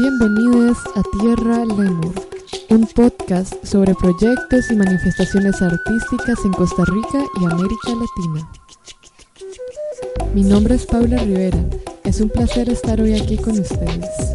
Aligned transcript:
Bienvenidos 0.00 0.78
a 0.94 1.02
Tierra 1.18 1.64
Lemur, 1.64 2.14
un 2.70 2.86
podcast 2.94 3.52
sobre 3.64 3.96
proyectos 3.96 4.70
y 4.70 4.76
manifestaciones 4.76 5.60
artísticas 5.60 6.38
en 6.44 6.52
Costa 6.52 6.84
Rica 6.84 7.24
y 7.40 7.44
América 7.44 7.88
Latina. 7.88 8.48
Mi 10.34 10.44
nombre 10.44 10.76
es 10.76 10.86
Paula 10.86 11.16
Rivera, 11.24 11.58
es 12.04 12.20
un 12.20 12.28
placer 12.28 12.70
estar 12.70 13.00
hoy 13.00 13.18
aquí 13.18 13.38
con 13.38 13.58
ustedes. 13.58 14.27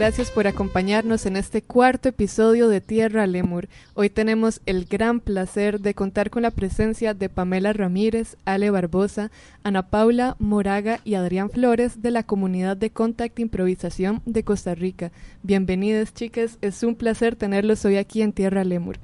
Gracias 0.00 0.30
por 0.30 0.46
acompañarnos 0.46 1.26
en 1.26 1.36
este 1.36 1.60
cuarto 1.60 2.08
episodio 2.08 2.68
de 2.68 2.80
Tierra 2.80 3.26
Lemur. 3.26 3.68
Hoy 3.92 4.08
tenemos 4.08 4.62
el 4.64 4.86
gran 4.86 5.20
placer 5.20 5.78
de 5.78 5.92
contar 5.92 6.30
con 6.30 6.40
la 6.40 6.50
presencia 6.50 7.12
de 7.12 7.28
Pamela 7.28 7.74
Ramírez, 7.74 8.38
Ale 8.46 8.70
Barbosa, 8.70 9.30
Ana 9.62 9.90
Paula 9.90 10.36
Moraga 10.38 11.00
y 11.04 11.16
Adrián 11.16 11.50
Flores 11.50 12.00
de 12.00 12.12
la 12.12 12.22
comunidad 12.22 12.78
de 12.78 12.88
Contact 12.88 13.38
Improvisación 13.40 14.22
de 14.24 14.42
Costa 14.42 14.74
Rica. 14.74 15.12
Bienvenidas 15.42 16.14
chicas, 16.14 16.56
es 16.62 16.82
un 16.82 16.94
placer 16.94 17.36
tenerlos 17.36 17.84
hoy 17.84 17.98
aquí 17.98 18.22
en 18.22 18.32
Tierra 18.32 18.64
Lemur. 18.64 18.96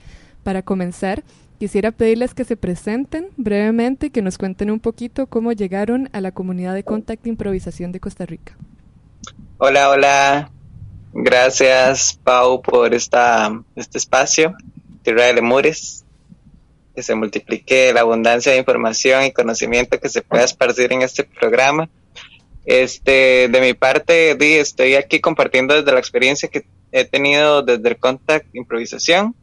Para 0.45 0.63
comenzar, 0.63 1.25
quisiera 1.59 1.93
pedirles 1.93 2.33
que 2.33 2.45
se 2.45 2.57
presenten 2.57 3.27
brevemente 3.37 4.07
y 4.07 4.11
que 4.11 4.23
nos 4.23 4.39
cuenten 4.39 4.71
un 4.71 4.81
poquito 4.81 5.27
cómo 5.27 5.53
llegaron 5.53 6.09
a 6.15 6.23
la 6.23 6.33
comunidad 6.33 6.73
de 6.73 6.85
Contact 6.85 7.27
Improvisación 7.27 7.93
de 7.93 8.01
Costa 8.01 8.25
Rica. 8.25 8.57
Hola, 9.59 9.91
hola, 9.91 10.51
Gracias, 11.19 12.21
Pau, 12.23 12.61
por 12.61 12.93
esta, 12.93 13.51
este 13.75 13.97
espacio, 13.97 14.55
Tierra 15.03 15.25
de 15.25 15.33
Lemures, 15.33 16.05
que 16.95 17.03
se 17.03 17.15
multiplique 17.15 17.91
la 17.95 18.03
abundancia 18.03 18.53
de 18.53 18.59
información 18.59 19.25
y 19.25 19.33
conocimiento 19.33 19.99
que 19.99 20.11
se 20.11 20.21
pueda 20.21 20.45
esparcir 20.45 20.93
en 20.93 21.01
este 21.01 21.25
programa. 21.25 21.89
Este, 22.67 23.49
de 23.49 23.61
mi 23.63 23.73
parte, 23.73 24.37
estoy 24.61 24.95
aquí 24.95 25.19
compartiendo 25.19 25.75
desde 25.75 25.91
la 25.91 26.01
experiencia 26.01 26.51
que 26.51 26.67
he 26.93 27.07
tenido 27.07 27.63
desde 27.63 27.89
el 27.89 27.97
Contact 27.97 28.55
Improvisación 28.55 29.35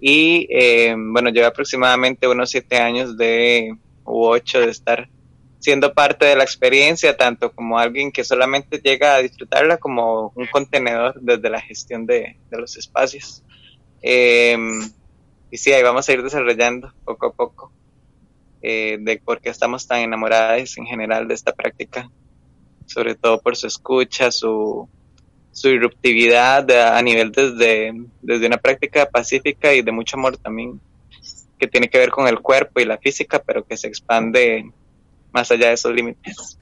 y 0.00 0.48
eh, 0.50 0.94
bueno, 0.96 1.28
llevo 1.28 1.46
aproximadamente 1.46 2.26
unos 2.26 2.48
siete 2.48 2.78
años 2.78 3.18
de, 3.18 3.76
u 4.06 4.24
ocho 4.24 4.60
de 4.60 4.70
estar 4.70 5.10
siendo 5.62 5.94
parte 5.94 6.26
de 6.26 6.34
la 6.34 6.42
experiencia, 6.42 7.16
tanto 7.16 7.52
como 7.52 7.78
alguien 7.78 8.10
que 8.10 8.24
solamente 8.24 8.80
llega 8.80 9.14
a 9.14 9.22
disfrutarla 9.22 9.76
como 9.76 10.32
un 10.34 10.46
contenedor 10.48 11.20
desde 11.20 11.48
la 11.48 11.60
gestión 11.60 12.04
de, 12.04 12.36
los 12.50 12.76
espacios. 12.76 13.44
Em, 14.02 14.90
y 15.52 15.56
sí, 15.56 15.72
ahí 15.72 15.84
vamos 15.84 16.08
a 16.08 16.12
ir 16.12 16.22
desarrollando 16.24 16.92
poco 17.04 17.26
a 17.26 17.32
poco 17.32 17.72
eh, 18.60 18.98
de 19.00 19.18
por 19.18 19.40
qué 19.40 19.50
estamos 19.50 19.86
tan 19.86 20.00
enamoradas 20.00 20.76
en 20.78 20.84
general 20.84 21.28
de 21.28 21.34
esta 21.34 21.52
práctica, 21.52 22.10
sobre 22.86 23.14
todo 23.14 23.40
por 23.40 23.54
su 23.54 23.68
escucha, 23.68 24.32
su, 24.32 24.88
su 25.52 25.68
irruptividad 25.68 26.68
a 26.72 27.00
nivel 27.02 27.30
desde, 27.30 27.94
desde 28.20 28.46
una 28.48 28.56
práctica 28.56 29.06
pacífica 29.06 29.72
y 29.72 29.82
de 29.82 29.92
mucho 29.92 30.16
amor 30.16 30.38
también, 30.38 30.80
que 31.56 31.68
tiene 31.68 31.88
que 31.88 31.98
ver 31.98 32.10
con 32.10 32.26
el 32.26 32.40
cuerpo 32.40 32.80
y 32.80 32.84
la 32.84 32.98
física, 32.98 33.40
pero 33.46 33.64
que 33.64 33.76
se 33.76 33.86
expande 33.86 34.72
más 35.32 35.50
allá 35.50 35.68
de 35.68 35.74
esos 35.74 35.94
límites. 35.94 36.58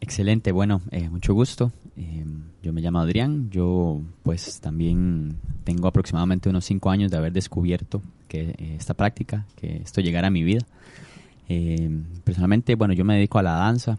Excelente, 0.00 0.52
bueno, 0.52 0.80
eh, 0.90 1.08
mucho 1.10 1.34
gusto. 1.34 1.72
Eh, 1.96 2.24
yo 2.62 2.72
me 2.72 2.80
llamo 2.80 3.00
Adrián, 3.00 3.50
yo 3.50 4.00
pues 4.22 4.60
también 4.60 5.36
tengo 5.64 5.88
aproximadamente 5.88 6.48
unos 6.48 6.64
cinco 6.64 6.90
años 6.90 7.10
de 7.10 7.16
haber 7.16 7.32
descubierto 7.32 8.00
que 8.28 8.54
eh, 8.56 8.76
esta 8.78 8.94
práctica, 8.94 9.44
que 9.56 9.82
esto 9.84 10.00
llegara 10.00 10.28
a 10.28 10.30
mi 10.30 10.42
vida. 10.42 10.64
personalmente, 12.24 12.74
bueno, 12.74 12.94
yo 12.94 13.04
me 13.04 13.16
dedico 13.16 13.38
a 13.38 13.42
la 13.42 13.52
danza 13.52 13.98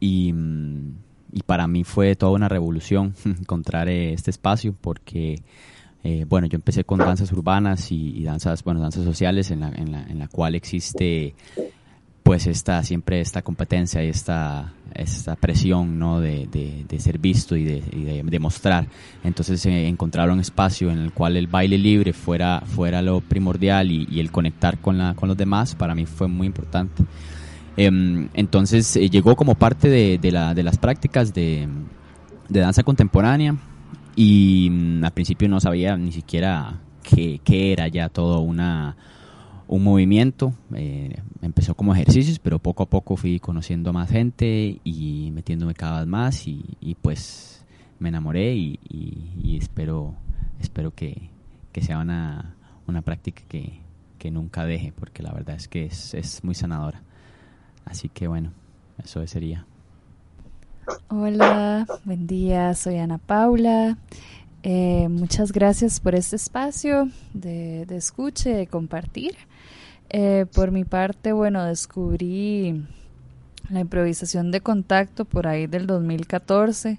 y, 0.00 0.34
y 1.32 1.42
para 1.44 1.66
mí 1.66 1.84
fue 1.84 2.16
toda 2.16 2.32
una 2.32 2.48
revolución 2.48 3.14
encontrar 3.24 3.88
este 3.88 4.30
espacio 4.30 4.74
porque 4.80 5.42
bueno, 6.26 6.46
yo 6.46 6.56
empecé 6.56 6.84
con 6.84 7.00
danzas 7.00 7.30
urbanas 7.32 7.92
y, 7.92 8.24
danzas, 8.24 8.64
bueno, 8.64 8.80
danzas 8.80 9.04
sociales 9.04 9.50
en 9.50 9.60
la, 9.60 9.68
en 9.68 9.92
la, 9.92 10.02
en 10.04 10.18
la 10.18 10.26
cual 10.26 10.54
existe 10.54 11.34
pues 12.28 12.46
está 12.46 12.82
siempre 12.82 13.22
esta 13.22 13.40
competencia 13.40 14.04
y 14.04 14.08
esta, 14.08 14.74
esta 14.94 15.34
presión 15.34 15.98
¿no? 15.98 16.20
de, 16.20 16.46
de, 16.46 17.00
ser 17.00 17.18
visto 17.18 17.56
y 17.56 17.64
de, 17.64 17.82
y 17.90 18.04
de 18.04 18.38
mostrar. 18.38 18.86
Entonces 19.24 19.64
eh, 19.64 19.88
encontrar 19.88 20.30
un 20.30 20.38
espacio 20.38 20.90
en 20.90 20.98
el 20.98 21.12
cual 21.14 21.38
el 21.38 21.46
baile 21.46 21.78
libre 21.78 22.12
fuera, 22.12 22.60
fuera 22.66 23.00
lo 23.00 23.22
primordial 23.22 23.90
y, 23.90 24.20
el 24.20 24.30
conectar 24.30 24.76
con, 24.76 24.98
la, 24.98 25.14
con 25.14 25.30
los 25.30 25.38
demás 25.38 25.74
para 25.74 25.94
mí 25.94 26.04
fue 26.04 26.28
muy 26.28 26.46
importante. 26.46 27.02
Em, 27.78 28.28
entonces 28.34 28.94
eh, 28.96 29.08
llegó 29.08 29.34
como 29.34 29.54
parte 29.54 29.88
de, 29.88 30.30
la, 30.30 30.52
de 30.52 30.62
las 30.62 30.76
prácticas 30.76 31.32
de, 31.32 31.66
danza 32.50 32.82
contemporánea 32.82 33.56
y 34.16 34.68
mm, 34.70 35.02
al 35.02 35.12
principio 35.12 35.48
no 35.48 35.60
sabía 35.60 35.96
ni 35.96 36.12
siquiera 36.12 36.74
qué, 37.02 37.40
qué 37.42 37.72
era 37.72 37.88
ya 37.88 38.10
todo 38.10 38.40
una 38.40 38.96
un 39.68 39.84
movimiento. 39.84 40.52
Eh, 40.74 41.20
empezó 41.42 41.74
como 41.74 41.94
ejercicios, 41.94 42.38
pero 42.38 42.58
poco 42.58 42.82
a 42.82 42.86
poco 42.86 43.16
fui 43.16 43.38
conociendo 43.38 43.92
más 43.92 44.10
gente 44.10 44.80
y 44.82 45.30
metiéndome 45.32 45.74
cada 45.74 46.00
vez 46.00 46.08
más 46.08 46.48
y, 46.48 46.96
pues 47.00 47.64
me 48.00 48.08
enamoré 48.08 48.54
y, 48.54 49.58
espero, 49.60 50.14
espero 50.60 50.92
que, 50.92 51.30
sea 51.80 52.00
una, 52.00 52.56
una 52.88 53.02
práctica 53.02 53.40
que, 53.46 53.78
que, 54.18 54.32
nunca 54.32 54.64
deje, 54.64 54.92
porque 54.92 55.22
la 55.22 55.32
verdad 55.32 55.54
es 55.54 55.68
que 55.68 55.84
es, 55.84 56.12
es 56.12 56.42
muy 56.42 56.56
sanadora. 56.56 57.02
Así 57.84 58.08
que 58.08 58.26
bueno, 58.26 58.50
eso 59.04 59.24
sería. 59.28 59.64
Hola, 61.08 61.86
buen 62.04 62.26
día, 62.26 62.74
soy 62.74 62.96
Ana 62.96 63.18
Paula. 63.18 63.96
Eh, 64.64 65.06
muchas 65.08 65.52
gracias 65.52 66.00
por 66.00 66.16
este 66.16 66.34
espacio 66.34 67.08
de, 67.32 67.86
de 67.86 67.96
escucha, 67.96 68.50
de 68.50 68.66
compartir. 68.66 69.36
Eh, 70.10 70.46
por 70.54 70.70
mi 70.70 70.84
parte, 70.84 71.32
bueno, 71.32 71.64
descubrí 71.64 72.82
la 73.70 73.80
improvisación 73.80 74.50
de 74.50 74.60
contacto 74.60 75.24
por 75.24 75.46
ahí 75.46 75.66
del 75.66 75.86
2014. 75.86 76.98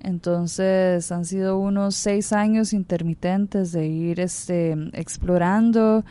Entonces 0.00 1.12
han 1.12 1.24
sido 1.24 1.58
unos 1.58 1.94
seis 1.94 2.32
años 2.32 2.72
intermitentes 2.72 3.70
de 3.72 3.86
ir 3.86 4.20
este, 4.20 4.76
explorando 4.92 6.04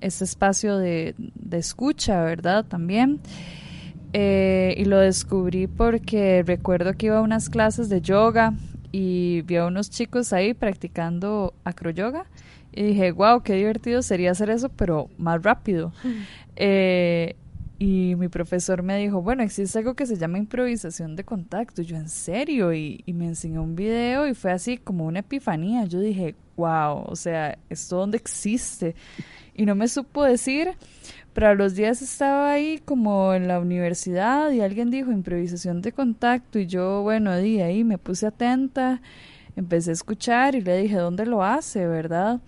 este 0.00 0.24
espacio 0.24 0.78
de, 0.78 1.14
escucha, 1.52 2.22
¿verdad? 2.24 2.64
También. 2.64 3.20
Eh, 4.12 4.74
y 4.78 4.84
lo 4.84 4.98
descubrí 4.98 5.66
porque 5.66 6.42
recuerdo 6.46 6.94
que 6.94 7.06
iba 7.06 7.18
a 7.18 7.20
unas 7.20 7.50
clases 7.50 7.88
de 7.88 8.00
yoga 8.00 8.54
y 8.92 9.42
vi 9.42 9.56
a 9.56 9.66
unos 9.66 9.90
chicos 9.90 10.32
ahí 10.32 10.54
practicando 10.54 11.52
acroyoga 11.64 12.26
y 12.74 12.82
dije, 12.82 13.12
wow, 13.12 13.42
qué 13.42 13.54
divertido 13.54 14.02
sería 14.02 14.32
hacer 14.32 14.50
eso, 14.50 14.68
pero 14.68 15.08
más 15.18 15.42
rápido. 15.42 15.92
Eh, 16.56 17.36
y 17.78 18.14
mi 18.16 18.28
profesor 18.28 18.82
me 18.82 18.96
dijo, 18.98 19.20
bueno, 19.20 19.42
existe 19.42 19.78
algo 19.78 19.94
que 19.94 20.06
se 20.06 20.16
llama 20.16 20.38
improvisación 20.38 21.16
de 21.16 21.24
contacto. 21.24 21.82
yo, 21.82 21.96
¿en 21.96 22.08
serio? 22.08 22.72
Y, 22.72 23.02
y, 23.06 23.12
me 23.12 23.26
enseñó 23.26 23.62
un 23.62 23.74
video 23.74 24.26
y 24.26 24.34
fue 24.34 24.52
así 24.52 24.78
como 24.78 25.04
una 25.06 25.20
epifanía. 25.20 25.84
Yo 25.84 26.00
dije, 26.00 26.36
wow, 26.56 27.04
o 27.06 27.16
sea, 27.16 27.58
esto 27.68 27.96
donde 27.96 28.18
existe. 28.18 28.94
Y 29.54 29.66
no 29.66 29.74
me 29.74 29.88
supo 29.88 30.24
decir, 30.24 30.76
pero 31.32 31.48
a 31.48 31.54
los 31.54 31.74
días 31.74 32.00
estaba 32.00 32.52
ahí 32.52 32.80
como 32.84 33.34
en 33.34 33.48
la 33.48 33.58
universidad 33.58 34.50
y 34.52 34.60
alguien 34.60 34.90
dijo 34.90 35.10
improvisación 35.10 35.82
de 35.82 35.92
contacto 35.92 36.58
y 36.60 36.66
yo, 36.66 37.02
bueno, 37.02 37.36
di 37.36 37.60
ahí 37.60 37.82
me 37.82 37.98
puse 37.98 38.26
atenta, 38.28 39.02
empecé 39.56 39.90
a 39.90 39.94
escuchar 39.94 40.54
y 40.54 40.60
le 40.60 40.76
dije, 40.78 40.96
¿dónde 40.96 41.26
lo 41.26 41.42
hace, 41.42 41.86
verdad? 41.86 42.40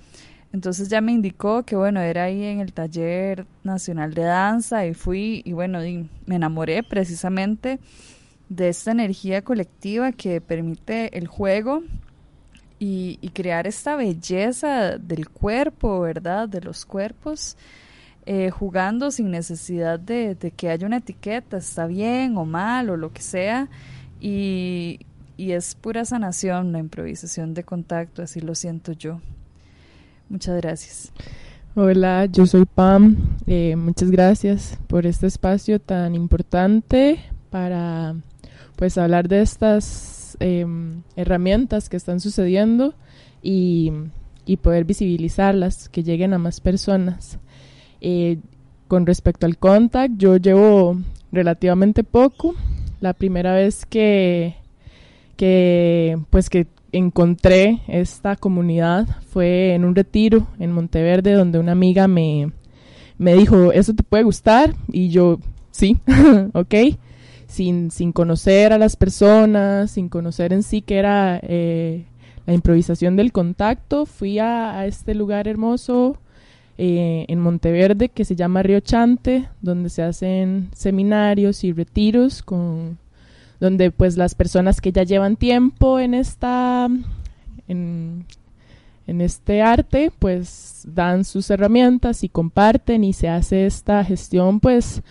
Entonces 0.52 0.88
ya 0.88 1.00
me 1.00 1.12
indicó 1.12 1.64
que 1.64 1.76
bueno, 1.76 2.00
era 2.00 2.24
ahí 2.24 2.44
en 2.44 2.60
el 2.60 2.72
taller 2.72 3.46
nacional 3.64 4.14
de 4.14 4.22
danza 4.22 4.86
y 4.86 4.94
fui 4.94 5.42
y 5.44 5.52
bueno, 5.52 5.80
me 6.26 6.36
enamoré 6.36 6.82
precisamente 6.82 7.78
de 8.48 8.68
esta 8.68 8.92
energía 8.92 9.42
colectiva 9.42 10.12
que 10.12 10.40
permite 10.40 11.16
el 11.18 11.26
juego 11.26 11.82
y, 12.78 13.30
crear 13.34 13.66
esta 13.66 13.96
belleza 13.96 14.98
del 14.98 15.28
cuerpo, 15.28 16.00
¿verdad? 16.00 16.48
De 16.48 16.60
los 16.60 16.84
cuerpos, 16.84 17.56
eh, 18.26 18.50
jugando 18.50 19.10
sin 19.10 19.30
necesidad 19.30 19.98
de, 19.98 20.36
que 20.56 20.68
haya 20.68 20.86
una 20.86 20.98
etiqueta, 20.98 21.56
está 21.56 21.86
bien 21.86 22.36
o 22.36 22.44
mal 22.44 22.90
o 22.90 22.96
lo 22.96 23.12
que 23.12 23.22
sea. 23.22 23.68
Y, 24.20 25.00
y 25.36 25.52
es 25.52 25.74
pura 25.74 26.04
sanación 26.04 26.72
la 26.72 26.78
improvisación 26.78 27.54
de 27.54 27.64
contacto, 27.64 28.22
así 28.22 28.40
lo 28.40 28.54
siento 28.54 28.92
yo. 28.92 29.20
Muchas 30.28 30.60
gracias. 30.60 31.12
Hola, 31.74 32.24
yo 32.26 32.46
soy 32.46 32.64
Pam. 32.64 33.36
Eh, 33.46 33.76
muchas 33.76 34.10
gracias 34.10 34.78
por 34.86 35.06
este 35.06 35.26
espacio 35.26 35.78
tan 35.78 36.14
importante 36.14 37.20
para 37.50 38.16
pues 38.76 38.98
hablar 38.98 39.28
de 39.28 39.42
estas 39.42 40.36
em, 40.40 41.02
herramientas 41.16 41.88
que 41.88 41.96
están 41.96 42.20
sucediendo 42.20 42.94
y, 43.42 43.92
poder 44.62 44.84
visibilizarlas, 44.84 45.88
que 45.88 46.02
lleguen 46.02 46.32
a 46.32 46.38
más 46.38 46.60
personas. 46.60 47.38
Eh, 48.00 48.38
con 48.88 49.04
respecto 49.06 49.46
al 49.46 49.58
contact, 49.58 50.14
yo 50.16 50.36
llevo 50.36 50.98
relativamente 51.30 52.04
poco. 52.04 52.54
La 53.00 53.12
primera 53.12 53.54
vez 53.54 53.84
que, 53.84 54.56
que 55.36 56.18
pues 56.30 56.48
que 56.48 56.66
encontré 56.96 57.80
esta 57.88 58.36
comunidad 58.36 59.06
fue 59.28 59.74
en 59.74 59.84
un 59.84 59.94
retiro 59.94 60.46
en 60.58 60.72
Monteverde 60.72 61.32
donde 61.32 61.58
una 61.58 61.72
amiga 61.72 62.08
me, 62.08 62.52
me 63.18 63.34
dijo, 63.34 63.72
eso 63.72 63.94
te 63.94 64.02
puede 64.02 64.24
gustar 64.24 64.74
y 64.88 65.08
yo, 65.10 65.38
sí, 65.70 65.98
ok 66.54 66.74
sin, 67.46 67.90
sin 67.90 68.12
conocer 68.12 68.72
a 68.72 68.78
las 68.78 68.96
personas, 68.96 69.90
sin 69.90 70.08
conocer 70.08 70.52
en 70.52 70.62
sí 70.62 70.82
que 70.82 70.98
era 70.98 71.40
eh, 71.42 72.04
la 72.46 72.54
improvisación 72.54 73.16
del 73.16 73.32
contacto, 73.32 74.06
fui 74.06 74.38
a, 74.38 74.86
este 74.86 75.14
lugar 75.14 75.48
hermoso 75.48 76.18
eh, 76.78 77.24
en 77.28 77.40
Monteverde 77.40 78.08
que 78.08 78.24
se 78.24 78.36
llama 78.36 78.62
Río 78.62 78.80
Chante, 78.80 79.48
donde 79.62 79.90
se 79.90 80.02
hacen 80.02 80.68
seminarios 80.74 81.64
y 81.64 81.72
retiros 81.72 82.42
con 82.42 82.98
donde 83.60 83.90
pues 83.90 84.16
las 84.16 84.34
personas 84.34 84.80
que 84.80 84.92
ya 84.92 85.02
llevan 85.02 85.36
tiempo 85.36 85.98
en 85.98 86.14
esta 86.14 86.88
en, 87.68 88.24
este 89.06 89.62
arte 89.62 90.12
pues 90.18 90.82
dan 90.86 91.24
sus 91.24 91.50
herramientas 91.50 92.24
y 92.24 92.28
comparten 92.28 93.04
y 93.04 93.12
se 93.12 93.28
hace 93.28 93.66
esta 93.66 94.04
gestión 94.04 94.60
pues 94.60 95.02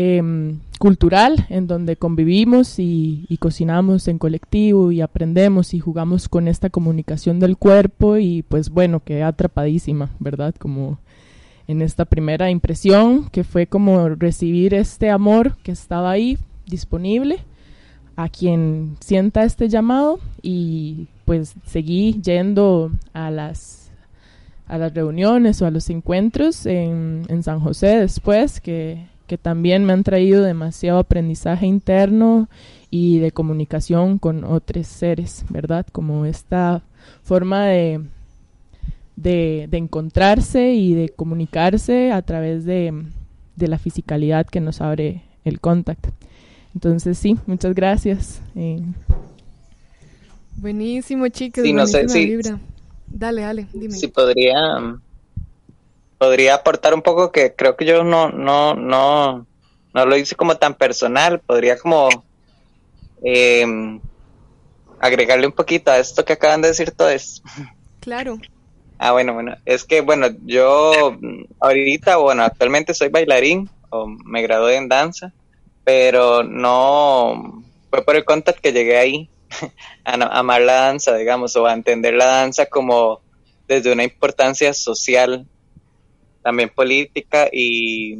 Em, 0.00 0.60
cultural 0.78 1.46
en 1.48 1.66
donde 1.66 1.96
convivimos 1.96 2.78
y, 2.78 3.26
cocinamos 3.40 4.06
en 4.06 4.18
colectivo 4.18 4.92
y 4.92 5.00
aprendemos 5.00 5.74
y 5.74 5.80
jugamos 5.80 6.28
con 6.28 6.46
esta 6.46 6.70
comunicación 6.70 7.40
del 7.40 7.56
cuerpo 7.56 8.16
y 8.16 8.42
pues 8.42 8.70
bueno, 8.70 9.00
quedé 9.00 9.24
atrapadísima, 9.24 10.10
¿verdad? 10.20 10.54
Como 10.56 11.00
en 11.66 11.82
esta 11.82 12.04
primera 12.04 12.48
impresión 12.48 13.28
que 13.30 13.42
fue 13.42 13.66
como 13.66 14.10
recibir 14.10 14.72
este 14.72 15.10
amor 15.10 15.56
que 15.64 15.72
estaba 15.72 16.12
ahí 16.12 16.38
disponible 16.64 17.40
a 18.18 18.28
quien 18.28 18.96
sienta 19.00 19.44
este 19.44 19.68
llamado 19.68 20.18
y 20.42 21.06
pues 21.24 21.54
seguí 21.64 22.20
yendo 22.20 22.90
a 23.12 23.30
las 23.30 23.90
a 24.66 24.76
las 24.76 24.92
reuniones 24.92 25.62
o 25.62 25.66
a 25.66 25.70
los 25.70 25.88
encuentros 25.88 26.66
en, 26.66 27.22
en 27.28 27.42
San 27.42 27.60
José 27.60 28.00
después 28.00 28.60
que 28.60 29.06
que 29.28 29.38
también 29.38 29.84
me 29.84 29.92
han 29.92 30.02
traído 30.02 30.42
demasiado 30.42 30.98
aprendizaje 30.98 31.66
interno 31.66 32.48
y 32.90 33.18
de 33.18 33.30
comunicación 33.30 34.18
con 34.18 34.42
otros 34.42 34.86
seres, 34.86 35.44
¿verdad? 35.50 35.86
Como 35.92 36.24
esta 36.24 36.82
forma 37.22 37.66
de, 37.66 38.00
de, 39.16 39.68
encontrarse 39.72 40.72
y 40.72 40.94
de 40.94 41.10
comunicarse 41.10 42.10
a 42.10 42.22
través 42.22 42.64
de, 42.64 43.04
la 43.56 43.78
fisicalidad 43.78 44.46
que 44.46 44.60
nos 44.60 44.80
abre 44.80 45.22
el 45.44 45.60
contacto. 45.60 46.08
Entonces, 46.78 47.18
sí, 47.18 47.36
muchas 47.46 47.74
gracias. 47.74 48.40
Eh. 48.54 48.80
Buenísimo, 50.58 51.26
chicos. 51.26 51.64
Sí, 51.64 51.72
no 51.72 51.88
sé, 51.88 52.06
Dale, 53.08 53.42
dale, 53.42 53.66
dime. 53.72 53.96
Si 53.96 54.06
podría 54.06 54.54
podría 56.18 56.54
aportar 56.54 56.94
un 56.94 57.02
poco 57.02 57.32
que 57.32 57.56
creo 57.56 57.76
que 57.76 57.84
yo 57.84 58.04
no, 58.04 58.30
no, 58.30 58.76
no, 58.76 59.44
no 59.92 60.06
lo 60.06 60.16
hice 60.16 60.36
como 60.36 60.56
tan 60.56 60.74
personal, 60.74 61.40
podría 61.40 61.76
como 61.76 62.10
em, 63.24 63.98
agregarle 65.00 65.48
un 65.48 65.54
poquito 65.54 65.90
a 65.90 65.98
esto 65.98 66.24
que 66.24 66.34
acaban 66.34 66.62
de 66.62 66.68
decir 66.68 66.92
todos. 66.92 67.42
Claro. 67.98 68.38
Ah, 69.00 69.12
bueno, 69.12 69.32
bueno, 69.32 69.54
es 69.64 69.84
que 69.84 70.00
bueno, 70.00 70.26
yo 70.44 71.16
ahorita, 71.60 72.16
bueno, 72.16 72.42
actualmente 72.42 72.94
soy 72.94 73.10
bailarín 73.10 73.70
o 73.90 74.08
me 74.08 74.42
gradué 74.42 74.74
en 74.74 74.88
danza, 74.88 75.32
pero 75.88 76.42
no 76.42 77.64
fue 77.88 78.04
por 78.04 78.14
el 78.14 78.26
contacto 78.26 78.60
que 78.60 78.74
llegué 78.74 78.98
ahí 78.98 79.30
a, 80.04 80.12
amar 80.38 80.60
la 80.60 80.74
danza, 80.74 81.14
digamos, 81.14 81.56
o 81.56 81.66
a 81.66 81.72
entender 81.72 82.12
la 82.12 82.26
danza 82.26 82.66
como 82.66 83.22
desde 83.66 83.90
una 83.90 84.04
importancia 84.04 84.74
social 84.74 85.46
también 86.42 86.68
política 86.68 87.48
y, 87.50 88.18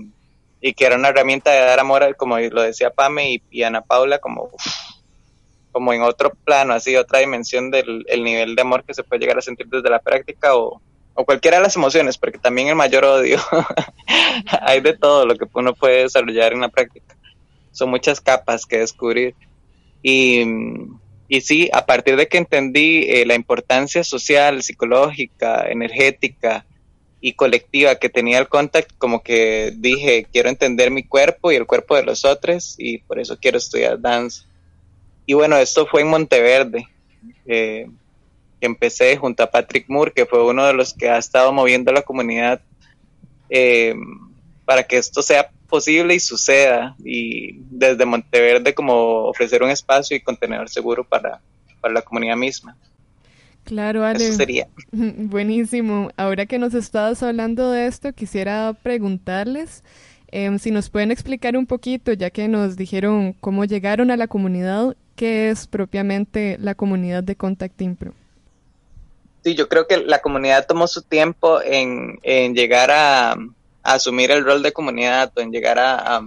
que 0.63 0.87
era 0.87 0.97
una 0.97 1.09
herramienta 1.09 1.51
de 1.51 1.61
dar 1.61 1.79
amor, 1.79 2.17
como 2.17 2.39
lo 2.39 2.63
decía 2.63 2.89
Pame 2.89 3.43
y, 3.51 3.63
Ana 3.63 3.83
Paula, 3.83 4.19
como, 4.19 4.49
como 5.71 5.93
en 5.93 6.01
otro 6.01 6.33
plano, 6.47 6.73
así, 6.73 6.97
otra 6.97 7.19
dimensión 7.19 7.71
del 7.71 8.07
nivel 8.25 8.57
de 8.57 8.63
amor 8.63 8.83
que 8.83 8.95
se 8.95 9.05
puede 9.05 9.21
llegar 9.21 9.37
a 9.37 9.43
sentir 9.43 9.67
desde 9.67 9.91
la 9.91 9.99
práctica 9.99 10.57
o, 10.57 10.81
o 11.13 11.25
cualquiera 11.27 11.59
de 11.59 11.65
las 11.65 11.77
emociones, 11.77 12.17
porque 12.17 12.39
también 12.39 12.69
el 12.69 12.77
mayor 12.77 13.05
odio, 13.05 13.39
hay 14.63 14.81
de 14.81 14.97
todo 14.97 15.27
lo 15.27 15.37
que 15.37 15.45
uno 15.53 15.75
puede 15.75 16.05
desarrollar 16.05 16.55
en 16.55 16.63
la 16.63 16.71
práctica. 16.71 17.18
Son 17.79 17.91
muchas 17.91 18.21
capas 18.21 18.67
que 18.67 18.79
descubrir. 18.79 19.35
Y, 20.03 20.45
y 21.29 21.41
sí, 21.41 21.71
a 21.73 21.87
partir 21.87 22.17
de 22.17 22.29
que 22.29 22.39
entendí 22.39 23.05
eh, 23.09 23.25
la 23.25 23.35
importancia 23.35 24.03
social, 24.05 24.63
psicológica, 24.63 25.69
energética, 25.69 26.67
y 27.21 27.33
colectiva 27.33 27.97
que 27.97 28.09
tenía 28.09 28.39
el 28.39 28.49
contact, 28.49 28.97
como 28.99 29.23
que 29.23 29.73
dije, 29.77 30.27
quiero 30.33 30.49
entender 30.49 30.91
mi 30.91 31.03
cuerpo 31.03 31.51
y 31.51 31.57
el 31.57 31.67
cuerpo 31.67 31.97
de 31.97 32.05
los 32.05 32.25
otros 32.25 32.77
y 32.79 32.99
por 32.99 33.19
eso 33.19 33.37
quiero 33.41 33.59
estudiar 33.59 34.01
danza. 34.01 34.45
Y 35.27 35.35
bueno, 35.35 35.57
esto 35.57 35.87
fue 35.87 36.03
en 36.03 36.09
Monteverde. 36.09 36.87
Eh, 37.45 37.89
empecé 38.61 39.17
junto 39.17 39.43
a 39.43 39.51
Patrick 39.51 39.89
Moore, 39.89 40.13
que 40.13 40.27
fue 40.27 40.45
uno 40.45 40.65
de 40.67 40.75
los 40.75 40.95
que 40.95 41.11
ha 41.11 41.19
estado 41.19 41.53
moviendo 41.53 41.93
la 41.93 42.03
comunidad 42.03 42.61
eh, 43.51 43.95
para 44.65 44.85
que 44.85 44.99
esto 44.99 45.23
sea 45.23 45.51
posible 45.69 46.15
y 46.15 46.21
suceda. 46.21 46.97
Y 47.05 47.59
desde 47.71 48.05
Monteverde 48.05 48.75
como 48.75 49.27
ofrecer 49.27 49.63
un 49.63 49.71
espacio 49.71 50.17
y 50.17 50.21
contenedor 50.21 50.69
seguro 50.69 51.05
para, 51.05 51.41
para 51.81 51.95
la 51.95 52.03
comunidad 52.03 52.37
misma. 52.37 52.77
Claro, 53.69 54.05
Ale. 54.05 54.33
sería. 54.33 54.67
Buenísimo. 54.93 56.11
Ahora 56.17 56.47
que 56.47 56.59
nos 56.59 56.73
estabas 56.73 57.23
hablando 57.23 57.71
de 57.71 57.87
esto, 57.87 58.13
quisiera 58.15 58.75
preguntarles 58.83 59.85
em, 60.29 60.59
si 60.59 60.71
nos 60.71 60.89
pueden 60.89 61.11
explicar 61.11 61.55
un 61.55 61.67
poquito, 61.67 62.15
ya 62.15 62.31
que 62.31 62.49
nos 62.49 62.77
dijeron 62.77 63.35
cómo 63.35 63.67
llegaron 63.67 64.11
a 64.11 64.17
la 64.17 64.27
comunidad, 64.27 64.97
qué 65.17 65.51
es 65.51 65.67
propiamente 65.67 66.57
la 66.59 66.75
comunidad 66.75 67.23
de 67.23 67.37
Contact 67.37 67.81
Impro. 67.83 68.15
Sí, 69.45 69.55
yo 69.55 69.69
creo 69.69 69.87
que 69.87 69.99
la 69.99 70.21
comunidad 70.21 70.67
tomó 70.67 70.87
su 70.87 71.03
tiempo 71.03 71.61
en, 71.63 72.19
llegar 72.55 72.91
a, 72.91 73.37
asumir 73.95 74.31
el 74.31 74.45
rol 74.45 74.63
de 74.63 74.73
comunidad 74.73 75.33
o 75.37 75.41
en 75.41 75.51
llegar 75.51 75.79
a 75.79 76.21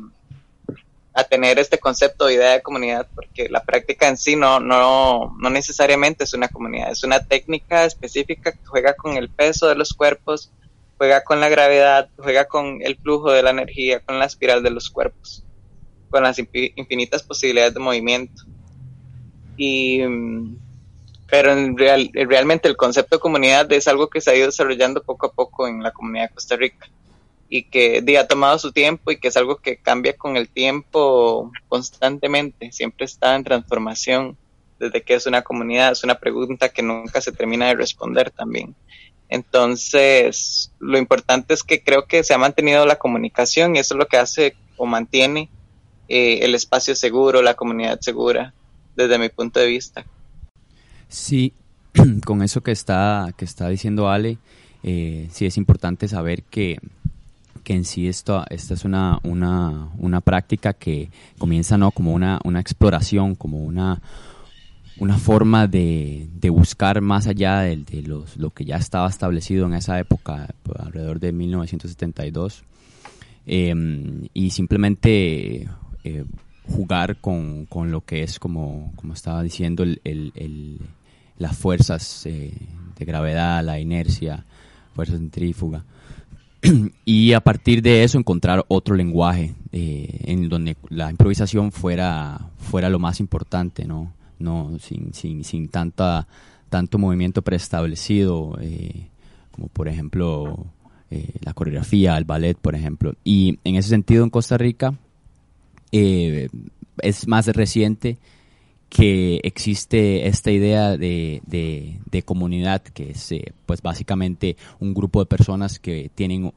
a 1.13 1.23
tener 1.25 1.59
este 1.59 1.77
concepto 1.77 2.25
de 2.25 2.35
idea 2.35 2.51
de 2.51 2.61
comunidad, 2.61 3.07
porque 3.13 3.49
la 3.49 3.63
práctica 3.63 4.07
en 4.07 4.17
sí 4.17 4.35
no, 4.35 4.59
no, 4.59 5.35
no 5.37 5.49
necesariamente 5.49 6.23
es 6.23 6.33
una 6.33 6.47
comunidad, 6.47 6.91
es 6.91 7.03
una 7.03 7.19
técnica 7.19 7.85
específica 7.85 8.53
que 8.53 8.65
juega 8.65 8.93
con 8.93 9.17
el 9.17 9.29
peso 9.29 9.67
de 9.67 9.75
los 9.75 9.93
cuerpos, 9.93 10.51
juega 10.97 11.23
con 11.23 11.39
la 11.41 11.49
gravedad, 11.49 12.09
juega 12.17 12.45
con 12.45 12.81
el 12.81 12.95
flujo 12.95 13.31
de 13.31 13.43
la 13.43 13.49
energía, 13.49 13.99
con 13.99 14.19
la 14.19 14.25
espiral 14.25 14.63
de 14.63 14.69
los 14.69 14.89
cuerpos, 14.89 15.43
con 16.09 16.23
las 16.23 16.39
infinitas 16.39 17.23
posibilidades 17.23 17.73
de 17.73 17.79
movimiento. 17.81 18.43
Y, 19.57 19.99
pero 21.29 21.51
en 21.51 21.77
real, 21.77 22.09
realmente 22.13 22.69
el 22.69 22.77
concepto 22.77 23.17
de 23.17 23.21
comunidad 23.21 23.69
es 23.73 23.87
algo 23.89 24.09
que 24.09 24.21
se 24.21 24.31
ha 24.31 24.35
ido 24.35 24.45
desarrollando 24.45 25.03
poco 25.03 25.25
a 25.25 25.31
poco 25.33 25.67
en 25.67 25.83
la 25.83 25.91
comunidad 25.91 26.29
de 26.29 26.35
Costa 26.35 26.55
Rica 26.55 26.89
y 27.53 27.63
que 27.63 28.01
ha 28.17 28.27
tomado 28.27 28.57
su 28.57 28.71
tiempo 28.71 29.11
y 29.11 29.17
que 29.17 29.27
es 29.27 29.35
algo 29.35 29.57
que 29.57 29.75
cambia 29.75 30.15
con 30.15 30.37
el 30.37 30.47
tiempo 30.47 31.51
constantemente, 31.67 32.71
siempre 32.71 33.03
está 33.05 33.35
en 33.35 33.43
transformación 33.43 34.37
desde 34.79 35.01
que 35.03 35.15
es 35.15 35.25
una 35.25 35.41
comunidad, 35.41 35.91
es 35.91 36.05
una 36.05 36.15
pregunta 36.15 36.69
que 36.69 36.81
nunca 36.81 37.19
se 37.19 37.33
termina 37.33 37.67
de 37.67 37.75
responder 37.75 38.31
también. 38.31 38.73
Entonces, 39.27 40.71
lo 40.79 40.97
importante 40.97 41.53
es 41.53 41.61
que 41.61 41.83
creo 41.83 42.05
que 42.05 42.23
se 42.23 42.33
ha 42.33 42.37
mantenido 42.37 42.85
la 42.85 42.95
comunicación 42.95 43.75
y 43.75 43.79
eso 43.79 43.95
es 43.95 43.99
lo 43.99 44.07
que 44.07 44.17
hace 44.17 44.55
o 44.77 44.85
mantiene 44.85 45.49
eh, 46.07 46.39
el 46.43 46.55
espacio 46.55 46.95
seguro, 46.95 47.41
la 47.41 47.55
comunidad 47.55 47.99
segura, 47.99 48.53
desde 48.95 49.19
mi 49.19 49.27
punto 49.27 49.59
de 49.59 49.67
vista. 49.67 50.05
Sí, 51.09 51.53
con 52.25 52.43
eso 52.43 52.61
que 52.61 52.71
está, 52.71 53.33
que 53.35 53.43
está 53.43 53.67
diciendo 53.67 54.09
Ale, 54.09 54.37
eh, 54.83 55.27
sí 55.33 55.45
es 55.45 55.57
importante 55.57 56.07
saber 56.07 56.43
que, 56.43 56.79
que 57.61 57.73
en 57.73 57.85
sí 57.85 58.07
esto, 58.07 58.43
esta 58.49 58.73
es 58.73 58.85
una, 58.85 59.19
una, 59.23 59.89
una 59.97 60.21
práctica 60.21 60.73
que 60.73 61.09
comienza 61.37 61.77
¿no? 61.77 61.91
como 61.91 62.13
una, 62.13 62.39
una 62.43 62.59
exploración, 62.59 63.35
como 63.35 63.59
una, 63.59 64.01
una 64.97 65.17
forma 65.17 65.67
de, 65.67 66.27
de 66.33 66.49
buscar 66.49 67.01
más 67.01 67.27
allá 67.27 67.61
de, 67.61 68.03
los, 68.05 68.37
lo 68.37 68.51
que 68.51 68.65
ya 68.65 68.75
estaba 68.75 69.09
establecido 69.09 69.65
en 69.65 69.73
esa 69.73 69.99
época, 69.99 70.53
alrededor 70.77 71.19
de 71.19 71.31
1972, 71.31 72.63
em, 73.45 74.27
y 74.33 74.51
simplemente 74.51 75.67
eh, 76.03 76.25
jugar 76.67 77.17
con, 77.17 77.65
con, 77.65 77.91
lo 77.91 78.01
que 78.01 78.23
es, 78.23 78.37
como, 78.39 78.93
como 78.95 79.13
estaba 79.13 79.41
diciendo, 79.41 79.83
el, 79.83 80.01
el, 80.03 80.79
las 81.37 81.57
fuerzas 81.57 82.25
eh, 82.27 82.53
de 82.97 83.05
gravedad, 83.05 83.63
la 83.63 83.79
inercia, 83.79 84.45
fuerza 84.93 85.13
centrífuga. 85.13 85.83
y 87.05 87.33
a 87.33 87.41
partir 87.41 87.81
de 87.81 88.03
eso 88.03 88.17
encontrar 88.17 88.65
otro 88.67 88.95
lenguaje 88.95 89.53
eh, 89.71 90.21
en 90.25 90.49
donde 90.49 90.77
la 90.89 91.09
improvisación 91.09 91.71
fuera, 91.71 92.49
fuera 92.57 92.89
lo 92.89 92.99
más 92.99 93.19
importante, 93.19 93.85
¿no? 93.85 94.13
no 94.39 94.77
sin, 94.79 95.13
sin, 95.13 95.43
sin 95.43 95.69
tanta, 95.69 96.27
tanto 96.69 96.97
movimiento 96.97 97.41
preestablecido, 97.41 98.57
eh, 98.61 99.07
como 99.51 99.67
por 99.67 99.87
ejemplo 99.87 100.65
eh, 101.09 101.33
la 101.41 101.53
coreografía, 101.53 102.17
el 102.17 102.25
ballet, 102.25 102.57
por 102.57 102.75
ejemplo. 102.75 103.13
Y 103.23 103.59
en 103.63 103.75
ese 103.75 103.89
sentido 103.89 104.23
en 104.23 104.29
Costa 104.29 104.57
Rica 104.57 104.93
es 105.91 107.27
más 107.27 107.47
reciente 107.47 108.17
que 108.91 109.39
existe 109.43 110.27
esta 110.27 110.51
idea 110.51 110.97
de, 110.97 111.41
de, 111.47 112.23
comunidad, 112.23 112.83
que 112.83 113.11
es 113.11 113.33
pues 113.65 113.81
básicamente 113.81 114.57
un 114.79 114.93
grupo 114.93 115.21
de 115.21 115.25
personas 115.25 115.79
que 115.79 116.11
tienen 116.13 116.51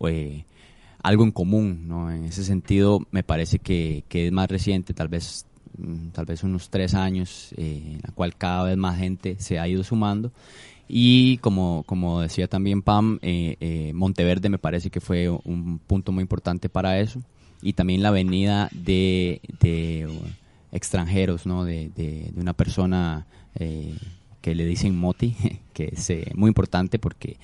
algo 1.02 1.24
en 1.24 1.30
común, 1.30 1.86
¿no? 1.86 2.10
En 2.10 2.24
ese 2.24 2.44
sentido 2.44 3.06
me 3.12 3.22
parece 3.22 3.60
que, 3.60 4.04
que 4.08 4.26
es 4.26 4.32
más 4.32 4.50
reciente, 4.50 4.94
tal 4.94 5.08
vez 5.08 5.46
Mm, 5.76 6.10
tal 6.10 6.24
vez 6.24 6.44
unos 6.44 6.70
tres 6.70 6.94
años, 6.94 7.52
eh, 7.56 7.82
en 7.84 8.00
la 8.02 8.12
cual 8.14 8.36
cada 8.36 8.64
vez 8.64 8.76
más 8.76 8.98
gente 8.98 9.36
se 9.38 9.58
ha 9.58 9.66
ido 9.68 9.82
sumando. 9.82 10.32
Y 10.88 11.38
como, 11.38 11.82
como 11.86 12.20
decía 12.20 12.46
también 12.46 12.82
Pam, 12.82 13.18
eh, 13.22 13.56
eh, 13.60 13.92
Monteverde 13.94 14.48
me 14.50 14.58
parece 14.58 14.90
que 14.90 15.00
fue 15.00 15.28
un 15.28 15.80
punto 15.86 16.12
muy 16.12 16.22
importante 16.22 16.68
para 16.68 17.00
eso. 17.00 17.20
Y 17.62 17.72
también 17.72 18.02
la 18.02 18.10
venida 18.10 18.68
de 18.72 19.40
extranjeros, 20.74 21.46
¿no? 21.46 21.64
de, 21.64 21.90
de, 21.96 22.30
una 22.36 22.52
persona 22.52 23.26
que 23.54 24.54
le 24.54 24.66
dicen 24.66 24.96
Moti, 24.96 25.34
que 25.72 25.92
es 25.92 26.12
muy 26.34 26.48
importante 26.48 26.98
porque 26.98 27.38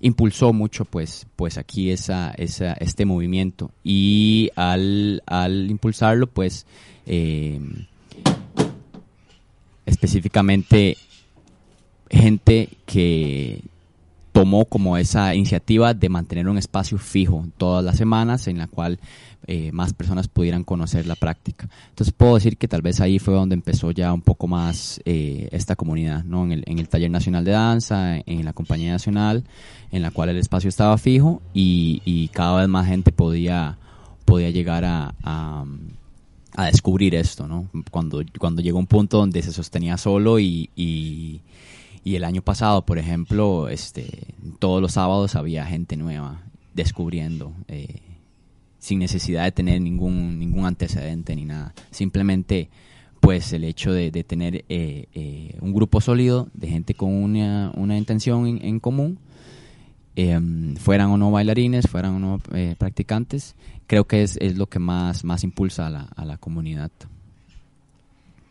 impulsó 0.00 0.52
mucho 0.52 0.84
pues, 0.84 1.26
pues 1.36 1.58
aquí 1.58 1.90
esa, 1.90 2.32
esa, 2.32 2.72
este 2.74 3.04
movimiento 3.04 3.70
y 3.84 4.50
al, 4.56 5.22
al 5.26 5.70
impulsarlo 5.70 6.26
pues 6.26 6.66
eh, 7.06 7.60
específicamente 9.84 10.96
gente 12.10 12.70
que 12.86 13.62
tomó 14.32 14.64
como 14.64 14.96
esa 14.96 15.34
iniciativa 15.34 15.92
de 15.92 16.08
mantener 16.08 16.48
un 16.48 16.58
espacio 16.58 16.98
fijo 16.98 17.46
todas 17.58 17.84
las 17.84 17.98
semanas 17.98 18.48
en 18.48 18.58
la 18.58 18.68
cual 18.68 18.98
eh, 19.52 19.72
más 19.72 19.92
personas 19.92 20.28
pudieran 20.28 20.62
conocer 20.62 21.06
la 21.06 21.16
práctica. 21.16 21.68
Entonces 21.88 22.14
puedo 22.16 22.36
decir 22.36 22.56
que 22.56 22.68
tal 22.68 22.82
vez 22.82 23.00
ahí 23.00 23.18
fue 23.18 23.34
donde 23.34 23.56
empezó 23.56 23.90
ya 23.90 24.12
un 24.12 24.22
poco 24.22 24.46
más 24.46 25.00
eh, 25.04 25.48
esta 25.50 25.74
comunidad, 25.74 26.22
¿no? 26.22 26.44
En 26.44 26.52
el, 26.52 26.62
en 26.66 26.78
el 26.78 26.88
Taller 26.88 27.10
Nacional 27.10 27.44
de 27.44 27.50
Danza, 27.50 28.18
en 28.18 28.44
la 28.44 28.52
Compañía 28.52 28.92
Nacional, 28.92 29.42
en 29.90 30.02
la 30.02 30.12
cual 30.12 30.28
el 30.28 30.36
espacio 30.36 30.68
estaba 30.68 30.96
fijo 30.98 31.42
y, 31.52 32.00
y 32.04 32.28
cada 32.28 32.60
vez 32.60 32.68
más 32.68 32.86
gente 32.86 33.10
podía, 33.10 33.76
podía 34.24 34.50
llegar 34.50 34.84
a, 34.84 35.14
a, 35.24 35.64
a, 36.54 36.66
descubrir 36.66 37.16
esto, 37.16 37.48
¿no? 37.48 37.68
Cuando, 37.90 38.22
cuando 38.38 38.62
llegó 38.62 38.78
un 38.78 38.86
punto 38.86 39.18
donde 39.18 39.42
se 39.42 39.50
sostenía 39.50 39.96
solo 39.96 40.38
y, 40.38 40.70
y 40.76 41.40
y 42.02 42.16
el 42.16 42.24
año 42.24 42.40
pasado, 42.42 42.86
por 42.86 42.98
ejemplo, 42.98 43.68
este, 43.68 44.28
todos 44.58 44.80
los 44.80 44.92
sábados 44.92 45.34
había 45.34 45.66
gente 45.66 45.96
nueva 45.96 46.40
descubriendo, 46.72 47.52
eh, 47.68 48.00
sin 48.80 48.98
necesidad 48.98 49.44
de 49.44 49.52
tener 49.52 49.80
ningún, 49.80 50.38
ningún 50.38 50.66
antecedente 50.66 51.36
ni 51.36 51.44
nada. 51.44 51.72
Simplemente, 51.92 52.70
pues 53.20 53.52
el 53.52 53.62
hecho 53.62 53.92
de, 53.92 54.10
tener 54.24 54.64
eh, 54.68 55.06
eh, 55.14 55.56
un 55.60 55.72
grupo 55.72 56.00
sólido 56.00 56.48
de 56.54 56.66
gente 56.66 56.94
con 56.94 57.12
una, 57.12 57.70
una 57.76 57.96
intención 57.96 58.46
en, 58.46 58.80
común, 58.80 59.20
em, 60.16 60.74
fueran 60.74 61.10
o 61.10 61.18
no 61.18 61.30
bailarines, 61.30 61.86
fueran 61.86 62.14
o 62.14 62.18
no 62.18 62.40
practicantes, 62.78 63.54
creo 63.86 64.06
que 64.06 64.22
es, 64.22 64.36
es, 64.40 64.56
lo 64.56 64.66
que 64.66 64.80
más, 64.80 65.22
más 65.22 65.44
impulsa 65.44 65.86
a 65.86 65.90
la, 65.90 66.02
a 66.16 66.24
la 66.24 66.38
comunidad. 66.38 66.90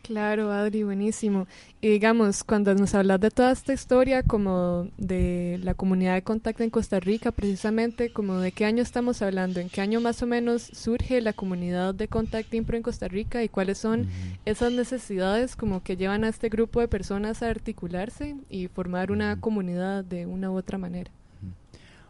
Claro, 0.09 0.51
Adri, 0.51 0.81
buenísimo. 0.81 1.45
Y 1.81 1.89
digamos, 1.89 2.43
cuando 2.43 2.73
nos 2.73 2.95
hablas 2.95 3.19
de 3.19 3.29
toda 3.29 3.51
esta 3.51 3.73
historia, 3.73 4.23
como 4.23 4.87
de 4.97 5.59
la 5.61 5.75
comunidad 5.75 6.15
de 6.15 6.23
contacto 6.23 6.63
en 6.63 6.71
Costa 6.71 6.99
Rica, 6.99 7.31
precisamente, 7.31 8.11
como 8.11 8.39
de 8.39 8.51
qué 8.51 8.65
año 8.65 8.81
estamos 8.81 9.21
hablando, 9.21 9.59
en 9.59 9.69
qué 9.69 9.81
año 9.81 10.01
más 10.01 10.23
o 10.23 10.25
menos 10.25 10.63
surge 10.63 11.21
la 11.21 11.33
comunidad 11.33 11.93
de 11.93 12.07
contacto 12.07 12.55
impro 12.55 12.75
en 12.75 12.81
Costa 12.81 13.07
Rica 13.07 13.43
y 13.43 13.49
cuáles 13.49 13.77
son 13.77 14.07
esas 14.45 14.71
necesidades 14.71 15.55
como 15.55 15.83
que 15.83 15.95
llevan 15.95 16.23
a 16.23 16.29
este 16.29 16.49
grupo 16.49 16.79
de 16.79 16.87
personas 16.87 17.43
a 17.43 17.51
articularse 17.51 18.35
y 18.49 18.67
formar 18.67 19.11
una 19.11 19.39
comunidad 19.39 20.03
de 20.03 20.25
una 20.25 20.49
u 20.49 20.57
otra 20.57 20.79
manera. 20.79 21.11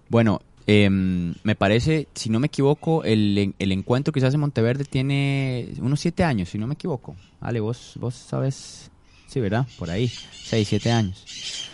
Bueno, 0.07 0.39
Em, 0.71 1.33
me 1.41 1.55
parece, 1.55 2.07
si 2.13 2.29
no 2.29 2.39
me 2.39 2.45
equivoco, 2.45 3.03
el, 3.03 3.55
el 3.57 3.71
encuentro 3.71 4.13
que 4.13 4.19
se 4.19 4.27
hace 4.27 4.35
en 4.35 4.41
Monteverde 4.41 4.83
tiene 4.83 5.69
unos 5.81 5.99
siete 5.99 6.23
años, 6.23 6.49
si 6.49 6.59
no 6.59 6.67
me 6.67 6.75
equivoco. 6.75 7.15
Ale, 7.41 7.59
vos, 7.59 7.95
vos 7.99 8.13
sabes, 8.13 8.91
sí, 9.25 9.39
¿verdad? 9.39 9.65
Por 9.79 9.89
ahí, 9.89 10.11
seis, 10.31 10.67
siete 10.67 10.91
años. 10.91 11.71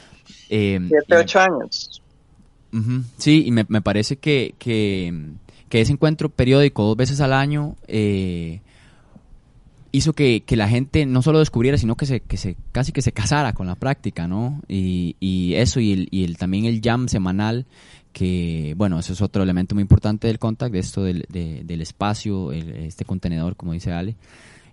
Em, 0.47 0.87
siete, 0.87 1.13
ocho 1.13 1.41
años. 1.41 2.01
sí, 3.17 3.43
y 3.45 3.51
me, 3.51 3.65
me 3.67 3.81
parece 3.81 4.15
que, 4.15 4.55
que, 4.57 5.13
que, 5.67 5.81
ese 5.81 5.91
encuentro 5.91 6.29
periódico 6.29 6.85
dos 6.85 6.95
veces 6.95 7.19
al 7.19 7.33
año 7.33 7.75
eh, 7.89 8.61
hizo 9.91 10.13
que, 10.13 10.43
que, 10.45 10.55
la 10.55 10.69
gente 10.69 11.05
no 11.05 11.21
solo 11.21 11.39
descubriera, 11.39 11.77
sino 11.77 11.95
que 11.95 12.05
se, 12.05 12.21
que 12.21 12.37
se 12.37 12.55
casi 12.71 12.93
que 12.93 13.01
se 13.01 13.11
casara 13.11 13.51
con 13.51 13.67
la 13.67 13.75
práctica, 13.75 14.25
¿no? 14.25 14.61
Y, 14.69 15.17
y 15.19 15.55
eso, 15.55 15.81
y, 15.81 15.91
el, 15.91 16.07
y 16.11 16.23
el, 16.23 16.37
también 16.37 16.63
el 16.63 16.79
jam 16.81 17.09
semanal 17.09 17.65
que, 18.15 18.75
bueno, 18.77 18.97
eso 18.97 19.11
es 19.11 19.21
otro 19.21 19.43
elemento 19.43 19.75
muy 19.75 19.81
importante 19.81 20.27
del 20.27 20.39
contact, 20.39 20.71
de 20.71 20.79
esto 20.79 21.03
del, 21.03 21.25
del 21.29 21.81
espacio, 21.81 22.53
este 22.53 23.03
contenedor, 23.03 23.57
como 23.57 23.73
dice 23.73 23.91
Ale, 23.91 24.15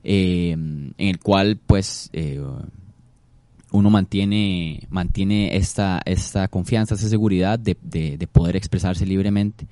eh, 0.04 0.52
en 0.52 0.94
el 0.96 1.18
cual, 1.18 1.58
pues, 1.66 2.08
eh, 2.12 2.40
uno 3.72 3.90
mantiene, 3.90 4.86
mantiene 4.90 5.56
esta, 5.56 6.00
esta 6.04 6.46
confianza, 6.46 6.94
esta 6.94 7.08
seguridad 7.08 7.58
de, 7.58 7.76
de, 7.82 8.28
poder 8.28 8.54
expresarse 8.54 9.04
libremente, 9.06 9.66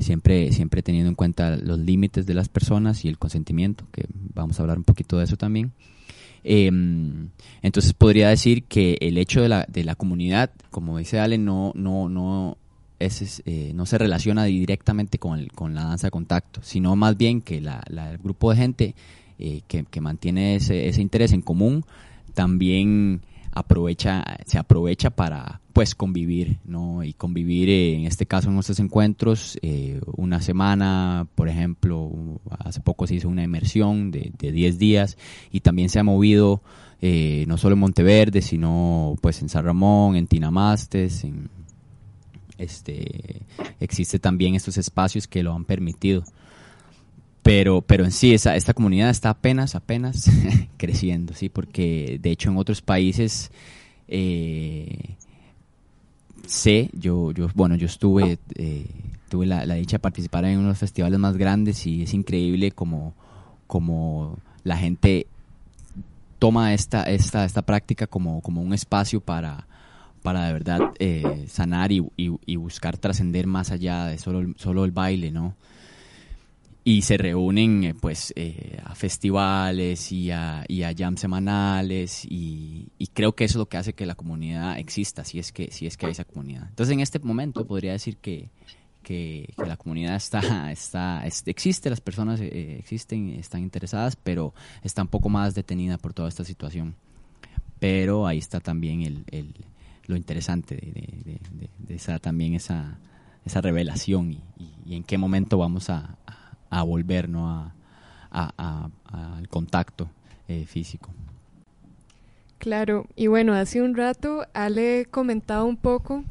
siempre, 0.00 0.50
siempre 0.50 0.82
teniendo 0.82 1.08
en 1.08 1.14
cuenta 1.14 1.56
los 1.56 1.78
límites 1.78 2.26
de 2.26 2.34
las 2.34 2.48
personas 2.48 3.04
y 3.04 3.08
el 3.08 3.16
consentimiento, 3.16 3.86
que 3.92 4.06
vamos 4.34 4.58
a 4.58 4.62
hablar 4.62 4.76
un 4.76 4.84
poquito 4.84 5.18
de 5.18 5.24
eso 5.26 5.36
también. 5.36 5.70
Eh, 6.42 6.66
entonces 7.62 7.92
podría 7.92 8.28
decir 8.28 8.64
que 8.64 8.98
el 9.00 9.18
hecho 9.18 9.40
de 9.40 9.48
la, 9.48 9.66
de 9.68 9.84
la 9.84 9.94
comunidad, 9.94 10.50
como 10.70 10.98
dice 10.98 11.20
Ale, 11.20 11.38
no, 11.38 11.70
no, 11.76 12.08
no, 12.08 12.58
eh, 13.00 13.72
no 13.74 13.86
se 13.86 13.98
relaciona 13.98 14.44
directamente 14.44 15.18
con, 15.18 15.46
con, 15.48 15.74
la 15.74 15.84
danza 15.84 16.06
de 16.06 16.12
contacto, 16.12 16.60
sino 16.62 16.94
más 16.96 17.16
bien 17.16 17.40
que 17.40 17.60
la, 17.60 17.82
el 17.88 18.18
grupo 18.18 18.50
de 18.50 18.56
gente 18.56 18.94
eh, 19.38 19.62
que, 19.66 20.00
mantiene 20.00 20.56
ese, 20.56 20.88
ese, 20.88 21.02
interés 21.02 21.32
en 21.32 21.42
común 21.42 21.84
también 22.34 23.22
aprovecha, 23.52 24.24
se 24.46 24.58
aprovecha 24.58 25.10
para 25.10 25.60
pues 25.72 25.94
convivir, 25.94 26.58
¿no? 26.64 27.02
Y 27.02 27.14
convivir 27.14 27.68
eh, 27.68 27.94
en 27.96 28.04
este 28.06 28.26
caso 28.26 28.48
en 28.48 28.54
nuestros 28.54 28.78
encuentros, 28.78 29.58
una 30.16 30.40
semana, 30.40 31.26
por 31.34 31.48
ejemplo, 31.48 32.40
hace 32.60 32.80
poco 32.80 33.06
se 33.06 33.16
hizo 33.16 33.28
una 33.28 33.42
inmersión 33.42 34.12
de, 34.12 34.32
de 34.38 34.52
10 34.52 34.78
días 34.78 35.18
y 35.50 35.60
también 35.60 35.88
se 35.88 35.98
ha 35.98 36.04
movido 36.04 36.62
no 37.46 37.58
solo 37.58 37.74
en 37.74 37.80
Monteverde, 37.80 38.40
sino 38.40 39.14
pues 39.20 39.42
en 39.42 39.50
San 39.50 39.64
Ramón, 39.64 40.16
en 40.16 40.26
Tinamastes, 40.26 41.24
en 41.24 41.50
este, 42.58 43.42
existe 43.80 44.18
también 44.18 44.54
estos 44.54 44.76
espacios 44.78 45.26
que 45.26 45.42
lo 45.42 45.54
han 45.54 45.64
permitido. 45.64 46.24
Pero, 47.42 47.82
pero 47.82 48.04
en 48.04 48.10
sí, 48.10 48.32
esa, 48.32 48.56
esta 48.56 48.72
comunidad 48.72 49.10
está 49.10 49.30
apenas, 49.30 49.74
apenas 49.74 50.30
creciendo, 50.78 51.34
¿sí? 51.34 51.48
Porque 51.48 52.18
de 52.20 52.30
hecho 52.30 52.50
en 52.50 52.56
otros 52.56 52.80
países 52.80 53.50
eh, 54.08 55.16
sé, 56.46 56.90
yo, 56.92 57.32
yo, 57.32 57.48
bueno, 57.54 57.76
yo 57.76 57.86
estuve, 57.86 58.38
eh, 58.54 58.86
tuve 59.28 59.46
la, 59.46 59.64
dicha 59.74 59.96
de 59.96 60.00
participar 60.00 60.44
en 60.44 60.58
uno 60.58 60.68
de 60.68 60.72
los 60.72 60.78
festivales 60.78 61.18
más 61.18 61.36
grandes 61.36 61.86
y 61.86 62.02
es 62.02 62.14
increíble 62.14 62.70
como, 62.70 63.14
como 63.66 64.38
la 64.62 64.76
gente 64.76 65.26
toma 66.38 66.74
esta, 66.74 67.04
esta, 67.04 67.44
esta 67.44 67.62
práctica 67.62 68.06
como, 68.06 68.40
como 68.40 68.62
un 68.62 68.74
espacio 68.74 69.20
para, 69.20 69.66
para 70.24 70.46
de 70.46 70.54
verdad 70.54 70.80
eh, 70.98 71.44
sanar 71.48 71.92
y, 71.92 72.00
buscar 72.56 72.96
trascender 72.96 73.46
más 73.46 73.70
allá 73.70 74.06
de 74.06 74.16
solo, 74.16 74.54
solo 74.56 74.86
el 74.86 74.90
baile, 74.90 75.30
¿no? 75.30 75.54
Y 76.82 77.02
se 77.02 77.18
reúnen 77.18 77.84
eh, 77.84 77.94
pues 77.94 78.32
eh, 78.34 78.80
a 78.82 78.94
festivales 78.94 80.10
y 80.12 80.30
a, 80.30 80.64
y 80.66 80.82
a 80.82 80.94
jam 80.96 81.18
semanales 81.18 82.24
y, 82.24 82.88
creo 83.12 83.34
que 83.34 83.44
eso 83.44 83.58
es 83.58 83.58
lo 83.58 83.68
que 83.68 83.76
hace 83.76 83.92
que 83.92 84.06
la 84.06 84.14
comunidad 84.14 84.78
exista, 84.78 85.24
si 85.24 85.38
es 85.38 85.52
que, 85.52 85.70
si 85.70 85.86
es 85.86 85.98
que 85.98 86.06
hay 86.06 86.12
esa 86.12 86.24
comunidad. 86.24 86.68
Entonces 86.70 86.94
en 86.94 87.00
este 87.00 87.18
momento 87.18 87.66
podría 87.66 87.92
decir 87.92 88.16
que, 88.16 88.48
que, 89.02 89.52
la 89.58 89.76
comunidad 89.76 90.16
está, 90.16 90.72
está, 90.72 91.22
existe, 91.26 91.90
las 91.90 92.00
personas 92.00 92.40
existen, 92.40 93.28
están 93.28 93.60
interesadas, 93.60 94.16
pero 94.16 94.54
está 94.82 95.02
un 95.02 95.08
poco 95.08 95.28
más 95.28 95.54
detenida 95.54 95.98
por 95.98 96.14
toda 96.14 96.30
esta 96.30 96.44
situación. 96.44 96.94
Pero 97.78 98.26
ahí 98.26 98.38
está 98.38 98.60
también 98.60 99.02
el 99.02 99.54
lo 100.06 100.16
interesante 100.16 100.76
de, 100.76 101.94
esa, 101.94 102.18
también 102.18 102.54
esa, 102.54 102.98
esa 103.44 103.60
revelación 103.60 104.32
y, 104.32 104.94
en 104.96 105.02
qué 105.02 105.18
momento 105.18 105.58
vamos 105.58 105.90
a, 105.90 106.16
a, 106.70 106.82
volver 106.82 107.28
¿no? 107.28 107.72
al 108.30 109.48
contacto 109.48 110.08
eh, 110.48 110.66
físico. 110.66 111.10
Claro, 112.58 113.06
y 113.16 113.26
bueno, 113.26 113.54
hace 113.54 113.82
un 113.82 113.94
rato 113.94 114.46
Ale 114.54 115.06
comentaba 115.10 115.64
un 115.64 115.76
poco 115.76 116.24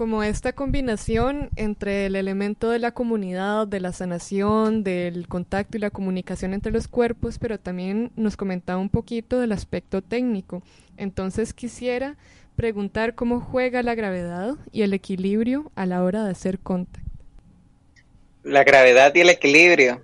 como 0.00 0.22
esta 0.22 0.54
combinación 0.54 1.50
entre 1.56 2.06
el 2.06 2.16
elemento 2.16 2.70
de 2.70 2.78
la 2.78 2.92
comunidad, 2.92 3.66
de 3.66 3.80
la 3.80 3.92
sanación, 3.92 4.82
del 4.82 5.28
contacto 5.28 5.76
y 5.76 5.80
la 5.80 5.90
comunicación 5.90 6.54
entre 6.54 6.72
los 6.72 6.88
cuerpos, 6.88 7.38
pero 7.38 7.58
también 7.58 8.10
nos 8.16 8.36
comentaba 8.36 8.80
un 8.80 8.88
poquito 8.88 9.38
del 9.38 9.52
aspecto 9.52 10.00
técnico. 10.00 10.62
Entonces 10.96 11.52
quisiera 11.52 12.16
preguntar 12.60 13.14
cómo 13.14 13.40
juega 13.40 13.82
la 13.82 13.94
gravedad 13.94 14.54
y 14.70 14.82
el 14.82 14.92
equilibrio 14.92 15.72
a 15.76 15.86
la 15.86 16.02
hora 16.02 16.24
de 16.24 16.32
hacer 16.32 16.58
contacto. 16.58 17.08
La 18.42 18.64
gravedad 18.64 19.14
y 19.14 19.20
el 19.20 19.30
equilibrio. 19.30 20.02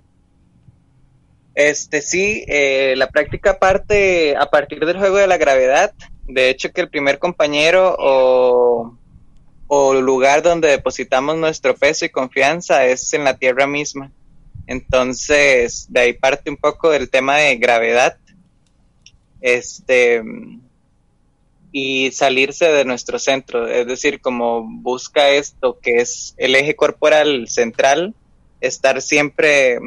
Este 1.53 2.01
sí, 2.01 2.43
eh, 2.47 2.95
la 2.97 3.11
práctica 3.11 3.59
parte 3.59 4.35
a 4.35 4.49
partir 4.49 4.83
del 4.87 4.97
juego 4.97 5.17
de 5.17 5.27
la 5.27 5.37
gravedad. 5.37 5.93
De 6.27 6.49
hecho, 6.49 6.71
que 6.71 6.81
el 6.81 6.89
primer 6.89 7.19
compañero 7.19 7.95
o 7.99 8.97
o 9.67 9.93
lugar 9.93 10.41
donde 10.41 10.69
depositamos 10.69 11.37
nuestro 11.37 11.75
peso 11.75 12.05
y 12.05 12.09
confianza 12.09 12.85
es 12.85 13.13
en 13.13 13.23
la 13.23 13.37
tierra 13.37 13.67
misma. 13.67 14.11
Entonces, 14.65 15.85
de 15.89 15.99
ahí 15.99 16.13
parte 16.13 16.49
un 16.49 16.57
poco 16.57 16.89
del 16.89 17.07
tema 17.07 17.37
de 17.37 17.55
gravedad. 17.57 18.17
Este 19.41 20.23
y 21.71 22.11
salirse 22.11 22.65
de 22.65 22.85
nuestro 22.85 23.19
centro, 23.19 23.67
es 23.67 23.85
decir, 23.87 24.21
como 24.21 24.63
busca 24.63 25.29
esto 25.29 25.79
que 25.79 25.97
es 25.97 26.33
el 26.37 26.55
eje 26.55 26.75
corporal 26.75 27.47
central, 27.47 28.15
estar 28.61 29.01
siempre 29.01 29.79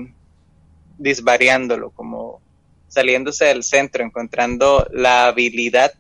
disvariándolo, 0.99 1.91
como 1.91 2.41
saliéndose 2.89 3.47
del 3.47 3.63
centro, 3.63 4.05
encontrando 4.05 4.87
la 4.93 5.27
habilidad 5.27 5.93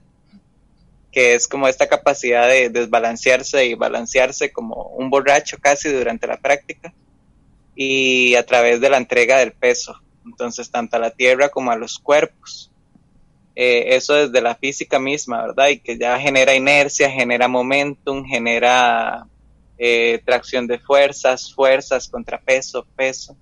que 1.12 1.34
es 1.34 1.48
como 1.48 1.66
esta 1.66 1.88
capacidad 1.88 2.48
de 2.48 2.70
desbalancearse 2.70 3.66
y 3.66 3.74
balancearse 3.74 4.52
como 4.52 4.90
un 4.90 5.10
borracho 5.10 5.58
casi 5.60 5.88
durante 5.88 6.26
la 6.26 6.38
práctica 6.38 6.92
y 7.74 8.34
a 8.34 8.46
través 8.46 8.80
de 8.80 8.90
la 8.90 8.96
entrega 8.96 9.38
del 9.38 9.52
peso, 9.52 10.00
entonces 10.24 10.70
tanto 10.70 10.96
a 10.96 11.00
la 11.00 11.10
tierra 11.10 11.48
como 11.48 11.70
a 11.70 11.76
los 11.76 11.98
cuerpos. 11.98 12.69
Eh, 13.62 13.94
eso 13.94 14.14
desde 14.14 14.40
la 14.40 14.54
física 14.54 14.98
misma, 14.98 15.42
¿verdad? 15.42 15.68
Y 15.68 15.80
que 15.80 15.98
ya 15.98 16.18
genera 16.18 16.54
inercia, 16.54 17.10
genera 17.10 17.46
momentum, 17.46 18.24
genera 18.24 19.26
eh, 19.76 20.18
tracción 20.24 20.66
de 20.66 20.78
fuerzas, 20.78 21.52
fuerzas, 21.52 22.08
contrapeso, 22.08 22.86
peso. 22.96 23.36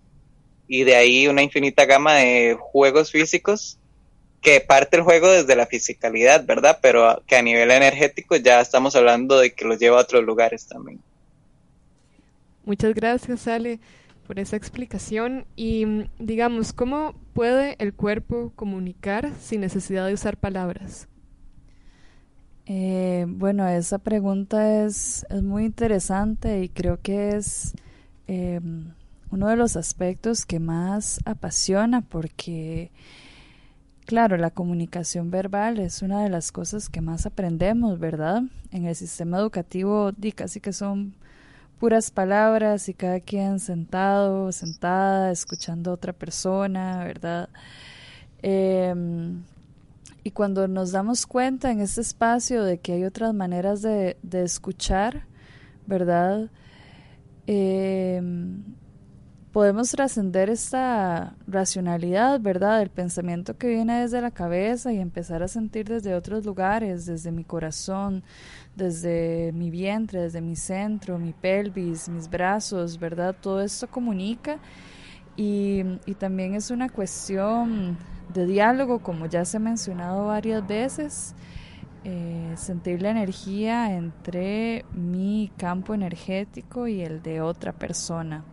Y 0.67 0.83
de 0.83 0.97
ahí 0.97 1.29
una 1.29 1.43
infinita 1.43 1.85
gama 1.85 2.15
de 2.15 2.57
juegos 2.59 3.13
físicos 3.13 3.79
que 4.41 4.61
parte 4.61 4.97
el 4.97 5.05
juego 5.05 5.31
desde 5.31 5.55
la 5.55 5.67
fisicalidad, 5.67 6.45
¿verdad? 6.45 6.81
Pero 6.83 7.23
que 7.25 7.37
a 7.37 7.43
nivel 7.43 7.71
energético 7.71 8.35
ya 8.35 8.61
estamos 8.61 8.97
hablando 8.97 9.39
de 9.39 9.53
que 9.53 9.67
lo 9.67 9.77
lleva 9.77 9.99
a 9.99 10.03
otros 10.03 10.25
lugares 10.25 10.67
también. 10.67 10.99
Muchas 12.65 12.93
gracias, 12.93 13.47
Ale, 13.47 13.79
por 14.29 14.39
esa 14.39 14.57
explicación. 14.57 15.47
Y 15.57 15.87
digamos, 16.21 16.73
¿cómo 16.73 17.15
puede 17.33 17.75
el 17.81 17.95
cuerpo 17.95 18.53
comunicar 18.55 19.33
sin 19.41 19.63
necesidad 19.63 20.07
de 20.07 20.13
usar 20.13 20.37
palabras? 20.37 21.09
Eh, 22.67 23.25
bueno, 23.27 23.67
esa 23.67 23.99
pregunta 23.99 24.85
es, 24.85 25.27
es, 25.31 25.43
muy 25.43 25.65
interesante 25.65 26.63
y 26.63 26.69
creo 26.69 27.01
que 27.01 27.31
es 27.31 27.75
eh, 28.27 28.61
uno 29.31 29.49
de 29.49 29.57
los 29.57 29.75
aspectos 29.75 30.45
que 30.45 30.61
más 30.61 31.19
apasiona 31.25 32.03
porque 32.03 32.93
Claro, 34.09 34.39
la 34.39 34.51
comunicación 34.51 35.31
verbal 35.31 35.79
es 35.79 36.01
una 36.01 36.23
de 36.23 36.31
las 36.31 36.51
cosas 36.51 36.89
que 36.89 37.03
más 37.03 37.27
aprendemos, 37.27 37.99
¿verdad? 37.99 38.43
En 38.71 38.87
el 38.87 38.95
sistema 38.95 39.37
educativo 39.37 40.13
casi 40.35 40.61
que 40.61 40.73
son 40.73 41.15
puras 41.79 42.11
palabras 42.11 42.89
y 42.89 42.95
cada 42.95 43.21
quien 43.21 43.61
sentado, 43.61 44.53
sentada, 44.53 45.31
escuchando 45.31 45.91
a 45.91 45.95
otra 45.95 46.13
persona, 46.13 47.05
¿verdad? 47.05 47.49
Em, 48.43 49.43
y 50.25 50.31
cuando 50.33 50.69
nos 50.69 50.93
damos 50.93 51.27
cuenta 51.27 51.71
en 51.71 51.81
este 51.81 52.01
espacio 52.01 52.65
de 52.65 52.79
que 52.79 52.93
hay 52.93 53.05
otras 53.05 53.35
maneras 53.35 53.83
de, 53.83 54.17
de 54.23 54.43
escuchar, 54.43 55.25
¿verdad? 55.87 56.51
Eh, 57.47 58.21
podemos 59.59 59.91
trascender 59.91 60.51
esta 60.51 61.35
racionalidad, 61.49 62.41
¿verdad? 62.41 62.79
Del 62.79 62.91
pensamiento 62.91 63.59
que 63.59 63.67
viene 63.67 64.03
desde 64.03 64.21
la 64.21 64.31
cabeza 64.31 64.93
y 64.93 65.01
empezar 65.01 65.43
a 65.43 65.49
sentir 65.49 65.89
desde 65.89 66.15
otros 66.15 66.47
lugares, 66.47 67.07
desde 67.07 67.33
mi 67.33 67.43
corazón, 67.43 68.23
desde 68.77 69.51
mi 69.55 69.69
vientre, 69.69 70.21
desde 70.21 70.41
mi 70.41 70.55
centro, 70.55 71.19
mi 71.19 71.33
pelvis, 71.33 72.09
mis 72.09 72.31
brazos, 72.31 73.01
¿verdad? 73.01 73.35
Todo 73.41 73.61
esto 73.61 73.89
comunica 73.89 74.61
y, 75.37 75.83
y 76.07 76.15
también 76.15 76.55
es 76.55 76.71
una 76.71 76.89
cuestión 76.89 77.99
de 78.33 78.47
diálogo, 78.47 79.01
como 79.01 79.27
ya 79.27 79.45
se 79.45 79.57
ha 79.57 79.61
mencionado 79.61 80.27
varias 80.27 80.65
veces. 80.69 81.35
Eh, 82.05 82.55
sentir 82.57 83.03
la 83.03 83.11
energía 83.11 83.93
entre 83.97 84.85
mi 84.93 85.51
campo 85.57 85.95
energético 85.95 86.87
y 86.87 87.01
el 87.01 87.23
de 87.23 87.41
otra 87.41 87.73
persona. 87.73 88.45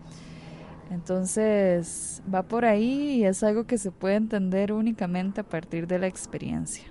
Entonces 0.91 2.21
va 2.32 2.43
por 2.43 2.65
ahí 2.65 3.19
y 3.19 3.26
es 3.26 3.43
algo 3.43 3.65
que 3.65 3.78
se 3.78 3.91
puede 3.91 4.15
entender 4.15 4.71
únicamente 4.71 5.41
a 5.41 5.43
partir 5.43 5.88
de 5.88 6.00
la 6.00 6.08
experiencia. 6.08 6.84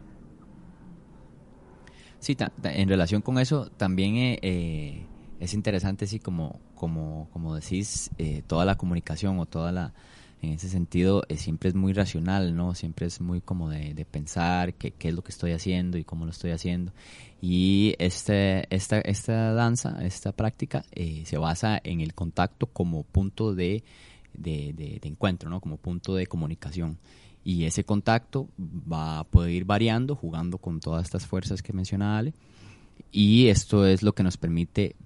Sí, 2.19 2.37
en 2.63 2.89
relación 2.89 3.21
con 3.21 3.39
eso 3.39 3.67
también 3.77 4.17
eh, 4.17 4.39
eh, 4.41 5.07
es 5.41 5.53
interesante, 5.53 6.07
sí, 6.07 6.19
como, 6.19 6.59
como, 6.75 7.29
como 7.33 7.55
decís, 7.55 8.11
eh, 8.19 8.43
toda 8.47 8.65
la 8.65 8.77
comunicación 8.77 9.39
o 9.39 9.47
toda 9.47 9.73
la, 9.73 9.93
en 10.45 10.53
ese 10.53 10.69
sentido, 10.69 11.25
siempre 11.37 11.69
es 11.69 11.75
muy 11.75 11.93
racional, 11.93 12.55
¿no? 12.55 12.75
Siempre 12.75 13.07
es 13.07 13.21
muy 13.21 13.41
como 13.41 13.71
de, 13.71 14.07
pensar 14.11 14.75
qué, 14.75 14.93
qué, 14.93 15.09
es 15.09 15.15
lo 15.15 15.23
que 15.23 15.33
estoy 15.33 15.53
haciendo 15.53 15.99
y 15.99 16.05
cómo 16.05 16.25
lo 16.25 16.31
estoy 16.31 16.53
haciendo. 16.53 16.93
Y 17.41 17.95
este, 17.99 18.75
esta, 18.75 19.01
esta 19.01 19.53
danza, 19.53 20.05
esta 20.05 20.33
práctica, 20.33 20.85
eh, 20.93 21.25
se 21.27 21.37
basa 21.37 21.81
en 21.85 22.01
el 22.01 22.15
contacto 22.15 22.67
como 22.67 23.03
punto 23.03 23.55
de, 23.55 23.85
de, 24.33 25.01
encuentro, 25.03 25.51
¿no? 25.51 25.61
como 25.61 25.77
punto 25.77 26.15
de 26.15 26.27
comunicación. 26.27 26.99
Y 27.45 27.65
ese 27.65 27.85
contacto 27.85 28.49
va 28.59 29.19
a 29.19 29.25
poder 29.25 29.51
ir 29.51 29.65
variando, 29.67 30.17
jugando 30.17 30.57
con 30.57 30.81
todas 30.81 31.05
estas 31.05 31.27
fuerzas 31.27 31.63
que 31.63 31.75
mencionaba 31.75 32.19
Ale. 32.19 32.35
Y 33.13 33.49
esto 33.49 33.87
es 33.87 34.03
lo 34.03 34.15
que 34.15 34.23
nos 34.23 34.37
permite 34.37 34.97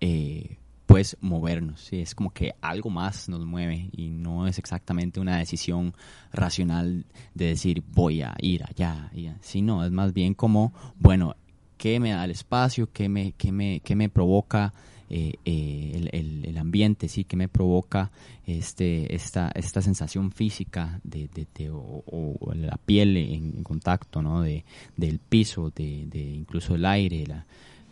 eh, 0.00 0.56
pues 0.86 1.16
movernos. 1.20 1.80
¿sí? 1.80 2.00
Es 2.00 2.14
como 2.14 2.30
que 2.30 2.54
algo 2.60 2.90
más 2.90 3.28
nos 3.28 3.44
mueve 3.44 3.90
y 3.92 4.08
no 4.08 4.46
es 4.46 4.58
exactamente 4.58 5.20
una 5.20 5.38
decisión 5.38 5.94
racional 6.32 7.04
de 7.34 7.46
decir 7.46 7.82
voy 7.92 8.22
a 8.22 8.34
ir 8.40 8.64
allá, 8.64 9.10
sino 9.40 9.84
es 9.84 9.90
más 9.90 10.12
bien 10.12 10.34
como, 10.34 10.72
bueno, 10.98 11.34
qué 11.76 12.00
me 12.00 12.12
da 12.12 12.24
el 12.24 12.30
espacio, 12.30 12.90
qué 12.92 13.08
me, 13.08 13.32
qué 13.32 13.52
me, 13.52 13.80
qué 13.80 13.96
me 13.96 14.08
provoca 14.08 14.72
eh, 15.08 15.34
eh, 15.44 16.08
el, 16.12 16.44
el, 16.44 16.58
ambiente, 16.58 17.08
sí, 17.08 17.22
qué 17.24 17.36
me 17.36 17.48
provoca 17.48 18.10
este, 18.44 19.14
esta, 19.14 19.52
esta 19.54 19.80
sensación 19.80 20.32
física 20.32 21.00
de, 21.04 21.28
de, 21.28 21.70
o, 21.70 22.52
la 22.54 22.76
piel 22.84 23.16
en, 23.16 23.62
contacto, 23.62 24.20
¿no? 24.20 24.42
De, 24.42 24.64
del 24.96 25.20
piso, 25.20 25.70
de, 25.70 26.06
de 26.06 26.20
incluso 26.20 26.74
el 26.74 26.84
aire, 26.84 27.24
la, 27.24 27.46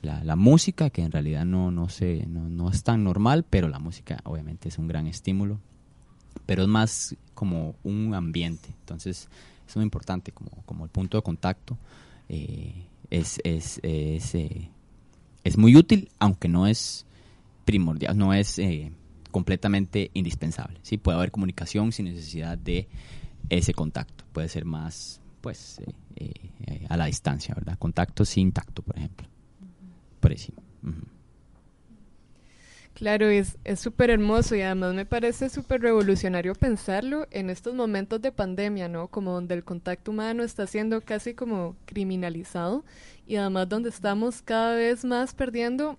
la, 0.05 0.23
la, 0.25 0.37
música, 0.37 0.91
que 0.91 1.03
en 1.03 1.13
realidad 1.13 1.45
no, 1.45 1.71
no, 1.71 1.89
sé, 1.89 2.27
no, 2.29 2.49
no 2.49 2.71
es 2.71 2.83
tan 2.83 3.05
normal, 3.05 3.45
pero 3.49 3.69
la 3.69 3.79
música 3.79 4.21
obviamente 4.25 4.69
es 4.69 4.79
un 4.79 4.89
gran 4.89 5.07
estímulo 5.07 5.61
pero 6.47 6.63
es 6.63 6.69
más 6.69 7.17
como 7.35 7.75
un 7.83 8.15
ambiente. 8.15 8.69
Entonces, 8.81 9.29
es 9.67 9.77
muy 9.77 9.85
importante 9.85 10.33
como, 10.33 10.51
como 10.67 10.85
el 10.85 10.91
punto 10.91 11.17
de 11.17 11.23
contacto. 11.23 11.79
Eh, 12.29 12.87
es, 13.11 13.41
es, 13.45 13.81
es, 13.83 14.35
eh, 14.35 14.71
es, 15.43 15.59
muy 15.59 15.77
útil, 15.77 16.11
aunque 16.19 16.49
no 16.49 16.67
es 16.67 17.07
primordial, 17.65 18.17
no 18.17 18.35
es 18.35 18.59
eh, 18.59 18.93
completamente 19.31 20.11
indispensable. 20.15 20.79
¿sí? 20.83 20.99
Puede 20.99 21.19
haber 21.19 21.31
comunicación 21.31 21.93
sin 21.93 22.07
necesidad 22.07 22.59
de 22.59 22.89
ese 23.49 23.75
contacto. 23.75 24.25
Puede 24.33 24.49
ser 24.49 24.65
más 24.65 25.21
pues 25.41 25.79
a 26.89 26.97
la 26.97 27.05
distancia, 27.05 27.55
¿verdad? 27.55 27.79
Contacto 27.79 28.25
sin 28.25 28.51
tacto, 28.53 28.81
por 28.81 28.97
ejemplo. 28.97 29.29
Claro, 32.95 33.29
es 33.29 33.57
súper 33.77 34.11
hermoso 34.11 34.55
y 34.55 34.61
además 34.63 34.95
me 34.95 35.05
parece 35.05 35.49
súper 35.49 35.83
revolucionario 35.83 36.55
pensarlo 36.55 37.27
en 37.33 37.51
estos 37.51 37.75
momentos 37.75 38.23
de 38.23 38.31
pandemia, 38.31 38.89
¿no? 38.89 39.09
Como 39.09 39.33
donde 39.33 39.55
el 39.57 39.65
contacto 39.65 40.13
humano 40.13 40.45
está 40.45 40.69
siendo 40.69 41.01
casi 41.01 41.35
como 41.35 41.75
criminalizado 41.87 42.85
y 43.27 43.35
además 43.35 43.69
donde 43.69 43.89
estamos 43.89 44.43
cada 44.43 44.77
vez 44.77 45.05
más 45.05 45.35
perdiendo, 45.35 45.99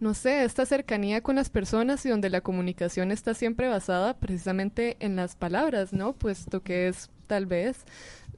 no 0.00 0.14
sé, 0.14 0.42
esta 0.42 0.66
cercanía 0.66 1.20
con 1.20 1.36
las 1.36 1.48
personas 1.48 2.04
y 2.04 2.08
donde 2.08 2.28
la 2.28 2.40
comunicación 2.40 3.12
está 3.12 3.34
siempre 3.34 3.68
basada 3.68 4.14
precisamente 4.18 4.96
en 4.98 5.14
las 5.14 5.36
palabras, 5.36 5.92
¿no? 5.92 6.12
Puesto 6.12 6.60
que 6.60 6.88
es 6.88 7.08
tal 7.28 7.46
vez 7.46 7.84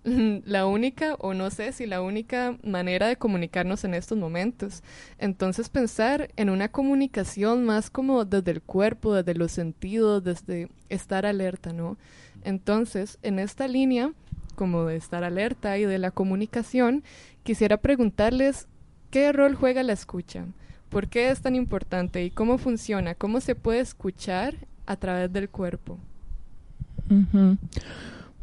la 0.44 0.66
única, 0.66 1.14
o 1.14 1.34
no 1.34 1.50
sé 1.50 1.72
si 1.72 1.86
la 1.86 2.02
única 2.02 2.58
manera 2.62 3.06
de 3.08 3.16
comunicarnos 3.16 3.84
en 3.84 3.94
estos 3.94 4.18
momentos. 4.18 4.82
Entonces 5.18 5.68
pensar 5.68 6.30
en 6.36 6.50
una 6.50 6.68
comunicación 6.68 7.64
más 7.64 7.90
como 7.90 8.24
desde 8.24 8.50
el 8.50 8.62
cuerpo, 8.62 9.14
desde 9.14 9.34
los 9.34 9.52
sentidos, 9.52 10.22
desde 10.22 10.68
estar 10.88 11.26
alerta, 11.26 11.72
¿no? 11.72 11.96
Entonces, 12.42 13.18
en 13.22 13.38
esta 13.38 13.66
línea, 13.66 14.12
como 14.54 14.84
de 14.84 14.96
estar 14.96 15.24
alerta 15.24 15.78
y 15.78 15.84
de 15.84 15.98
la 15.98 16.10
comunicación, 16.10 17.02
quisiera 17.42 17.78
preguntarles 17.78 18.68
qué 19.10 19.32
rol 19.32 19.54
juega 19.54 19.82
la 19.82 19.94
escucha, 19.94 20.44
por 20.90 21.08
qué 21.08 21.30
es 21.30 21.40
tan 21.40 21.56
importante 21.56 22.22
y 22.22 22.30
cómo 22.30 22.58
funciona, 22.58 23.14
cómo 23.14 23.40
se 23.40 23.54
puede 23.54 23.80
escuchar 23.80 24.54
a 24.86 24.96
través 24.96 25.32
del 25.32 25.48
cuerpo. 25.48 25.98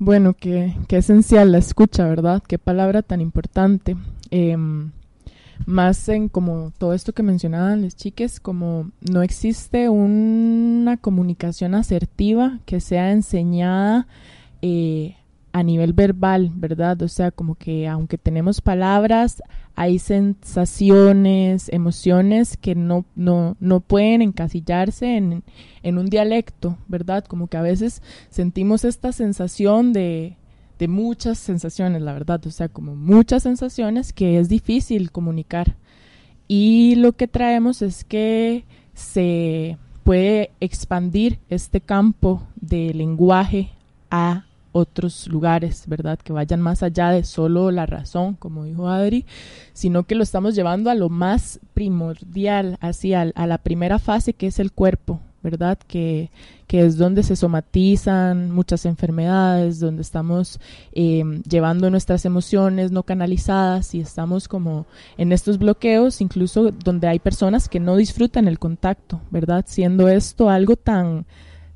Bueno, 0.04 0.34
qué, 0.34 0.74
esencial 0.90 1.52
la 1.52 1.60
escucha, 1.60 2.08
¿verdad? 2.08 2.42
Qué 2.48 2.58
palabra 2.58 3.04
tan 3.04 3.22
importante. 3.22 3.96
Em, 4.32 4.90
más 5.68 6.10
en 6.10 6.28
como 6.28 6.74
todo 6.80 6.96
esto 6.96 7.14
que 7.14 7.22
mencionaban 7.22 7.84
las 7.84 7.96
chiques, 7.96 8.40
como 8.40 8.90
no 9.12 9.22
existe 9.22 9.90
una 9.90 10.98
comunicación 10.98 11.76
asertiva 11.76 12.58
que 12.66 12.80
sea 12.80 13.12
enseñada 13.12 14.08
eh, 14.64 15.18
a 15.54 15.64
nivel 15.64 15.94
verbal, 15.94 16.52
¿verdad? 16.56 17.02
O 17.02 17.08
sea, 17.08 17.32
como 17.32 17.56
que 17.56 17.88
aunque 17.88 18.18
tenemos 18.18 18.62
palabras, 18.62 19.42
hay 19.76 20.00
sensaciones, 20.00 21.70
emociones 21.70 22.58
que 22.58 22.76
no, 22.76 23.06
no, 23.16 23.58
no 23.60 23.80
pueden 23.80 24.22
encasillarse 24.22 25.18
en, 25.18 25.44
en, 25.84 25.98
un 25.98 26.08
dialecto, 26.08 26.78
¿verdad? 26.88 27.26
Como 27.26 27.48
que 27.48 27.58
a 27.58 27.62
veces 27.62 28.02
sentimos 28.30 28.86
esta 28.86 29.12
sensación 29.12 29.94
de, 29.94 30.38
de 30.80 30.88
muchas 30.88 31.38
sensaciones, 31.38 32.02
la 32.02 32.14
verdad, 32.14 32.46
o 32.46 32.52
sea, 32.52 32.70
como 32.70 32.96
muchas 32.96 33.44
sensaciones 33.44 34.14
que 34.14 34.40
es 34.40 34.50
difícil 34.50 35.12
comunicar. 35.12 35.76
Y 36.48 36.96
lo 36.96 37.14
que 37.14 37.28
traemos 37.28 37.82
es 37.82 38.04
que 38.04 38.66
se 38.94 39.78
puede 40.04 40.52
expandir 40.60 41.40
este 41.50 41.82
campo 41.82 42.44
de 42.56 42.94
lenguaje 42.94 43.72
a 44.10 44.46
otros 44.72 45.28
lugares, 45.28 45.84
¿verdad? 45.88 46.20
Que 46.20 46.34
vayan 46.34 46.62
más 46.62 46.84
allá 46.84 47.10
de 47.10 47.24
solo 47.24 47.72
la 47.72 47.86
razón, 47.86 48.36
como 48.36 48.66
dijo 48.66 48.88
Adri, 48.88 49.26
sino 49.74 50.04
que 50.04 50.16
lo 50.16 50.24
estamos 50.24 50.56
llevando 50.56 50.90
a 50.90 50.96
lo 50.96 51.10
más 51.10 51.60
primordial, 51.74 52.78
así 52.80 53.14
a, 53.14 53.26
la 53.26 53.58
primera 53.58 54.00
fase 54.00 54.34
que 54.34 54.48
es 54.48 54.60
el 54.60 54.72
cuerpo, 54.72 55.20
¿verdad? 55.44 55.78
Que, 55.88 56.32
que, 56.68 56.86
es 56.86 56.98
donde 56.98 57.24
se 57.24 57.36
somatizan 57.36 58.52
muchas 58.52 58.86
enfermedades, 58.86 59.80
donde 59.80 60.04
estamos 60.04 60.60
em, 60.94 61.42
llevando 61.44 61.90
nuestras 61.90 62.26
emociones 62.26 62.92
no 62.92 63.04
canalizadas 63.04 63.94
y 63.94 64.00
estamos 64.00 64.48
como 64.48 64.86
en 65.18 65.32
estos 65.32 65.58
bloqueos, 65.58 66.22
incluso 66.22 66.72
donde 66.72 67.08
hay 67.08 67.20
personas 67.20 67.68
que 67.68 67.80
no 67.80 67.98
disfrutan 67.98 68.48
el 68.48 68.60
contacto, 68.60 69.22
¿verdad? 69.32 69.66
Siendo 69.68 70.08
esto 70.08 70.50
algo 70.50 70.76
tan 70.76 71.26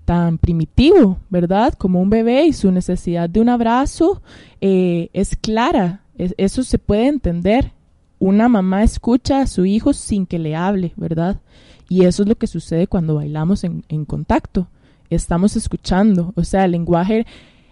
tan 0.06 0.38
primitivo, 0.38 1.18
¿verdad? 1.30 1.74
Como 1.74 2.02
un 2.02 2.10
bebé 2.10 2.46
y 2.46 2.54
su 2.54 2.72
necesidad 2.72 3.30
de 3.30 3.42
un 3.42 3.50
abrazo 3.50 4.22
eh, 4.62 5.10
es 5.14 5.36
clara, 5.36 6.02
eso 6.18 6.64
se 6.64 6.78
puede 6.78 7.08
entender. 7.08 7.72
Una 8.20 8.48
mamá 8.48 8.84
escucha 8.84 9.42
a 9.42 9.48
su 9.48 9.66
hijo 9.66 9.94
sin 9.94 10.26
que 10.26 10.40
le 10.40 10.56
hable, 10.56 10.94
¿verdad? 10.96 11.42
Y 11.90 12.06
eso 12.06 12.24
es 12.24 12.30
lo 12.30 12.36
que 12.36 12.48
sucede 12.48 12.88
cuando 12.88 13.16
bailamos 13.16 13.64
en, 13.64 14.06
contacto. 14.06 14.68
Estamos 15.10 15.56
escuchando, 15.56 16.34
o 16.36 16.44
sea, 16.44 16.66
el 16.66 16.72
lenguaje, 16.72 17.26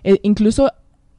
eh, 0.04 0.19
incluso 0.24 0.72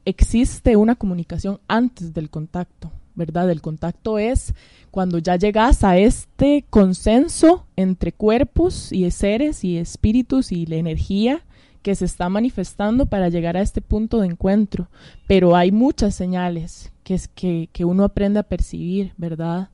existe 0.05 0.75
una 0.75 0.95
comunicación 0.95 1.59
antes 1.67 2.13
del 2.13 2.29
contacto, 2.29 2.91
¿verdad? 3.15 3.49
El 3.49 3.61
contacto 3.61 4.17
es 4.19 4.53
cuando 4.91 5.17
ya 5.17 5.35
llegas 5.35 5.83
a 5.83 5.97
este 5.97 6.65
consenso 6.69 7.65
entre 7.75 8.11
cuerpos 8.11 8.91
y 8.91 9.09
seres 9.11 9.63
y 9.63 9.77
espíritus 9.77 10.51
y 10.51 10.65
la 10.65 10.75
energía 10.77 11.41
que 11.81 11.95
se 11.95 12.05
está 12.05 12.29
manifestando 12.29 13.05
para 13.05 13.29
llegar 13.29 13.57
a 13.57 13.61
este 13.61 13.81
punto 13.81 14.19
de 14.19 14.27
encuentro. 14.27 14.87
Pero 15.27 15.55
hay 15.55 15.71
muchas 15.71 16.15
señales 16.15 16.91
que, 17.03 17.13
es 17.13 17.27
que, 17.27 17.69
que 17.71 17.85
uno 17.85 18.03
aprende 18.03 18.39
a 18.39 18.43
percibir, 18.43 19.13
¿verdad? 19.17 19.69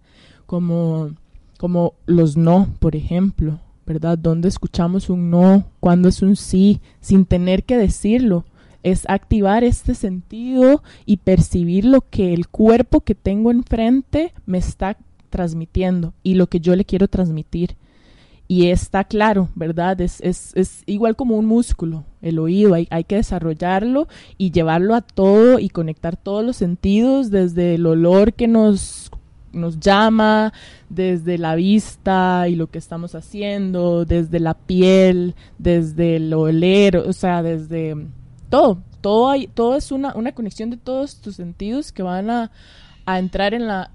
Como, 0.45 1.11
como 1.57 1.93
los 2.05 2.35
no, 2.35 2.67
por 2.79 2.95
ejemplo, 2.95 3.59
¿verdad? 3.85 4.17
Donde 4.17 4.49
escuchamos 4.49 5.09
un 5.09 5.29
no, 5.29 5.65
cuando 5.79 6.09
es 6.09 6.21
un 6.21 6.35
sí, 6.35 6.81
sin 6.99 7.25
tener 7.25 7.63
que 7.63 7.77
decirlo 7.77 8.43
es 8.83 9.03
activar 9.09 9.63
este 9.63 9.95
sentido 9.95 10.83
y 11.05 11.17
percibir 11.17 11.85
lo 11.85 12.01
que 12.01 12.33
el 12.33 12.47
cuerpo 12.47 13.01
que 13.01 13.15
tengo 13.15 13.51
enfrente 13.51 14.33
me 14.45 14.57
está 14.57 14.97
transmitiendo 15.29 16.13
y 16.23 16.35
lo 16.35 16.47
que 16.47 16.59
yo 16.59 16.75
le 16.75 16.85
quiero 16.85 17.07
transmitir. 17.07 17.75
Y 18.47 18.67
está 18.67 19.05
claro, 19.05 19.47
¿verdad? 19.55 20.01
Es, 20.01 20.19
es, 20.19 20.51
es 20.55 20.83
igual 20.85 21.15
como 21.15 21.37
un 21.37 21.45
músculo, 21.45 22.03
el 22.21 22.37
oído, 22.37 22.73
hay, 22.73 22.85
hay, 22.89 23.05
que 23.05 23.15
desarrollarlo 23.15 24.09
y 24.37 24.51
llevarlo 24.51 24.93
a 24.93 24.99
todo 24.99 25.57
y 25.57 25.69
conectar 25.69 26.17
todos 26.17 26.43
los 26.43 26.57
sentidos, 26.57 27.31
desde 27.31 27.75
el 27.75 27.85
olor 27.85 28.33
que 28.33 28.49
nos, 28.49 29.09
nos 29.53 29.79
llama, 29.79 30.51
desde 30.89 31.37
la 31.37 31.55
vista 31.55 32.49
y 32.49 32.55
lo 32.55 32.67
que 32.67 32.77
estamos 32.77 33.15
haciendo, 33.15 34.03
desde 34.03 34.41
la 34.41 34.53
piel, 34.53 35.35
desde 35.57 36.17
el 36.17 36.33
oler, 36.33 36.97
o 36.97 37.13
sea, 37.13 37.43
desde 37.43 37.95
todo, 38.51 38.83
todo, 38.99 39.33
todo 39.53 39.75
es 39.77 39.91
una, 39.91 40.13
una 40.13 40.33
conexión 40.33 40.69
de 40.69 40.77
todos 40.77 41.21
tus 41.21 41.37
sentidos 41.37 41.91
que 41.91 42.03
van 42.03 42.29
a, 42.29 42.51
a 43.05 43.17
entrar 43.17 43.53
en 43.53 43.65
la, 43.65 43.91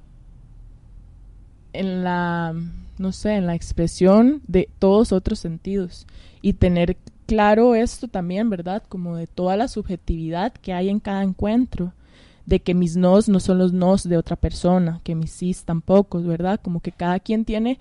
en 1.74 2.02
la, 2.02 2.54
no 2.98 3.12
sé, 3.12 3.34
en 3.34 3.46
la 3.46 3.54
expresión 3.54 4.40
de 4.48 4.68
todos 4.78 5.12
otros 5.12 5.38
sentidos 5.38 6.06
y 6.40 6.54
tener 6.54 6.96
claro 7.26 7.74
esto 7.74 8.08
también, 8.08 8.48
¿verdad? 8.48 8.82
Como 8.88 9.16
de 9.16 9.26
toda 9.26 9.56
la 9.56 9.68
subjetividad 9.68 10.54
que 10.54 10.72
hay 10.72 10.88
en 10.88 11.00
cada 11.00 11.22
encuentro, 11.22 11.92
de 12.46 12.60
que 12.60 12.72
mis 12.72 12.96
nos 12.96 13.28
no 13.28 13.40
son 13.40 13.58
los 13.58 13.74
nos 13.74 14.08
de 14.08 14.16
otra 14.16 14.36
persona, 14.36 15.00
que 15.04 15.14
mis 15.14 15.32
sís 15.32 15.64
tampoco, 15.64 16.22
¿verdad? 16.22 16.58
Como 16.62 16.80
que 16.80 16.92
cada 16.92 17.20
quien 17.20 17.44
tiene 17.44 17.78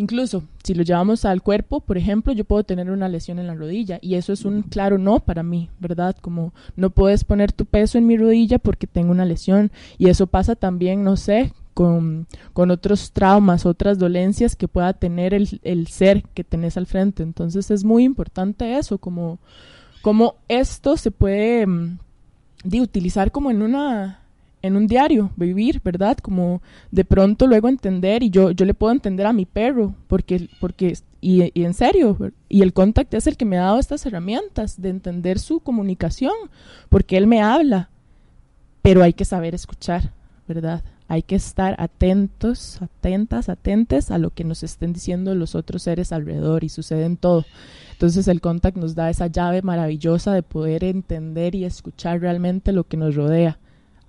Incluso 0.00 0.44
si 0.64 0.72
lo 0.72 0.82
llevamos 0.82 1.26
al 1.26 1.42
cuerpo, 1.42 1.80
por 1.80 1.98
ejemplo, 1.98 2.32
yo 2.32 2.46
puedo 2.46 2.64
tener 2.64 2.90
una 2.90 3.06
lesión 3.06 3.38
en 3.38 3.46
la 3.46 3.54
rodilla 3.54 3.98
y 4.00 4.14
eso 4.14 4.32
es 4.32 4.46
un 4.46 4.62
claro 4.62 4.96
no 4.96 5.20
para 5.20 5.42
mí, 5.42 5.68
¿verdad? 5.78 6.16
Como 6.22 6.54
no 6.74 6.88
puedes 6.88 7.22
poner 7.22 7.52
tu 7.52 7.66
peso 7.66 7.98
en 7.98 8.06
mi 8.06 8.16
rodilla 8.16 8.58
porque 8.58 8.86
tengo 8.86 9.10
una 9.10 9.26
lesión 9.26 9.70
y 9.98 10.08
eso 10.08 10.26
pasa 10.26 10.56
también, 10.56 11.04
no 11.04 11.18
sé, 11.18 11.52
con, 11.74 12.26
con 12.54 12.70
otros 12.70 13.12
traumas, 13.12 13.66
otras 13.66 13.98
dolencias 13.98 14.56
que 14.56 14.68
pueda 14.68 14.94
tener 14.94 15.34
el, 15.34 15.60
el, 15.64 15.86
ser 15.88 16.22
que 16.32 16.44
tenés 16.44 16.78
al 16.78 16.86
frente. 16.86 17.22
Entonces 17.22 17.70
es 17.70 17.84
muy 17.84 18.04
importante 18.04 18.78
eso, 18.78 18.96
como, 18.96 19.38
como 20.00 20.36
esto 20.48 20.96
se 20.96 21.10
puede 21.10 21.66
mm, 21.66 21.98
de 22.64 22.80
utilizar 22.80 23.30
como 23.32 23.50
en 23.50 23.60
una 23.60 24.22
en 24.62 24.76
un 24.76 24.86
diario, 24.86 25.30
vivir, 25.36 25.80
¿verdad? 25.82 26.18
Como 26.18 26.62
de 26.90 27.04
pronto 27.04 27.46
luego 27.46 27.68
entender 27.68 28.22
y 28.22 28.30
yo, 28.30 28.50
yo 28.50 28.64
le 28.64 28.74
puedo 28.74 28.92
entender 28.92 29.26
a 29.26 29.32
mi 29.32 29.46
perro, 29.46 29.94
porque, 30.06 30.48
porque 30.60 30.96
y, 31.20 31.50
y 31.58 31.64
en 31.64 31.74
serio, 31.74 32.16
y 32.48 32.62
el 32.62 32.72
contact 32.72 33.14
es 33.14 33.26
el 33.26 33.36
que 33.36 33.44
me 33.44 33.58
ha 33.58 33.62
dado 33.62 33.78
estas 33.78 34.04
herramientas 34.06 34.80
de 34.80 34.90
entender 34.90 35.38
su 35.38 35.60
comunicación, 35.60 36.34
porque 36.88 37.16
él 37.16 37.26
me 37.26 37.42
habla, 37.42 37.90
pero 38.82 39.02
hay 39.02 39.12
que 39.12 39.24
saber 39.24 39.54
escuchar, 39.54 40.12
¿verdad? 40.46 40.82
hay 41.10 41.22
que 41.22 41.34
estar 41.34 41.74
atentos, 41.80 42.80
atentas, 42.80 43.48
atentes 43.48 44.12
a 44.12 44.18
lo 44.18 44.30
que 44.30 44.44
nos 44.44 44.62
estén 44.62 44.92
diciendo 44.92 45.34
los 45.34 45.56
otros 45.56 45.82
seres 45.82 46.12
alrededor 46.12 46.62
y 46.62 46.68
sucede 46.68 47.04
en 47.04 47.16
todo. 47.16 47.44
Entonces 47.90 48.28
el 48.28 48.40
contact 48.40 48.76
nos 48.76 48.94
da 48.94 49.10
esa 49.10 49.26
llave 49.26 49.60
maravillosa 49.62 50.32
de 50.32 50.44
poder 50.44 50.84
entender 50.84 51.56
y 51.56 51.64
escuchar 51.64 52.20
realmente 52.20 52.70
lo 52.70 52.84
que 52.84 52.96
nos 52.96 53.16
rodea 53.16 53.58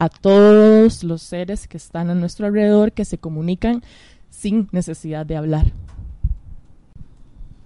a 0.02 0.10
todos 0.10 1.04
los 1.04 1.22
seres 1.22 1.68
que 1.68 1.78
están 1.78 2.10
a 2.10 2.16
nuestro 2.16 2.48
alrededor, 2.48 2.92
que 2.92 3.06
se 3.06 3.20
comunican 3.20 3.84
sin 4.32 4.68
necesidad 4.72 5.28
de 5.28 5.38
hablar. 5.38 5.66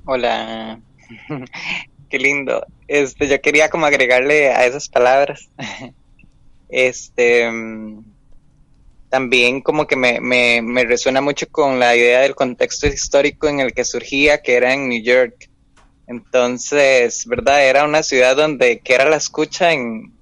Hola, 0.03 0.81
qué 2.09 2.19
lindo. 2.19 2.65
Este, 2.89 3.29
yo 3.29 3.39
quería 3.39 3.69
como 3.69 3.85
agregarle 3.85 4.49
a 4.49 4.65
esas 4.65 4.89
palabras. 4.89 5.49
Este, 6.67 7.47
también 9.07 9.61
como 9.61 9.85
que 9.85 9.95
me, 9.95 10.19
me, 10.19 10.63
me 10.63 10.83
resuena 10.83 11.21
mucho 11.21 11.47
con 11.49 11.79
la 11.79 11.95
idea 11.95 12.21
del 12.21 12.33
contexto 12.33 12.87
histórico 12.87 13.47
en 13.47 13.59
el 13.59 13.71
que 13.71 13.85
surgía, 13.85 14.41
que 14.41 14.55
era 14.55 14.73
en 14.73 14.89
New 14.89 15.01
York. 15.01 15.47
Entonces, 16.07 17.25
¿verdad? 17.27 17.63
Era 17.65 17.85
una 17.85 18.01
ciudad 18.01 18.35
donde, 18.35 18.79
que 18.79 18.95
era 18.95 19.07
la 19.07 19.15
escucha 19.15 19.71
en, 19.71 20.14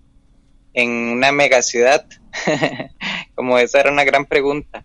en 0.73 0.89
una 0.89 1.31
mega 1.31 1.61
ciudad. 1.61 2.05
como 3.35 3.57
esa 3.57 3.79
era 3.79 3.91
una 3.91 4.03
gran 4.03 4.25
pregunta. 4.25 4.83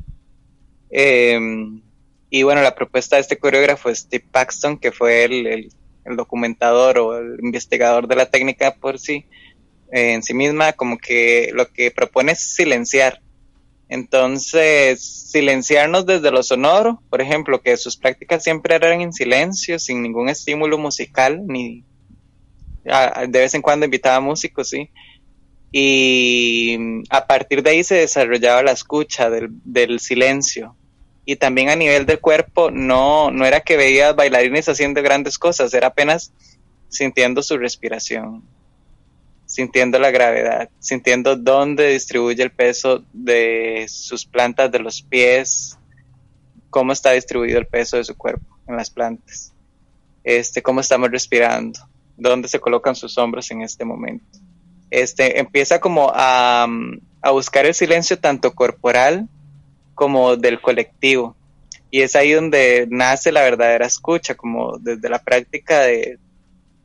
Em, 0.90 1.81
y 2.31 2.42
bueno, 2.42 2.62
la 2.62 2.74
propuesta 2.74 3.16
de 3.16 3.22
este 3.22 3.38
coreógrafo 3.38 3.94
Steve 3.94 4.24
Paxton, 4.31 4.79
que 4.79 4.92
fue 4.92 5.24
el, 5.24 5.46
el, 5.46 5.70
documentador 6.16 6.98
o 6.98 7.18
el 7.18 7.38
investigador 7.42 8.09
de 8.09 8.16
la 8.16 8.31
técnica 8.31 8.74
por 8.74 8.98
sí, 8.98 9.27
en 9.92 10.22
sí 10.22 10.33
misma, 10.33 10.72
como 10.72 10.96
que 10.96 11.51
lo 11.53 11.70
que 11.70 11.90
propone 11.90 12.33
es 12.33 12.55
silenciar. 12.55 13.20
Entonces, 13.90 15.03
silenciarnos 15.31 16.07
desde 16.07 16.31
lo 16.31 16.42
sonoro, 16.42 17.03
por 17.11 17.20
ejemplo, 17.20 17.61
que 17.61 17.77
sus 17.77 17.98
prácticas 17.98 18.42
siempre 18.42 18.74
eran 18.74 19.03
en 19.03 19.12
silencio, 19.12 19.79
sin 19.79 20.03
ningún 20.03 20.31
estímulo 20.31 20.79
musical, 20.79 21.42
ni 21.46 21.85
de 22.85 23.38
vez 23.38 23.55
en 23.55 23.61
cuando 23.61 23.85
invitaba 23.85 24.20
músicos, 24.20 24.70
sí 24.70 24.90
y 25.70 26.78
a 27.11 27.26
partir 27.26 27.62
de 27.62 27.70
ahí 27.70 27.85
se 27.85 27.96
desarrollaba 27.96 28.62
la 28.62 28.72
escucha 28.72 29.28
del, 29.31 29.48
del 29.64 30.00
silencio. 30.00 30.74
Y 31.24 31.37
también 31.37 31.68
a 31.68 31.76
nivel 31.76 32.07
del 32.07 32.20
cuerpo, 32.20 32.70
no, 32.70 33.31
no 33.31 33.44
era 33.44 33.61
que 33.61 33.76
veías 33.76 34.16
bailarines 34.16 34.68
haciendo 34.68 35.02
grandes 35.02 35.38
cosas, 35.38 35.74
era 35.74 35.88
apenas 35.88 36.33
sintiendo 36.88 37.42
su 37.42 37.59
respiración, 37.59 38.42
sintiendo 39.44 39.98
la 39.98 40.11
gravedad, 40.11 40.70
sintiendo 40.78 41.37
dónde 41.37 41.88
distribuye 41.88 42.42
el 42.42 42.50
peso 42.50 43.04
de 43.12 43.85
sus 43.90 44.24
plantas 44.24 44.72
de 44.72 44.78
los 44.78 45.02
pies, 45.02 45.76
cómo 46.70 46.92
está 46.92 47.12
distribuido 47.12 47.59
el 47.59 47.66
peso 47.66 47.98
de 47.98 48.04
su 48.04 48.16
cuerpo 48.16 48.46
en 48.66 48.76
las 48.76 48.88
plantas, 48.88 49.52
este, 50.24 50.62
cómo 50.62 50.81
estamos 50.81 51.11
respirando, 51.11 51.78
dónde 52.16 52.48
se 52.48 52.59
colocan 52.59 52.94
sus 52.94 53.18
hombros 53.18 53.50
en 53.50 53.61
este 53.61 53.85
momento 53.85 54.38
este, 54.90 55.38
empieza 55.38 55.81
como 55.81 56.11
a, 56.14 56.66
a 57.22 57.31
buscar 57.31 57.66
el 57.66 57.74
silencio 57.74 58.18
tanto 58.18 58.55
corporal 58.55 59.29
como 59.94 60.37
del 60.37 60.61
colectivo. 60.61 61.37
Y 61.90 62.03
es 62.03 62.14
ahí 62.16 62.33
donde 62.33 62.87
nace 62.90 63.33
la 63.33 63.42
verdadera 63.42 63.87
escucha, 63.87 64.35
como 64.35 64.79
desde 64.79 65.09
la 65.09 65.18
práctica 65.22 65.81
de, 65.81 66.18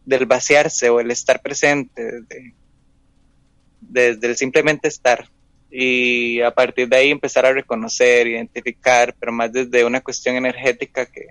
del 0.06 0.26
vaciarse 0.26 0.90
o 0.90 1.00
el 1.00 1.12
estar 1.12 1.42
presente, 1.42 2.02
desde, 2.04 2.56
desde 3.82 4.28
el 4.28 4.36
simplemente 4.38 4.88
estar. 4.88 5.30
Y 5.70 6.42
a 6.42 6.52
partir 6.52 6.88
de 6.88 6.98
ahí 6.98 7.12
empezar 7.12 7.46
a 7.46 7.54
reconocer, 7.54 8.28
identificar, 8.28 9.16
pero 9.20 9.32
más 9.32 9.52
desde 9.52 9.86
una 9.86 10.02
cuestión 10.02 10.36
energética 10.36 11.06
que, 11.06 11.28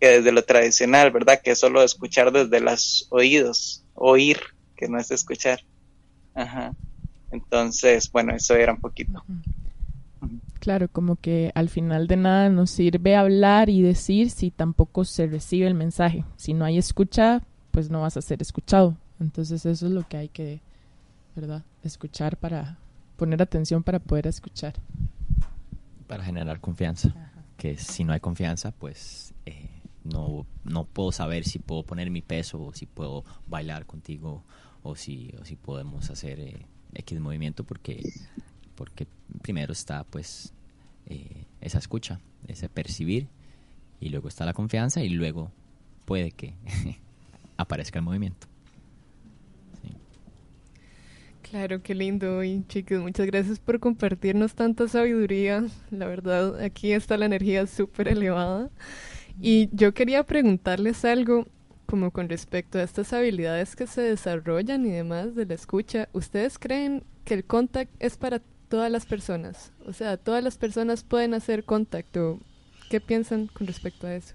que 0.00 0.06
desde 0.08 0.32
lo 0.32 0.44
tradicional, 0.44 1.10
¿verdad? 1.10 1.40
Que 1.42 1.52
es 1.52 1.58
solo 1.58 1.82
escuchar 1.82 2.32
desde 2.32 2.60
los 2.60 3.08
oídos, 3.10 3.84
oír, 3.94 4.40
que 4.76 4.88
no 4.88 4.98
es 4.98 5.10
escuchar. 5.10 5.60
Ajá. 6.34 6.74
Entonces, 7.30 8.10
bueno, 8.12 8.34
eso 8.34 8.54
era 8.54 8.72
un 8.72 8.80
poquito. 8.80 9.24
Claro, 10.60 10.88
como 10.88 11.16
que 11.16 11.52
al 11.54 11.68
final 11.68 12.06
de 12.06 12.16
nada 12.16 12.48
nos 12.48 12.70
sirve 12.70 13.16
hablar 13.16 13.68
y 13.68 13.82
decir 13.82 14.30
si 14.30 14.50
tampoco 14.50 15.04
se 15.04 15.26
recibe 15.26 15.66
el 15.66 15.74
mensaje. 15.74 16.24
Si 16.36 16.54
no 16.54 16.64
hay 16.64 16.78
escucha, 16.78 17.42
pues 17.70 17.90
no 17.90 18.00
vas 18.00 18.16
a 18.16 18.22
ser 18.22 18.40
escuchado. 18.40 18.96
Entonces 19.20 19.66
eso 19.66 19.86
es 19.86 19.92
lo 19.92 20.08
que 20.08 20.16
hay 20.16 20.28
que, 20.28 20.60
¿verdad? 21.36 21.64
Escuchar 21.82 22.36
para 22.36 22.78
poner 23.16 23.42
atención 23.42 23.82
para 23.82 23.98
poder 23.98 24.26
escuchar. 24.26 24.74
Para 26.06 26.24
generar 26.24 26.60
confianza. 26.60 27.14
Que 27.56 27.76
si 27.76 28.04
no 28.04 28.12
hay 28.12 28.20
confianza, 28.20 28.72
pues 28.72 29.34
eh, 29.46 29.68
no, 30.02 30.46
no 30.64 30.84
puedo 30.84 31.12
saber 31.12 31.44
si 31.44 31.58
puedo 31.58 31.82
poner 31.82 32.10
mi 32.10 32.22
peso 32.22 32.62
o 32.62 32.72
si 32.72 32.86
puedo 32.86 33.24
bailar 33.46 33.86
contigo 33.86 34.42
o 34.84 34.94
si, 34.94 35.34
o 35.40 35.44
si 35.44 35.56
podemos 35.56 36.10
hacer 36.10 36.38
eh, 36.38 36.66
X 36.94 37.18
movimiento 37.18 37.64
porque, 37.64 38.02
porque 38.76 39.08
primero 39.42 39.72
está 39.72 40.04
pues 40.04 40.52
eh, 41.06 41.46
esa 41.60 41.78
escucha, 41.78 42.20
ese 42.46 42.68
percibir 42.68 43.26
y 43.98 44.10
luego 44.10 44.28
está 44.28 44.44
la 44.44 44.52
confianza 44.52 45.02
y 45.02 45.08
luego 45.08 45.50
puede 46.04 46.30
que 46.30 46.54
aparezca 47.56 47.98
el 47.98 48.04
movimiento. 48.04 48.46
Claro, 51.50 51.82
qué 51.82 51.94
lindo. 51.94 52.42
Y 52.42 52.64
chicos, 52.66 53.00
muchas 53.00 53.26
gracias 53.26 53.60
por 53.60 53.78
compartirnos 53.78 54.54
tanta 54.54 54.88
sabiduría. 54.88 55.64
La 55.90 56.06
verdad, 56.06 56.60
aquí 56.60 56.92
está 56.92 57.16
la 57.16 57.26
energía 57.26 57.66
súper 57.66 58.08
elevada. 58.08 58.70
Y 59.40 59.68
yo 59.72 59.94
quería 59.94 60.24
preguntarles 60.24 61.04
algo 61.04 61.46
como 61.86 62.10
con 62.10 62.28
respecto 62.28 62.78
a 62.78 62.82
estas 62.82 63.12
habilidades 63.12 63.76
que 63.76 63.86
se 63.86 64.02
desarrollan 64.02 64.86
y 64.86 64.90
demás 64.90 65.34
de 65.34 65.46
la 65.46 65.54
escucha, 65.54 66.08
¿ustedes 66.12 66.58
creen 66.58 67.04
que 67.24 67.34
el 67.34 67.44
contact 67.44 67.92
es 68.00 68.16
para 68.16 68.40
todas 68.68 68.90
las 68.90 69.06
personas? 69.06 69.72
O 69.86 69.92
sea, 69.92 70.16
todas 70.16 70.42
las 70.42 70.58
personas 70.58 71.04
pueden 71.04 71.34
hacer 71.34 71.64
contacto. 71.64 72.40
¿Qué 72.90 73.00
piensan 73.00 73.46
con 73.48 73.66
respecto 73.66 74.06
a 74.06 74.14
eso? 74.14 74.34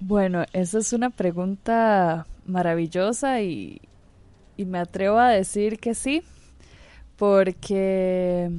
Bueno, 0.00 0.44
esa 0.52 0.78
es 0.78 0.92
una 0.92 1.10
pregunta 1.10 2.26
maravillosa 2.44 3.40
y, 3.40 3.80
y 4.56 4.64
me 4.64 4.78
atrevo 4.78 5.18
a 5.18 5.30
decir 5.30 5.78
que 5.78 5.94
sí, 5.94 6.22
porque, 7.16 8.50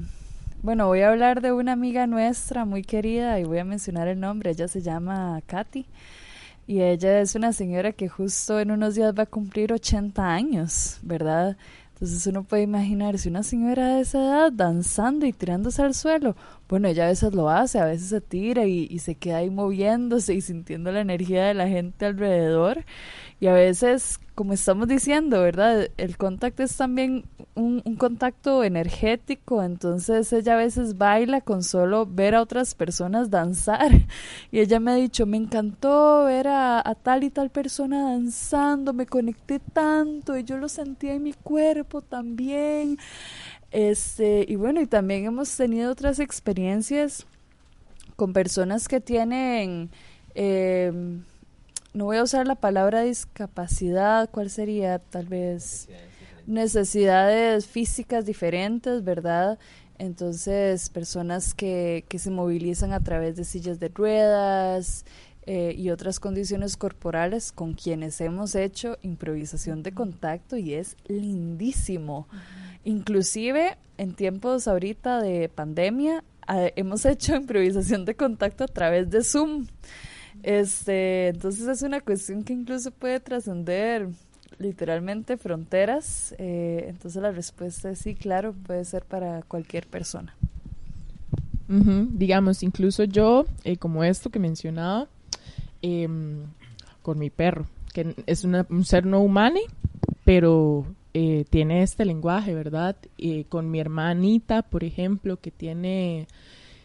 bueno, 0.61 0.87
voy 0.87 1.01
a 1.01 1.09
hablar 1.09 1.41
de 1.41 1.51
una 1.51 1.73
amiga 1.73 2.07
nuestra 2.07 2.63
muy 2.63 2.81
querida 2.81 3.39
y 3.39 3.43
voy 3.43 3.57
a 3.59 3.65
mencionar 3.65 4.07
el 4.07 4.19
nombre, 4.19 4.51
ella 4.51 4.67
se 4.67 4.81
llama 4.81 5.41
Katy. 5.45 5.85
Y 6.65 6.81
ella 6.81 7.19
es 7.19 7.35
una 7.35 7.51
señora 7.51 7.91
que 7.91 8.07
justo 8.07 8.59
en 8.59 8.71
unos 8.71 8.95
días 8.95 9.13
va 9.17 9.23
a 9.23 9.27
cumplir 9.27 9.73
80 9.73 10.25
años, 10.25 10.99
¿verdad? 11.01 11.57
Entonces 11.93 12.25
uno 12.27 12.43
puede 12.43 12.63
imaginarse 12.63 13.29
una 13.29 13.43
señora 13.43 13.95
de 13.95 14.01
esa 14.01 14.19
edad 14.19 14.51
danzando 14.51 15.25
y 15.25 15.33
tirándose 15.33 15.81
al 15.81 15.93
suelo. 15.93 16.35
Bueno, 16.73 16.87
ella 16.87 17.05
a 17.05 17.09
veces 17.09 17.35
lo 17.35 17.51
hace, 17.51 17.77
a 17.77 17.85
veces 17.85 18.09
se 18.09 18.19
tira 18.19 18.65
y, 18.65 18.97
se 18.97 19.13
queda 19.13 19.37
ahí 19.37 19.51
moviéndose 19.51 20.33
y 20.33 20.41
sintiendo 20.41 20.91
la 20.91 21.01
energía 21.01 21.45
de 21.45 21.53
la 21.53 21.67
gente 21.67 22.07
alrededor. 22.07 22.83
Y 23.39 23.45
a 23.45 23.53
veces 23.53 24.19
como 24.35 24.53
estamos 24.53 24.87
diciendo, 24.87 25.41
¿verdad? 25.41 25.89
El 25.97 26.17
contacto 26.17 26.63
es 26.63 26.75
también 26.75 27.25
un, 27.53 27.81
contacto 27.97 28.63
energético, 28.63 29.61
entonces 29.61 30.33
ella 30.33 30.53
a 30.53 30.57
veces 30.57 30.97
baila 30.97 31.41
con 31.41 31.61
solo 31.61 32.07
ver 32.07 32.33
a 32.33 32.41
otras 32.41 32.73
personas 32.73 33.29
danzar. 33.29 33.91
Y 34.51 34.59
ella 34.59 34.79
me 34.79 34.91
ha 34.91 34.95
dicho, 34.95 35.25
me 35.25 35.37
encantó 35.37 36.25
ver 36.25 36.47
a, 36.47 36.79
a 36.79 36.95
tal 36.95 37.23
y 37.23 37.29
tal 37.29 37.51
persona 37.51 38.11
danzando, 38.11 38.93
me 38.93 39.05
conecté 39.05 39.59
tanto 39.59 40.37
y 40.37 40.43
yo 40.43 40.57
lo 40.57 40.69
sentía 40.69 41.13
en 41.13 41.23
mi 41.23 41.33
cuerpo 41.33 42.01
también. 42.01 42.97
Este, 43.73 44.45
y 44.47 44.55
bueno, 44.55 44.81
y 44.81 44.85
también 44.85 45.25
hemos 45.25 45.57
tenido 45.57 45.91
otras 45.91 46.19
experiencias 46.19 47.25
con 48.15 48.31
personas 48.31 48.87
que 48.87 49.01
tienen... 49.01 49.89
Eh, 50.35 50.91
no 51.93 52.05
voy 52.05 52.17
a 52.17 52.23
usar 52.23 52.47
la 52.47 52.55
palabra 52.55 53.01
discapacidad, 53.01 54.29
¿cuál 54.31 54.51
sería? 54.51 54.99
Tal 54.99 55.25
vez 55.25 55.87
necesidades, 56.45 57.65
físicas 57.65 58.25
diferentes, 58.25 59.03
¿verdad? 59.03 59.57
Entonces, 59.97 60.89
personas 60.89 61.53
que, 61.55 62.05
que 62.09 62.19
se 62.19 62.29
movilizan 62.29 62.93
a 62.93 62.99
través 62.99 63.35
de 63.35 63.43
sillas 63.43 63.79
de 63.79 63.89
ruedas 63.89 65.05
eh, 65.45 65.75
y 65.77 65.89
otras 65.89 66.19
condiciones 66.19 66.77
corporales 66.77 67.51
con 67.51 67.73
quienes 67.73 68.21
hemos 68.21 68.55
hecho 68.55 68.97
improvisación 69.01 69.83
de 69.83 69.93
contacto 69.93 70.55
y 70.57 70.73
es 70.73 70.95
lindísimo. 71.07 72.27
Inclusive 72.85 73.77
en 73.97 74.13
tiempos 74.13 74.67
ahorita 74.67 75.21
de 75.21 75.49
pandemia, 75.49 76.23
ah, 76.47 76.67
hemos 76.75 77.05
hecho 77.05 77.35
improvisación 77.35 78.05
de 78.05 78.15
contacto 78.15 78.63
a 78.63 78.67
través 78.67 79.09
de 79.09 79.23
Zoom. 79.23 79.67
Este, 80.43 81.27
entonces 81.27 81.67
es 81.67 81.81
una 81.81 82.01
cuestión 82.01 82.43
que 82.43 82.53
incluso 82.53 82.91
puede 82.91 83.19
trascender 83.19 84.09
literalmente 84.59 85.37
fronteras. 85.37 86.33
Eh, 86.37 86.85
entonces 86.87 87.21
la 87.21 87.31
respuesta 87.31 87.89
es 87.91 87.99
sí, 87.99 88.15
claro, 88.15 88.53
puede 88.53 88.85
ser 88.85 89.03
para 89.03 89.41
cualquier 89.43 89.87
persona. 89.87 90.35
Digamos, 91.65 92.61
incluso 92.61 93.03
yo, 93.03 93.45
eh, 93.63 93.77
como 93.77 94.03
esto 94.03 94.29
que 94.29 94.37
mencionaba, 94.37 95.07
em, 95.83 96.47
con 97.03 97.19
mi 97.19 97.29
perro, 97.29 97.67
que 97.93 98.15
es 98.25 98.43
un 98.43 98.85
ser 98.85 99.05
no 99.05 99.21
humano, 99.21 99.59
pero 100.25 100.87
eh, 101.13 101.45
tiene 101.51 101.83
este 101.83 102.05
lenguaje, 102.05 102.55
¿verdad? 102.55 102.95
Con 103.49 103.69
mi 103.69 103.79
hermanita, 103.79 104.63
por 104.63 104.83
ejemplo, 104.83 105.37
que 105.37 105.51
tiene 105.51 106.27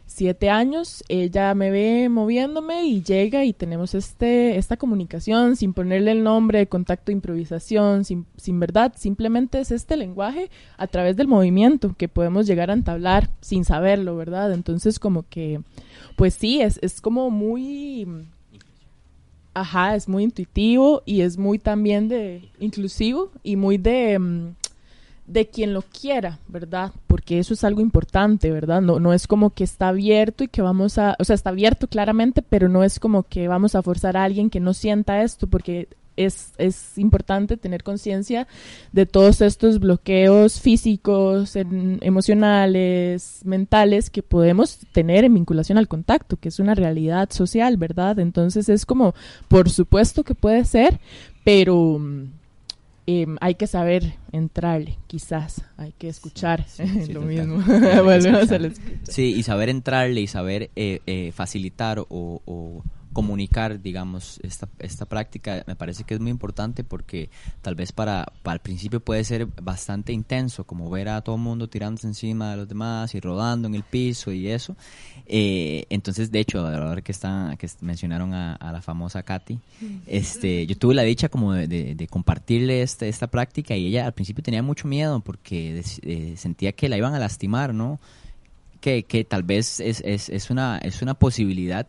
siete 0.09 0.49
años, 0.49 1.05
ella 1.09 1.55
me 1.55 1.71
ve 1.71 2.09
moviéndome 2.09 2.87
y 2.87 3.03
llega 3.03 3.45
y 3.45 3.53
tenemos 3.53 3.95
este, 3.95 4.57
esta 4.57 4.79
comunicación 4.79 5.55
sin 5.55 5.75
ponerle 5.75 6.13
el 6.13 6.25
nombre 6.25 6.67
contacto 6.67 7.13
improvisación, 7.13 8.05
sin, 8.05 8.27
sin 8.37 8.59
verdad, 8.59 8.95
simplemente 8.97 9.61
es 9.61 9.71
este 9.71 9.97
lenguaje 9.97 10.51
a 10.79 10.87
través 10.87 11.17
del 11.17 11.29
movimiento 11.29 11.95
que 11.97 12.09
podemos 12.09 12.47
llegar 12.47 12.71
a 12.71 12.75
entablar 12.75 13.31
sin 13.43 13.65
saberlo, 13.65 14.17
¿verdad? 14.17 14.53
Entonces 14.53 14.99
como 14.99 15.25
que, 15.29 15.61
pues 16.17 16.35
sí, 16.35 16.63
es, 16.63 16.79
es 16.83 17.03
como 17.03 17.31
muy 17.31 18.07
Ajá, 19.59 19.97
es 19.97 20.09
muy 20.09 20.23
intuitivo 20.23 21.03
y 21.05 21.23
es 21.23 21.37
muy 21.37 21.59
también 21.59 22.07
de 22.09 22.49
inclusivo 22.61 23.33
y 23.43 23.57
muy 23.57 23.77
de, 23.77 24.17
mm, 24.17 24.55
de 25.27 25.49
quien 25.49 25.75
lo 25.75 25.83
quiera, 25.83 26.39
¿verdad? 26.47 26.93
Porque 27.09 27.41
eso 27.41 27.55
es 27.55 27.65
algo 27.65 27.81
importante, 27.81 28.53
¿verdad? 28.53 28.81
No, 28.81 29.01
no 29.01 29.13
es 29.13 29.27
como 29.27 29.51
que 29.51 29.65
está 29.65 29.89
abierto 29.89 30.45
y 30.45 30.49
que 30.49 30.63
vamos 30.63 30.97
a, 30.99 31.17
o 31.19 31.25
sea, 31.25 31.35
está 31.35 31.51
abierto 31.51 31.89
claramente, 31.89 32.41
pero 32.41 32.69
no 32.69 32.85
es 32.85 33.01
como 33.01 33.25
que 33.25 33.49
vamos 33.49 33.75
a 33.75 33.83
forzar 33.83 34.17
a 34.17 34.23
alguien 34.23 34.49
que 34.49 34.61
no 34.61 34.75
sienta 34.75 35.25
esto, 35.25 35.49
porque 35.49 35.89
es, 36.19 36.53
es 36.59 36.99
importante 36.99 37.57
tener 37.57 37.83
conciencia 37.83 38.47
de 38.93 39.07
todos 39.07 39.41
estos 39.41 39.79
bloqueos 39.79 40.61
físicos, 40.61 41.57
emocionales, 41.57 43.41
mentales 43.45 44.11
que 44.11 44.23
podemos 44.23 44.79
tener 44.93 45.25
en 45.25 45.35
vinculación 45.35 45.79
al 45.79 45.89
contacto, 45.89 46.37
que 46.37 46.49
es 46.49 46.59
una 46.59 46.75
realidad 46.75 47.31
social, 47.31 47.77
¿verdad? 47.77 48.19
Entonces 48.19 48.69
es 48.69 48.85
como, 48.85 49.15
por 49.47 49.71
supuesto 49.71 50.25
que 50.25 50.35
puede 50.35 50.65
ser, 50.65 50.99
pero 51.45 52.01
em, 53.07 53.37
hay 53.41 53.55
que 53.55 53.69
saber 53.69 54.15
entrarle, 54.33 54.99
quizás, 55.07 55.63
hay 55.77 55.93
que 55.97 56.09
escuchar 56.09 56.67
lo 57.13 57.23
mismo. 57.23 57.63
sí, 59.05 59.35
y 59.35 59.43
saber 59.45 59.69
entrarle 59.69 60.21
y 60.21 60.27
saber 60.27 60.71
eh, 60.75 61.01
eh, 61.07 61.33
facilitar 61.33 62.05
o 62.09 62.83
comunicar, 63.13 63.81
digamos, 63.81 64.41
esta, 64.43 64.69
esta 64.79 65.07
práctica 65.07 65.65
me 65.67 65.77
parece 65.77 66.05
que 66.05 66.15
es 66.15 66.21
muy 66.21 66.31
importante 66.31 66.85
porque 66.85 67.31
tal 67.63 67.75
vez 67.75 67.93
para, 67.93 68.27
para 68.43 68.55
el 68.55 68.61
principio 68.61 69.01
puede 69.01 69.25
ser 69.25 69.47
bastante 69.47 70.13
intenso, 70.13 70.65
como 70.65 70.91
ver 70.91 71.09
a 71.09 71.21
todo 71.23 71.37
el 71.37 71.43
mundo 71.43 71.69
tirándose 71.69 72.07
encima 72.07 72.51
de 72.51 72.59
los 72.59 72.69
demás 72.69 73.15
y 73.15 73.21
rodando 73.21 73.69
en 73.69 73.75
el 73.75 73.83
piso 73.83 74.33
y 74.33 74.49
eso. 74.49 74.77
Eh, 75.27 75.85
entonces, 75.91 76.31
de 76.31 76.41
hecho, 76.41 76.63
la 76.71 76.91
hora 76.91 77.03
que, 77.03 77.13
está, 77.13 77.55
que 77.59 77.69
mencionaron 77.81 78.33
a, 78.35 78.57
la 78.73 78.81
famosa 78.83 79.23
Katy, 79.23 79.59
este, 80.07 80.67
yo 80.67 80.77
tuve 80.77 80.95
la 80.95 81.03
dicha 81.03 81.29
como 81.29 81.53
de, 81.53 82.09
compartirle 82.11 82.83
esta, 82.83 83.07
esta 83.07 83.27
práctica 83.27 83.77
y 83.77 83.87
ella 83.87 84.07
al 84.07 84.15
principio 84.15 84.43
tenía 84.43 84.63
mucho 84.63 84.89
miedo 84.89 85.21
porque 85.21 85.83
eh, 86.03 86.35
sentía 86.37 86.73
que 86.73 86.89
la 86.89 86.97
iban 86.97 87.15
a 87.15 87.19
lastimar, 87.19 87.75
¿no? 87.75 88.01
Que, 88.81 89.03
que 89.03 89.25
tal 89.25 89.43
vez 89.43 89.81
es, 89.81 90.03
es, 90.05 90.29
es, 90.29 90.51
una, 90.51 90.79
es 90.79 91.03
una 91.03 91.15
posibilidad 91.15 91.87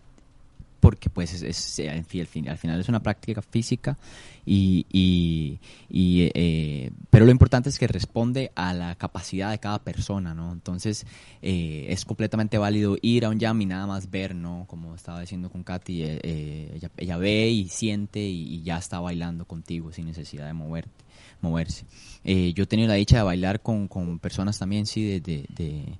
porque 0.79 1.09
pues 1.09 1.41
es, 1.41 1.79
al, 1.79 2.05
final 2.05 2.79
es 2.79 2.89
una 2.89 3.01
práctica 3.01 3.41
física 3.41 3.97
y, 4.45 4.85
y, 4.91 6.31
eh, 6.33 6.91
pero 7.09 7.25
lo 7.25 7.31
importante 7.31 7.69
es 7.69 7.77
que 7.77 7.87
responde 7.87 8.51
a 8.55 8.73
la 8.73 8.95
capacidad 8.95 9.51
de 9.51 9.59
cada 9.59 9.79
persona 9.79 10.33
no 10.33 10.51
entonces 10.51 11.05
eh, 11.41 11.87
es 11.89 12.05
completamente 12.05 12.57
válido 12.57 12.97
ir 13.01 13.25
a 13.25 13.29
un 13.29 13.39
jam 13.39 13.61
y 13.61 13.65
nada 13.65 13.87
más 13.87 14.09
ver 14.09 14.35
no 14.35 14.65
como 14.67 14.95
estaba 14.95 15.21
diciendo 15.21 15.49
con 15.49 15.63
Katy 15.63 16.03
eh, 16.03 16.79
ella, 16.97 17.17
ve 17.17 17.49
y 17.49 17.67
siente 17.69 18.19
y, 18.19 18.61
ya 18.63 18.77
está 18.77 18.99
bailando 18.99 19.45
contigo 19.45 19.91
sin 19.91 20.05
necesidad 20.05 20.47
de 20.47 20.53
moverte 20.53 21.05
moverse. 21.41 21.85
Yo 22.25 22.63
he 22.63 22.67
tenido 22.67 22.89
la 22.89 22.95
dicha 22.95 23.17
de 23.17 23.23
bailar 23.23 23.61
con, 23.61 23.87
con 23.87 24.19
personas 24.19 24.59
también 24.59 24.85
sí 24.85 25.19
de 25.21 25.97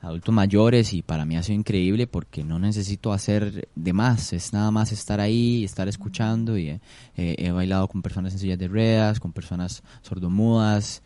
adultos 0.00 0.34
mayores 0.34 0.92
y 0.94 1.02
para 1.02 1.24
mí 1.24 1.36
ha 1.36 1.42
sido 1.42 1.58
increíble 1.58 2.06
porque 2.06 2.42
no 2.42 2.58
necesito 2.58 3.12
hacer 3.12 3.68
de 3.74 3.92
más, 3.92 4.32
es 4.32 4.52
nada 4.52 4.70
más 4.70 4.92
estar 4.92 5.20
ahí, 5.20 5.64
estar 5.64 5.88
escuchando 5.88 6.56
y 6.56 6.68
eh, 6.68 6.80
he 7.16 7.50
bailado 7.50 7.86
con 7.88 8.02
personas 8.02 8.32
en 8.32 8.38
sillas 8.38 8.58
de 8.58 8.68
ruedas, 8.68 9.20
con 9.20 9.32
personas 9.32 9.82
sordomudas 10.02 11.02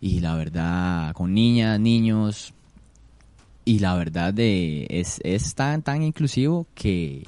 y 0.00 0.20
la 0.20 0.34
verdad 0.34 1.12
con 1.12 1.34
niñas, 1.34 1.78
niños 1.78 2.54
y 3.64 3.80
la 3.80 3.94
verdad 3.96 4.32
de, 4.32 4.86
es, 4.88 5.20
es 5.24 5.54
tan, 5.54 5.82
tan 5.82 6.02
inclusivo 6.02 6.66
que, 6.74 7.24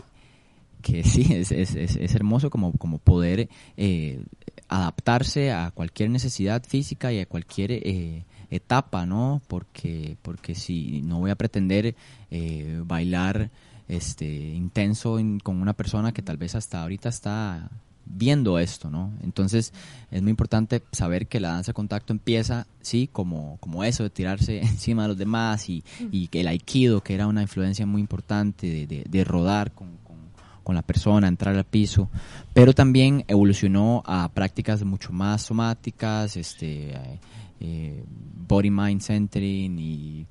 que 0.80 1.04
sí, 1.04 1.26
es, 1.34 1.52
es, 1.52 1.76
es, 1.76 2.14
hermoso 2.14 2.48
como, 2.48 2.72
como 2.72 2.96
poder 2.96 3.50
eh, 3.76 4.24
adaptarse 4.68 5.52
a 5.52 5.70
cualquier 5.70 6.08
necesidad 6.08 6.64
física 6.64 7.12
y 7.12 7.20
a 7.20 7.26
cualquier... 7.26 7.72
Eh, 7.72 8.24
etapa, 8.50 9.06
¿no? 9.06 9.40
Porque, 9.48 10.16
porque 10.22 10.54
si 10.54 11.02
no 11.02 11.18
voy 11.20 11.30
a 11.30 11.36
pretender 11.36 11.94
eh, 12.30 12.80
bailar 12.84 13.50
este 13.88 14.26
intenso 14.26 15.18
con 15.42 15.60
una 15.60 15.72
persona 15.72 16.12
que 16.12 16.22
tal 16.22 16.36
vez 16.36 16.54
hasta 16.54 16.82
ahorita 16.82 17.08
está 17.08 17.68
viendo 18.12 18.58
esto, 18.58 18.90
¿no? 18.90 19.12
Entonces 19.22 19.72
es 20.10 20.22
muy 20.22 20.30
importante 20.30 20.82
saber 20.92 21.26
que 21.26 21.40
la 21.40 21.50
danza 21.50 21.70
de 21.70 21.74
contacto 21.74 22.12
empieza, 22.12 22.66
sí, 22.80 23.08
como, 23.12 23.56
como 23.60 23.84
eso, 23.84 24.02
de 24.02 24.10
tirarse 24.10 24.60
encima 24.62 25.02
de 25.02 25.08
los 25.08 25.18
demás 25.18 25.68
y, 25.68 25.84
y 26.10 26.28
que 26.28 26.40
el 26.40 26.48
aikido, 26.48 27.02
que 27.02 27.14
era 27.14 27.26
una 27.26 27.42
influencia 27.42 27.86
muy 27.86 28.00
importante 28.00 28.86
de, 28.86 29.04
de, 29.08 29.24
rodar 29.24 29.72
con, 29.72 29.88
con, 30.04 30.16
con, 30.62 30.74
la 30.74 30.82
persona, 30.82 31.28
entrar 31.28 31.56
al 31.56 31.64
piso, 31.64 32.08
pero 32.52 32.72
también 32.72 33.24
evolucionó 33.28 34.02
a 34.06 34.28
prácticas 34.28 34.82
mucho 34.82 35.12
más 35.12 35.42
somáticas, 35.42 36.36
este, 36.36 36.94
eh, 37.60 38.02
Body 38.48 38.70
Mind 38.70 39.00
Centering 39.00 39.78
y 39.78 40.26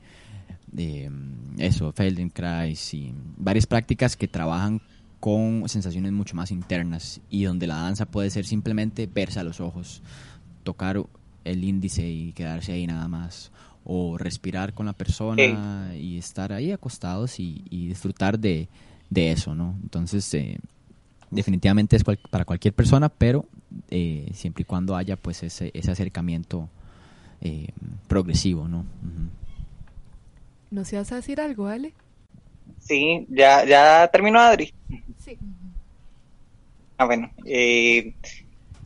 eh, 0.78 1.10
eso, 1.58 1.92
Feldenkrais 1.92 2.94
y 2.94 3.14
varias 3.38 3.66
prácticas 3.66 4.16
que 4.16 4.28
trabajan 4.28 4.82
con 5.20 5.68
sensaciones 5.68 6.12
mucho 6.12 6.36
más 6.36 6.52
internas 6.52 7.22
y 7.30 7.44
donde 7.44 7.68
la 7.68 7.76
danza 7.76 8.06
puede 8.06 8.30
ser 8.30 8.46
simplemente 8.46 9.08
verse 9.08 9.40
a 9.40 9.44
los 9.44 9.60
ojos, 9.60 10.02
tocar 10.64 11.02
el 11.44 11.64
índice 11.64 12.08
y 12.08 12.32
quedarse 12.34 12.74
ahí 12.74 12.88
nada 12.88 13.08
más 13.08 13.52
o 13.84 14.18
respirar 14.18 14.74
con 14.74 14.86
la 14.86 14.94
persona 14.94 15.94
y 15.96 16.18
estar 16.18 16.54
ahí 16.54 16.72
acostados 16.72 17.40
y, 17.40 17.64
disfrutar 17.70 18.40
de, 18.40 18.68
eso, 19.12 19.56
¿no? 19.56 19.76
Entonces, 19.82 20.32
eh, 20.34 20.60
definitivamente 21.32 21.96
es 21.96 22.04
para 22.04 22.46
cualquier 22.46 22.74
persona, 22.74 23.10
pero 23.10 23.46
eh, 23.90 24.30
siempre 24.34 24.62
y 24.62 24.66
cuando 24.66 24.96
haya 24.96 25.16
pues 25.16 25.44
ese, 25.44 25.72
ese 25.74 25.92
acercamiento 25.92 26.70
eh, 27.42 27.68
progresivo, 28.08 28.68
¿no? 28.68 28.86
¿No 30.72 30.86
se 30.86 30.98
vas 30.98 31.12
a 31.12 31.16
decir 31.16 31.40
algo, 31.40 31.68
Ale? 31.68 31.94
Sí, 32.80 33.26
ya, 33.30 33.66
ya 33.66 34.10
terminó 34.12 34.40
Adri. 34.40 34.74
Sí. 35.24 35.38
Ah, 36.98 37.06
bueno. 37.06 37.32
Eh, 37.46 38.14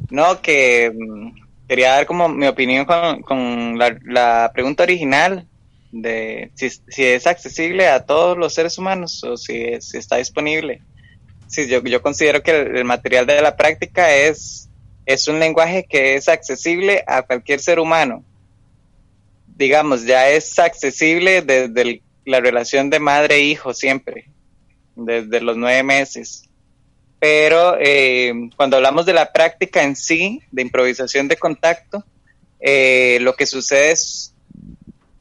no, 0.10 0.42
que 0.42 0.92
mm, 0.94 1.32
quería 1.68 1.94
dar 1.94 2.06
como 2.06 2.30
mi 2.30 2.48
opinión 2.48 2.86
con, 2.86 3.78
la, 3.78 4.52
pregunta 4.54 4.84
original 4.84 5.48
de 5.92 6.52
si, 6.56 6.70
si, 6.70 7.04
es 7.04 7.28
accesible 7.28 7.88
a 7.88 8.06
todos 8.06 8.38
los 8.38 8.54
seres 8.54 8.78
humanos 8.78 9.24
o 9.24 9.38
si, 9.38 9.56
está 9.64 10.18
disponible. 10.18 10.82
Sí, 11.48 11.68
yo, 11.68 11.84
yo 11.84 12.02
considero 12.02 12.42
que 12.42 12.52
el, 12.52 12.86
material 12.86 13.26
de 13.26 13.42
la 13.42 13.56
práctica 13.56 14.16
es, 14.16 14.70
es 15.06 15.28
un 15.28 15.40
lenguaje 15.40 15.86
que 15.88 16.16
es 16.16 16.28
accesible 16.30 17.04
a 17.08 17.24
cualquier 17.24 17.60
ser 17.60 17.80
humano 17.80 18.24
digamos, 19.56 20.06
ya 20.06 20.30
es 20.30 20.58
accesible 20.60 21.42
desde 21.42 22.02
la 22.26 22.40
relación 22.40 22.90
de 22.90 23.00
madre-hijo 23.00 23.72
e 23.72 23.74
siempre, 23.74 24.30
desde 24.96 25.42
los 25.42 25.58
nueve 25.58 25.84
meses. 25.84 26.50
Pero 27.20 27.78
eh, 27.80 28.34
cuando 28.56 28.78
hablamos 28.78 29.06
de 29.06 29.14
la 29.14 29.32
práctica 29.32 29.84
en 29.84 29.96
sí, 29.96 30.42
de 30.52 30.62
improvisación 30.62 31.28
de 31.28 31.38
contacto, 31.38 32.04
eh, 32.60 33.18
lo 33.22 33.34
que 33.36 33.46
sucede 33.46 33.92
es 33.92 34.34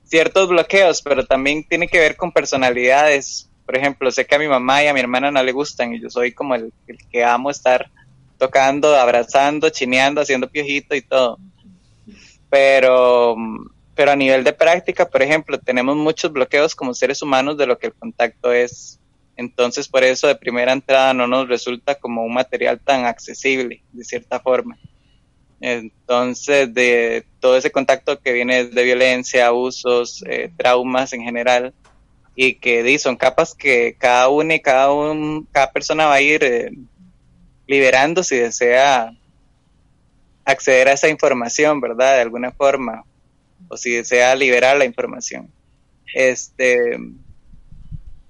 ciertos 0.05 0.49
bloqueos, 0.49 1.01
pero 1.03 1.25
también 1.27 1.65
tiene 1.65 1.89
que 1.89 1.99
ver 1.99 2.17
con 2.17 2.33
personalidades. 2.33 3.49
Por 3.65 3.77
ejemplo, 3.77 4.11
sé 4.11 4.27
que 4.27 4.35
a 4.35 4.39
mi 4.39 4.49
mamá 4.49 4.83
y 4.83 4.89
a 4.89 4.95
mi 4.95 5.01
hermana 5.01 5.31
no 5.31 5.43
le 5.43 5.53
gustan 5.53 5.95
y 5.95 6.01
yo 6.01 6.11
soy 6.11 6.33
como 6.33 6.55
el, 6.55 6.73
el 6.87 6.99
que 7.09 7.25
amo 7.25 7.51
estar 7.51 7.91
tocando, 8.37 8.97
abrazando, 8.97 9.71
chineando, 9.71 10.21
haciendo 10.21 10.51
piojito 10.51 10.97
y 10.97 11.03
todo. 11.03 11.39
Pero 12.51 13.37
pero 13.95 14.11
a 14.13 14.17
nivel 14.17 14.45
de 14.45 14.53
práctica, 14.53 15.09
por 15.09 15.23
ejemplo, 15.23 15.59
tenemos 15.59 15.97
muchos 15.97 16.33
bloqueos 16.33 16.75
como 16.75 16.95
seres 16.95 17.23
humanos 17.23 17.59
de 17.59 17.67
lo 17.67 17.79
que 17.79 17.89
el 17.89 17.95
contacto 17.95 18.53
es. 18.53 18.99
Entonces, 19.37 19.89
por 19.89 20.05
eso 20.05 20.27
de 20.27 20.35
primera 20.37 20.73
entrada 20.73 21.15
no 21.15 21.27
nos 21.27 21.49
resulta 21.49 21.95
como 21.95 22.25
un 22.25 22.35
material 22.35 22.81
tan 22.81 23.05
accesible, 23.05 23.83
de 23.93 24.05
cierta 24.05 24.41
forma. 24.41 24.79
Entonces, 25.61 26.73
de 26.73 27.25
todo 27.41 27.57
ese 27.57 27.71
contacto 27.71 28.19
que 28.19 28.33
viene 28.33 28.65
de 28.65 28.83
violencia, 28.83 29.47
abusos, 29.47 30.25
eh, 30.29 30.51
traumas 30.57 31.13
en 31.13 31.23
general, 31.23 31.73
y 32.35 32.55
que 32.55 32.99
son 32.99 33.17
capas 33.17 33.55
que 33.55 33.95
cada 33.99 34.29
uno 34.29 34.55
y 34.55 34.61
cada, 34.61 34.93
un, 34.93 35.47
cada 35.53 35.71
persona 35.71 36.07
va 36.07 36.15
a 36.15 36.21
ir 36.21 36.43
eh, 36.43 36.73
liberando 37.67 38.23
si 38.23 38.37
desea 38.37 39.13
acceder 40.45 40.89
a 40.89 40.93
esa 40.93 41.09
información, 41.09 41.81
¿verdad? 41.81 42.17
De 42.17 42.23
alguna 42.23 42.51
forma, 42.51 43.05
o 43.73 43.79
si 43.79 43.93
desea 43.93 44.35
liberar 44.35 44.77
la 44.77 44.85
información. 44.85 45.51
Este, 46.13 46.99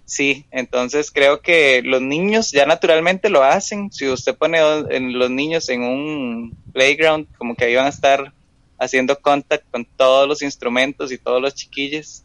sí, 0.04 0.46
entonces 0.52 1.10
creo 1.10 1.40
que 1.40 1.82
los 1.82 2.00
niños 2.00 2.52
ya 2.52 2.64
naturalmente 2.64 3.28
lo 3.28 3.42
hacen. 3.42 3.90
Si 3.90 4.06
usted 4.06 4.36
pone 4.36 4.60
en 4.90 5.18
los 5.18 5.30
niños 5.30 5.68
en 5.68 5.82
un 5.82 6.56
playground, 6.72 7.26
como 7.36 7.56
que 7.56 7.64
ahí 7.64 7.74
van 7.74 7.86
a 7.86 7.88
estar 7.88 8.32
haciendo 8.78 9.18
contact 9.18 9.68
con 9.72 9.84
todos 9.84 10.28
los 10.28 10.42
instrumentos 10.42 11.10
y 11.10 11.18
todos 11.18 11.42
los 11.42 11.56
chiquillos. 11.56 12.22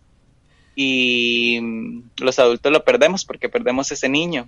Y 0.76 1.59
los 2.18 2.38
adultos 2.38 2.72
lo 2.72 2.84
perdemos 2.84 3.26
porque 3.26 3.49
perdemos 3.49 3.91
ese 3.91 4.09
niño 4.09 4.47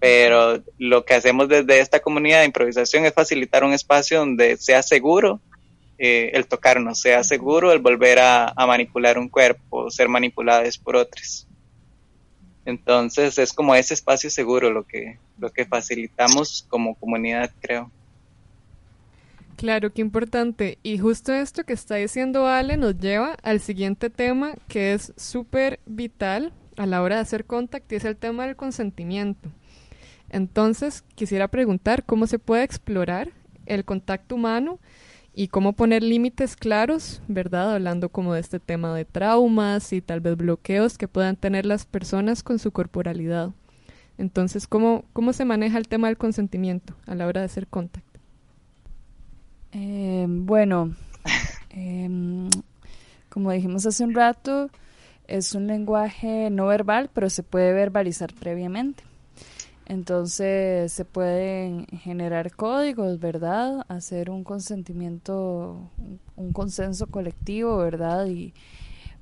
pero 0.00 0.60
lo 0.78 1.04
que 1.04 1.14
hacemos 1.14 1.48
desde 1.48 1.78
esta 1.78 2.00
comunidad 2.00 2.40
de 2.40 2.46
improvisación 2.46 3.06
es 3.06 3.14
facilitar 3.14 3.62
un 3.62 3.72
espacio 3.72 4.18
donde 4.18 4.56
sea 4.56 4.82
seguro 4.82 5.38
eh, 6.04 6.36
el 6.36 6.48
tocarnos, 6.48 6.98
sea 6.98 7.22
seguro 7.22 7.70
el 7.70 7.78
volver 7.78 8.18
a, 8.18 8.52
manipular 8.66 9.18
un 9.18 9.28
cuerpo, 9.28 9.88
ser 9.88 10.08
manipulados 10.08 10.76
por 10.76 10.96
otros. 10.96 11.46
Entonces 12.64 13.38
es 13.38 13.52
como 13.52 13.72
ese 13.76 13.94
espacio 13.94 14.28
seguro 14.28 14.72
lo 14.72 14.82
que, 14.82 15.20
lo 15.38 15.52
que 15.52 15.64
facilitamos 15.64 16.66
como 16.68 16.96
comunidad, 16.96 17.52
creo. 17.60 17.88
Claro, 19.54 19.92
qué 19.92 20.00
importante. 20.00 20.76
Y 20.82 20.98
justo 20.98 21.32
esto 21.32 21.62
que 21.62 21.74
está 21.74 21.94
diciendo 21.94 22.48
Ale 22.48 22.76
nos 22.76 22.98
lleva 22.98 23.36
al 23.44 23.60
siguiente 23.60 24.10
tema 24.10 24.54
que 24.66 24.94
es 24.94 25.12
súper 25.16 25.78
vital 25.86 26.52
a 26.78 26.86
la 26.86 27.00
hora 27.02 27.14
de 27.14 27.22
hacer 27.22 27.44
contacto 27.44 27.94
y 27.94 27.98
es 27.98 28.04
el 28.04 28.16
tema 28.16 28.44
del 28.44 28.56
consentimiento. 28.56 29.48
Entonces, 30.30 31.04
quisiera 31.14 31.46
preguntar 31.46 32.04
cómo 32.04 32.26
se 32.26 32.40
puede 32.40 32.64
explorar 32.64 33.30
el 33.66 33.84
contacto 33.84 34.34
humano 34.34 34.80
y 35.34 35.48
cómo 35.48 35.72
poner 35.72 36.02
límites 36.02 36.56
claros, 36.56 37.22
¿verdad? 37.26 37.74
Hablando 37.74 38.10
como 38.10 38.34
de 38.34 38.40
este 38.40 38.60
tema 38.60 38.94
de 38.94 39.04
traumas 39.04 39.92
y 39.92 40.02
tal 40.02 40.20
vez 40.20 40.36
bloqueos 40.36 40.98
que 40.98 41.08
puedan 41.08 41.36
tener 41.36 41.64
las 41.64 41.86
personas 41.86 42.42
con 42.42 42.58
su 42.58 42.70
corporalidad. 42.70 43.50
Entonces, 44.18 44.66
¿cómo, 44.66 45.04
cómo 45.12 45.32
se 45.32 45.44
maneja 45.44 45.78
el 45.78 45.88
tema 45.88 46.08
del 46.08 46.18
consentimiento 46.18 46.94
a 47.06 47.14
la 47.14 47.26
hora 47.26 47.40
de 47.40 47.46
hacer 47.46 47.66
contacto? 47.66 48.20
Eh, 49.72 50.26
bueno, 50.28 50.94
em, 51.70 52.50
como 53.30 53.50
dijimos 53.52 53.86
hace 53.86 54.04
un 54.04 54.14
rato, 54.14 54.68
es 55.26 55.54
un 55.54 55.66
lenguaje 55.66 56.50
no 56.50 56.66
verbal, 56.66 57.08
pero 57.12 57.30
se 57.30 57.42
puede 57.42 57.72
verbalizar 57.72 58.34
previamente. 58.34 59.02
Entonces 59.86 60.92
se 60.92 61.04
pueden 61.04 61.86
generar 61.86 62.54
códigos, 62.54 63.18
¿verdad? 63.18 63.84
Hacer 63.88 64.30
un 64.30 64.44
consentimiento, 64.44 65.90
un 66.36 66.52
consenso 66.52 67.08
colectivo, 67.08 67.78
¿verdad? 67.78 68.26
Y 68.26 68.54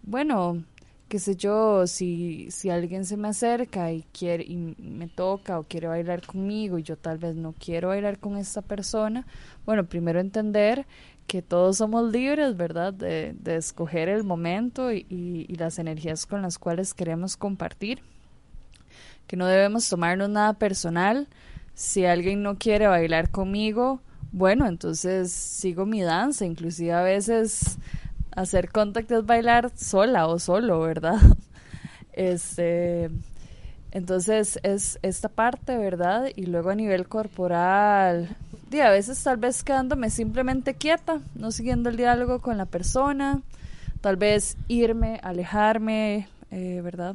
bueno, 0.03 0.65
qué 1.09 1.19
sé 1.19 1.37
yo, 1.37 1.87
si, 1.87 2.51
si 2.51 2.71
alguien 2.71 3.05
se 3.05 3.17
me 3.17 3.29
acerca 3.29 3.93
y 3.93 4.05
quiere 4.13 4.45
y 4.45 4.57
me 4.57 5.09
toca 5.09 5.59
o 5.59 5.65
quiere 5.65 5.89
bailar 5.89 6.25
conmigo 6.27 6.79
y 6.79 6.83
yo 6.83 6.97
tal 6.97 7.19
vez 7.19 7.37
no 7.37 7.55
quiero 7.59 7.89
bailar 7.89 8.19
con 8.19 8.37
esta 8.37 8.63
persona, 8.63 9.27
bueno, 9.67 9.87
primero 9.87 10.21
entender 10.21 10.87
que 11.27 11.43
todos 11.43 11.79
somos 11.79 12.13
libres, 12.13 12.57
¿verdad? 12.57 12.93
De, 12.93 13.35
de 13.39 13.57
escoger 13.57 14.09
el 14.09 14.25
momento 14.25 14.93
y, 14.93 15.07
y 15.09 15.55
las 15.57 15.79
energías 15.79 16.27
con 16.27 16.43
las 16.43 16.59
cuales 16.59 16.95
queremos 16.95 17.37
compartir 17.37 18.03
que 19.31 19.37
no 19.37 19.47
debemos 19.47 19.89
tomarnos 19.89 20.29
nada 20.29 20.55
personal. 20.55 21.29
Si 21.73 22.05
alguien 22.05 22.43
no 22.43 22.59
quiere 22.59 22.89
bailar 22.89 23.31
conmigo, 23.31 24.01
bueno, 24.33 24.67
entonces 24.67 25.31
sigo 25.31 25.87
mi 25.87 26.03
danza. 26.03 26.45
Inclusive 26.45 26.93
a 26.93 27.03
veces 27.03 27.79
hacer 28.35 28.73
contacto 28.73 29.21
es 29.21 29.25
bailar 29.25 29.71
sola 29.77 30.27
o 30.27 30.41
solo, 30.41 30.81
¿verdad? 30.81 31.19
Este, 32.13 33.09
entonces 33.93 34.59
es 34.65 34.99
esta 35.03 35.29
parte, 35.29 35.79
¿verdad? 35.79 36.27
Y 36.35 36.47
luego 36.47 36.71
a 36.71 36.75
nivel 36.75 37.07
corporal, 37.07 38.37
y 38.69 38.81
a 38.81 38.91
veces 38.91 39.23
tal 39.23 39.37
vez 39.37 39.63
quedándome 39.63 40.11
simplemente 40.11 40.75
quieta, 40.75 41.21
no 41.37 41.53
siguiendo 41.53 41.89
el 41.89 41.97
diálogo 41.97 42.41
con 42.41 42.59
la 42.59 42.67
persona, 42.67 43.43
tal 44.01 44.17
vez 44.17 44.57
irme, 44.67 45.21
alejarme, 45.23 46.29
eh, 46.51 46.81
¿verdad? 46.83 47.15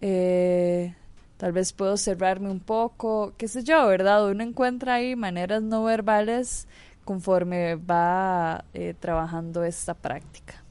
Eh, 0.00 0.94
tal 1.38 1.52
vez 1.52 1.72
puedo 1.72 1.96
cerrarme 1.96 2.50
un 2.50 2.60
poco, 2.60 3.32
qué 3.38 3.48
sé 3.48 3.64
yo, 3.64 3.86
¿verdad? 3.86 4.28
Uno 4.28 4.42
encuentra 4.42 4.94
ahí 4.94 5.16
maneras 5.16 5.62
no 5.62 5.84
verbales 5.84 6.68
conforme 7.04 7.76
va 7.76 8.64
eh, 8.74 8.94
trabajando 9.00 9.64
esta 9.64 9.94
práctica. 9.94 10.62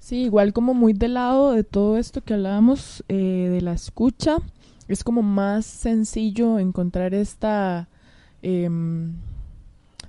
Sí, 0.00 0.22
igual 0.24 0.52
como 0.52 0.74
muy 0.74 0.92
del 0.92 1.14
lado 1.14 1.52
de 1.52 1.62
todo 1.62 1.96
esto 1.96 2.22
que 2.22 2.34
hablábamos 2.34 3.04
eh, 3.08 3.48
de 3.52 3.60
la 3.60 3.74
escucha, 3.74 4.38
es 4.88 5.04
como 5.04 5.22
más 5.22 5.64
sencillo 5.64 6.58
encontrar 6.58 7.14
esta 7.14 7.86
eh, 8.42 8.68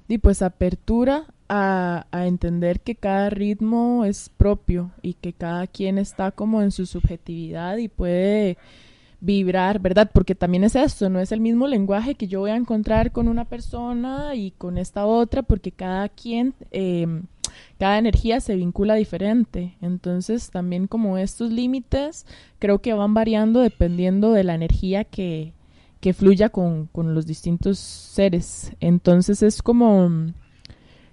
y 0.07 0.17
pues 0.17 0.41
apertura 0.41 1.25
a, 1.49 2.05
entender 2.25 2.79
que 2.79 2.95
cada 2.95 3.29
ritmo 3.29 4.05
es 4.05 4.29
propio 4.29 4.91
y 5.01 5.13
que 5.13 5.33
cada 5.33 5.67
quien 5.67 5.97
está 5.97 6.31
como 6.31 6.61
en 6.61 6.71
su 6.71 6.85
subjetividad 6.85 7.77
y 7.77 7.87
puede 7.87 8.57
vibrar, 9.23 9.79
¿verdad? 9.79 10.11
Porque 10.13 10.35
también 10.35 10.65
es 10.65 10.75
esto, 10.75 11.09
no 11.09 11.21
es 11.21 11.31
el 11.31 11.39
mismo 11.39 11.65
lenguaje 11.65 12.15
que 12.15 12.27
yo 12.27 12.41
voy 12.41 12.51
a 12.51 12.57
encontrar 12.57 13.13
con 13.13 13.29
una 13.29 13.45
persona 13.45 14.35
y 14.35 14.51
con 14.51 14.77
esta 14.77 15.05
otra, 15.05 15.43
porque 15.43 15.71
cada 15.71 16.09
quien, 16.09 16.53
eh, 16.71 17.07
cada 17.79 17.97
energía 17.97 18.41
se 18.41 18.57
vincula 18.57 18.95
diferente. 18.95 19.77
Entonces 19.81 20.51
también 20.51 20.87
como 20.87 21.17
estos 21.17 21.51
límites 21.53 22.25
creo 22.59 22.79
que 22.79 22.91
van 22.91 23.13
variando 23.13 23.61
dependiendo 23.61 24.33
de 24.33 24.43
la 24.43 24.55
energía 24.55 25.05
que, 25.05 25.53
que 26.01 26.13
fluya 26.13 26.49
con, 26.49 26.87
con 26.87 27.15
los 27.15 27.25
distintos 27.25 27.79
seres. 27.79 28.73
Entonces 28.81 29.41
es 29.41 29.61
como 29.61 30.33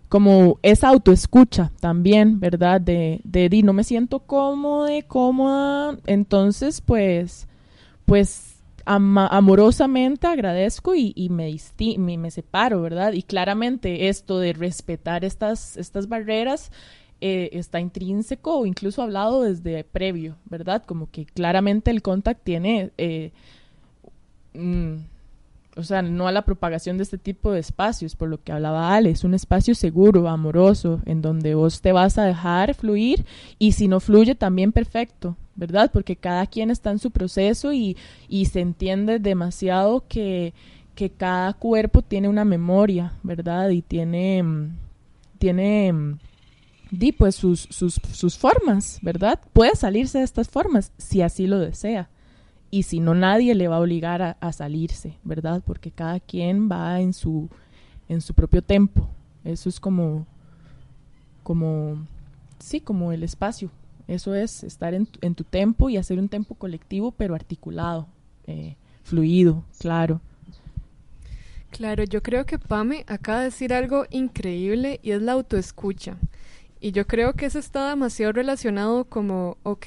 como 0.09 0.59
esa 0.63 0.89
autoescucha 0.89 1.71
también, 1.79 2.41
¿verdad? 2.41 2.81
De, 2.81 3.21
de, 3.23 3.49
de 3.49 3.63
no 3.63 3.73
me 3.73 3.85
siento 3.85 4.19
cómoda, 4.19 4.91
cómoda, 5.07 5.97
entonces 6.07 6.81
pues 6.81 7.47
pues 8.11 8.57
amorosamente 8.87 10.27
agradezco 10.27 10.97
y, 10.97 11.29
me, 11.31 11.57
me, 12.19 12.31
separo, 12.33 12.83
¿verdad? 12.83 13.13
Y 13.13 13.23
claramente 13.23 14.09
esto 14.09 14.41
de 14.41 14.53
respetar 14.53 15.25
estas, 15.25 15.77
estas 15.77 16.09
barreras 16.09 16.73
eh, 17.21 17.51
está 17.53 17.79
intrínseco 17.79 18.59
o 18.59 18.67
incluso 18.67 19.03
hablado 19.03 19.43
desde 19.43 19.85
previo, 19.85 20.35
¿verdad? 20.47 20.83
Como 20.85 21.09
que 21.09 21.25
claramente 21.25 21.93
el 21.93 22.03
contact 22.03 22.43
tiene... 22.43 22.91
Eh, 22.99 23.31
mm, 24.55 24.95
o 25.77 25.85
sea, 25.85 26.03
no 26.03 26.27
a 26.27 26.33
la 26.33 26.45
propagación 26.45 26.97
de 26.97 27.05
este 27.05 27.17
tipo 27.17 27.53
de 27.53 27.61
espacios, 27.61 28.17
por 28.17 28.29
lo 28.29 28.43
que 28.43 28.51
hablaba 28.51 28.93
Ale, 28.93 29.11
es 29.11 29.23
un 29.23 29.35
espacio 29.35 29.77
seguro, 29.77 30.29
amoroso, 30.29 31.01
en 31.07 31.23
donde 31.23 31.55
vos 31.55 31.81
te 31.81 31.93
vas 31.93 32.19
a 32.19 32.25
dejar 32.25 32.75
fluir 32.75 33.25
y 33.61 33.73
si 33.73 33.87
no 33.87 34.01
fluye 34.01 34.35
también 34.35 34.73
perfecto, 34.73 35.37
¿verdad? 35.61 35.91
Porque 35.93 36.17
cada 36.17 36.47
quien 36.47 36.71
está 36.71 36.91
en 36.91 36.99
su 36.99 37.11
proceso 37.11 37.73
y, 37.75 37.97
y 38.29 38.47
se 38.47 38.61
entiende 38.61 39.19
demasiado 39.19 40.05
que, 40.09 40.55
que 40.95 41.11
cada 41.11 41.53
cuerpo 41.53 42.01
tiene 42.01 42.29
una 42.29 42.47
memoria, 42.47 43.13
¿verdad? 43.23 43.69
Y 43.69 43.83
tiene, 43.83 44.43
tiene 45.39 46.17
di, 46.91 47.13
pues 47.13 47.35
sus, 47.37 47.69
sus, 47.71 48.01
sus 48.11 48.39
formas, 48.39 48.99
¿verdad? 49.03 49.39
Puede 49.53 49.77
salirse 49.77 50.19
de 50.19 50.25
estas 50.25 50.49
formas 50.49 50.93
si 50.97 51.21
así 51.21 51.47
lo 51.47 51.59
desea. 51.59 52.09
Y 52.71 52.85
si 52.85 52.99
no, 52.99 53.15
nadie 53.15 53.55
le 53.55 53.69
va 53.69 53.77
a 53.77 53.81
obligar 53.81 54.23
a, 54.23 54.31
a 54.41 54.53
salirse, 54.53 55.19
¿verdad? 55.25 55.63
Porque 55.67 55.91
cada 55.91 56.21
quien 56.21 56.71
va 56.71 57.01
en 57.03 57.13
su, 57.13 57.51
en 58.09 58.23
su 58.23 58.33
propio 58.33 58.63
tempo. 58.63 59.07
Eso 59.45 59.69
es 59.69 59.79
como, 59.79 60.27
como, 61.43 62.07
sí, 62.61 62.81
como 62.81 63.13
el 63.13 63.25
espacio 63.25 63.71
eso 64.11 64.35
es 64.35 64.65
estar 64.65 64.93
en, 64.93 65.09
en 65.21 65.37
tu 65.37 65.45
tempo 65.45 65.89
y 65.89 65.97
hacer 65.97 66.19
un 66.19 66.29
tempo 66.29 66.57
colectivo, 66.57 67.13
pero 67.13 67.37
articulado, 67.37 68.09
eh, 68.49 68.75
fluido, 69.05 69.65
claro. 69.79 70.21
Claro, 71.71 72.03
yo 72.03 72.21
creo 72.21 72.45
que 72.45 72.59
Pame 72.59 73.05
acaba 73.07 73.39
de 73.39 73.45
decir 73.45 73.73
algo 73.73 74.05
increíble 74.11 74.99
y 75.05 75.13
es 75.13 75.23
la 75.23 75.33
autoescucha. 75.33 76.17
Y 76.81 76.91
yo 76.91 77.07
creo 77.07 77.35
que 77.35 77.47
eso 77.47 77.61
está 77.61 77.89
demasiado 77.89 78.33
relacionado 78.33 79.05
como, 79.05 79.59
ok, 79.63 79.87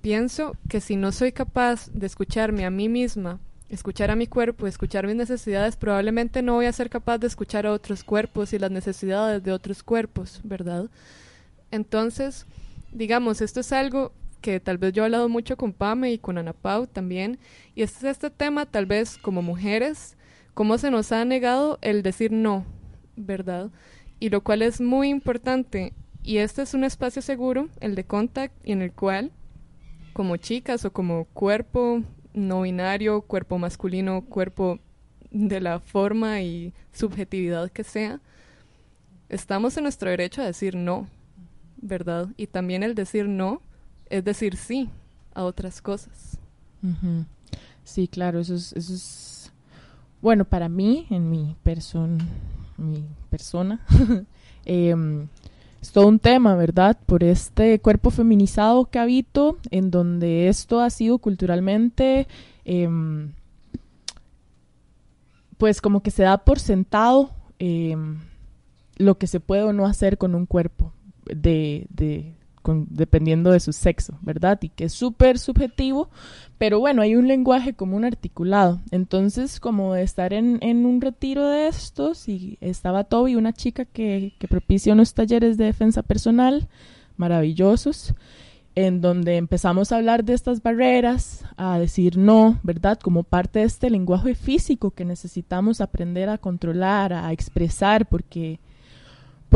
pienso 0.00 0.56
que 0.68 0.80
si 0.80 0.94
no 0.94 1.10
soy 1.10 1.32
capaz 1.32 1.90
de 1.92 2.06
escucharme 2.06 2.64
a 2.66 2.70
mí 2.70 2.88
misma, 2.88 3.40
escuchar 3.68 4.12
a 4.12 4.16
mi 4.16 4.28
cuerpo, 4.28 4.68
escuchar 4.68 5.08
mis 5.08 5.16
necesidades, 5.16 5.76
probablemente 5.76 6.40
no 6.40 6.54
voy 6.54 6.66
a 6.66 6.72
ser 6.72 6.88
capaz 6.88 7.18
de 7.18 7.26
escuchar 7.26 7.66
a 7.66 7.72
otros 7.72 8.04
cuerpos 8.04 8.52
y 8.52 8.60
las 8.60 8.70
necesidades 8.70 9.42
de 9.42 9.50
otros 9.50 9.82
cuerpos, 9.82 10.40
¿verdad? 10.44 10.88
Entonces, 11.72 12.46
digamos, 12.96 13.42
esto 13.42 13.60
es 13.60 13.72
algo 13.72 14.12
que 14.40 14.58
tal 14.58 14.78
vez 14.78 14.92
yo 14.94 15.02
he 15.02 15.04
hablado 15.06 15.28
mucho 15.28 15.56
con 15.56 15.72
Pame 15.72 16.12
y 16.12 16.18
con 16.18 16.38
Ana 16.38 16.54
Pau 16.54 16.86
también, 16.86 17.38
y 17.74 17.82
este 17.82 17.98
es 17.98 18.12
este 18.12 18.30
tema 18.30 18.64
tal 18.64 18.86
vez 18.86 19.18
como 19.18 19.42
mujeres, 19.42 20.16
cómo 20.54 20.78
se 20.78 20.90
nos 20.90 21.12
ha 21.12 21.24
negado 21.24 21.78
el 21.82 22.02
decir 22.02 22.32
no, 22.32 22.64
¿verdad? 23.16 23.70
Y 24.18 24.30
lo 24.30 24.40
cual 24.40 24.62
es 24.62 24.80
muy 24.80 25.10
importante, 25.10 25.92
y 26.22 26.38
este 26.38 26.62
es 26.62 26.72
un 26.72 26.84
espacio 26.84 27.20
seguro, 27.20 27.68
el 27.80 27.94
de 27.94 28.04
Contact, 28.04 28.54
y 28.66 28.72
en 28.72 28.80
el 28.80 28.92
cual, 28.92 29.30
como 30.14 30.38
chicas 30.38 30.86
o 30.86 30.92
como 30.92 31.26
cuerpo 31.26 32.02
no 32.32 32.62
binario, 32.62 33.20
cuerpo 33.22 33.58
masculino, 33.58 34.24
cuerpo 34.24 34.78
de 35.30 35.60
la 35.60 35.80
forma 35.80 36.40
y 36.40 36.72
subjetividad 36.92 37.70
que 37.70 37.84
sea, 37.84 38.20
estamos 39.28 39.76
en 39.76 39.82
nuestro 39.82 40.08
derecho 40.08 40.40
a 40.40 40.46
decir 40.46 40.76
no, 40.76 41.08
¿verdad? 41.86 42.28
Y 42.36 42.46
también 42.46 42.82
el 42.82 42.94
decir 42.94 43.28
no 43.28 43.62
es 44.08 44.24
decir 44.24 44.56
sí 44.56 44.90
a 45.34 45.44
otras 45.44 45.82
cosas. 45.82 46.38
Sí, 47.84 48.08
claro, 48.08 48.38
eso 48.40 48.54
es, 48.54 48.72
eso 48.74 48.94
es, 48.94 49.52
bueno, 50.22 50.44
para 50.44 50.68
mí, 50.68 51.06
en 51.10 51.30
mi, 51.30 51.56
persona 51.62 52.24
mi 52.78 53.04
persona, 53.30 53.80
em, 54.64 55.28
es 55.80 55.92
todo 55.92 56.08
un 56.08 56.18
tema, 56.18 56.54
¿verdad? 56.56 56.98
Por 57.06 57.22
este 57.22 57.78
cuerpo 57.80 58.10
feminizado 58.10 58.86
que 58.86 58.98
habito, 58.98 59.58
en 59.70 59.90
donde 59.90 60.48
esto 60.48 60.80
ha 60.80 60.90
sido 60.90 61.18
culturalmente, 61.18 62.26
em, 62.64 63.32
pues 65.58 65.80
como 65.80 66.02
que 66.02 66.10
se 66.10 66.22
da 66.22 66.38
por 66.38 66.58
sentado 66.58 67.30
em, 67.58 68.18
lo 68.96 69.16
que 69.18 69.26
se 69.26 69.40
puede 69.40 69.62
o 69.62 69.72
no 69.72 69.86
hacer 69.86 70.18
con 70.18 70.34
un 70.34 70.46
cuerpo, 70.46 70.92
de, 71.34 71.86
de 71.90 72.34
dependiendo 72.88 73.52
de 73.52 73.60
su 73.60 73.72
sexo, 73.72 74.18
¿verdad? 74.22 74.58
Y 74.62 74.70
que 74.70 74.84
es 74.84 74.92
súper 74.92 75.38
subjetivo, 75.38 76.10
pero 76.58 76.80
bueno, 76.80 77.02
hay 77.02 77.14
un 77.14 77.28
lenguaje 77.28 77.74
común 77.74 78.04
articulado. 78.04 78.80
Entonces, 78.90 79.60
como 79.60 79.94
de 79.94 80.02
estar 80.02 80.32
en, 80.32 80.58
en 80.62 80.86
un 80.86 81.00
retiro 81.00 81.46
de 81.46 81.68
estos, 81.68 82.28
y 82.28 82.58
estaba 82.60 83.04
Toby, 83.04 83.36
una 83.36 83.52
chica 83.52 83.84
que, 83.84 84.34
que 84.38 84.48
propicia 84.48 84.92
unos 84.92 85.14
talleres 85.14 85.56
de 85.56 85.66
defensa 85.66 86.02
personal 86.02 86.68
maravillosos, 87.16 88.14
en 88.74 89.00
donde 89.00 89.36
empezamos 89.36 89.90
a 89.90 89.96
hablar 89.96 90.24
de 90.24 90.34
estas 90.34 90.62
barreras, 90.62 91.44
a 91.56 91.78
decir 91.78 92.18
no, 92.18 92.60
¿verdad? 92.62 92.98
Como 92.98 93.22
parte 93.22 93.60
de 93.60 93.64
este 93.64 93.88
lenguaje 93.88 94.34
físico 94.34 94.90
que 94.90 95.06
necesitamos 95.06 95.80
aprender 95.80 96.28
a 96.28 96.36
controlar, 96.36 97.14
a 97.14 97.32
expresar, 97.32 98.06
porque 98.06 98.60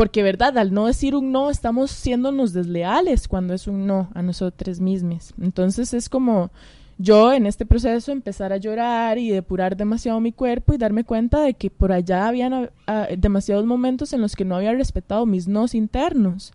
porque, 0.01 0.23
¿verdad? 0.23 0.57
Al 0.57 0.73
no 0.73 0.87
decir 0.87 1.13
un 1.13 1.31
no, 1.31 1.51
estamos 1.51 1.91
siéndonos 1.91 2.53
desleales 2.53 3.27
cuando 3.27 3.53
es 3.53 3.67
un 3.67 3.85
no 3.85 4.09
a 4.15 4.23
nosotros 4.23 4.79
mismos. 4.79 5.31
Entonces 5.39 5.93
es 5.93 6.09
como 6.09 6.49
yo 6.97 7.31
en 7.31 7.45
este 7.45 7.67
proceso 7.67 8.11
empezar 8.11 8.51
a 8.51 8.57
llorar 8.57 9.19
y 9.19 9.29
depurar 9.29 9.77
demasiado 9.77 10.19
mi 10.19 10.31
cuerpo 10.31 10.73
y 10.73 10.79
darme 10.79 11.03
cuenta 11.03 11.41
de 11.41 11.53
que 11.53 11.69
por 11.69 11.91
allá 11.91 12.27
habían 12.27 12.71
ah, 12.87 13.09
demasiados 13.15 13.67
momentos 13.67 14.11
en 14.13 14.21
los 14.21 14.35
que 14.35 14.43
no 14.43 14.55
había 14.55 14.73
respetado 14.73 15.27
mis 15.27 15.47
nos 15.47 15.75
internos 15.75 16.51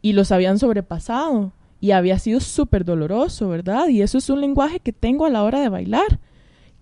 y 0.00 0.14
los 0.14 0.32
habían 0.32 0.58
sobrepasado 0.58 1.52
y 1.80 1.92
había 1.92 2.18
sido 2.18 2.40
súper 2.40 2.84
doloroso, 2.84 3.48
¿verdad? 3.48 3.86
Y 3.90 4.02
eso 4.02 4.18
es 4.18 4.28
un 4.28 4.40
lenguaje 4.40 4.80
que 4.80 4.92
tengo 4.92 5.24
a 5.24 5.30
la 5.30 5.44
hora 5.44 5.60
de 5.60 5.68
bailar 5.68 6.18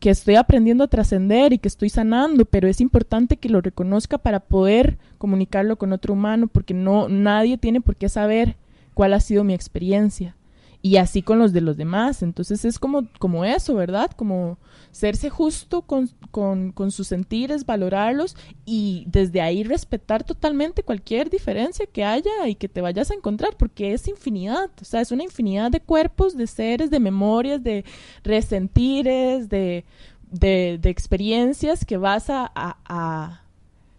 que 0.00 0.10
estoy 0.10 0.36
aprendiendo 0.36 0.82
a 0.82 0.88
trascender 0.88 1.52
y 1.52 1.58
que 1.58 1.68
estoy 1.68 1.90
sanando, 1.90 2.46
pero 2.46 2.66
es 2.68 2.80
importante 2.80 3.36
que 3.36 3.50
lo 3.50 3.60
reconozca 3.60 4.18
para 4.18 4.40
poder 4.40 4.98
comunicarlo 5.18 5.76
con 5.76 5.92
otro 5.92 6.14
humano, 6.14 6.48
porque 6.48 6.74
no 6.74 7.08
nadie 7.08 7.58
tiene 7.58 7.80
por 7.80 7.96
qué 7.96 8.08
saber 8.08 8.56
cuál 8.94 9.12
ha 9.12 9.20
sido 9.20 9.44
mi 9.44 9.54
experiencia 9.54 10.34
y 10.82 10.96
así 10.96 11.22
con 11.22 11.38
los 11.38 11.52
de 11.52 11.60
los 11.60 11.76
demás. 11.76 12.22
Entonces 12.22 12.64
es 12.64 12.78
como, 12.78 13.06
como 13.18 13.44
eso, 13.44 13.74
¿verdad? 13.74 14.10
Como 14.12 14.58
serse 14.90 15.30
justo 15.30 15.82
con, 15.82 16.08
con, 16.30 16.90
sus 16.90 17.06
sentires, 17.06 17.66
valorarlos 17.66 18.36
y 18.64 19.04
desde 19.06 19.40
ahí 19.40 19.62
respetar 19.62 20.24
totalmente 20.24 20.82
cualquier 20.82 21.30
diferencia 21.30 21.86
que 21.86 22.04
haya 22.04 22.48
y 22.48 22.54
que 22.54 22.68
te 22.68 22.80
vayas 22.80 23.10
a 23.10 23.14
encontrar, 23.14 23.56
porque 23.56 23.92
es 23.92 24.08
infinidad, 24.08 24.70
o 24.80 24.84
sea, 24.84 25.00
es 25.00 25.12
una 25.12 25.22
infinidad 25.22 25.70
de 25.70 25.80
cuerpos, 25.80 26.36
de 26.36 26.46
seres, 26.46 26.90
de 26.90 26.98
memorias, 26.98 27.62
de 27.62 27.84
resentires, 28.24 29.48
de, 29.48 29.84
de, 30.30 30.78
de 30.80 30.90
experiencias 30.90 31.84
que 31.84 31.96
vas 31.96 32.30
a, 32.30 32.50
a, 32.54 32.78
a, 32.84 33.42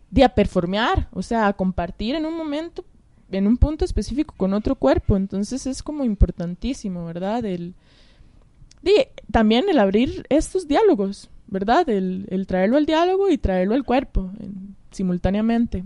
de 0.09 0.23
a 0.23 0.35
performear, 0.35 1.07
o 1.13 1.21
sea, 1.21 1.47
a 1.47 1.53
compartir 1.53 2.15
en 2.15 2.25
un 2.25 2.35
momento 2.35 2.83
en 3.31 3.47
un 3.47 3.57
punto 3.57 3.85
específico 3.85 4.33
con 4.37 4.53
otro 4.53 4.75
cuerpo. 4.75 5.17
Entonces 5.17 5.65
es 5.67 5.81
como 5.83 6.03
importantísimo, 6.03 7.05
¿verdad? 7.05 7.45
El, 7.45 7.75
también 9.31 9.65
el 9.69 9.79
abrir 9.79 10.25
estos 10.29 10.67
diálogos, 10.67 11.29
¿verdad? 11.47 11.89
El, 11.89 12.27
el, 12.29 12.47
traerlo 12.47 12.77
al 12.77 12.85
diálogo 12.85 13.29
y 13.29 13.37
traerlo 13.37 13.75
al 13.75 13.83
cuerpo 13.83 14.31
simultáneamente. 14.91 15.83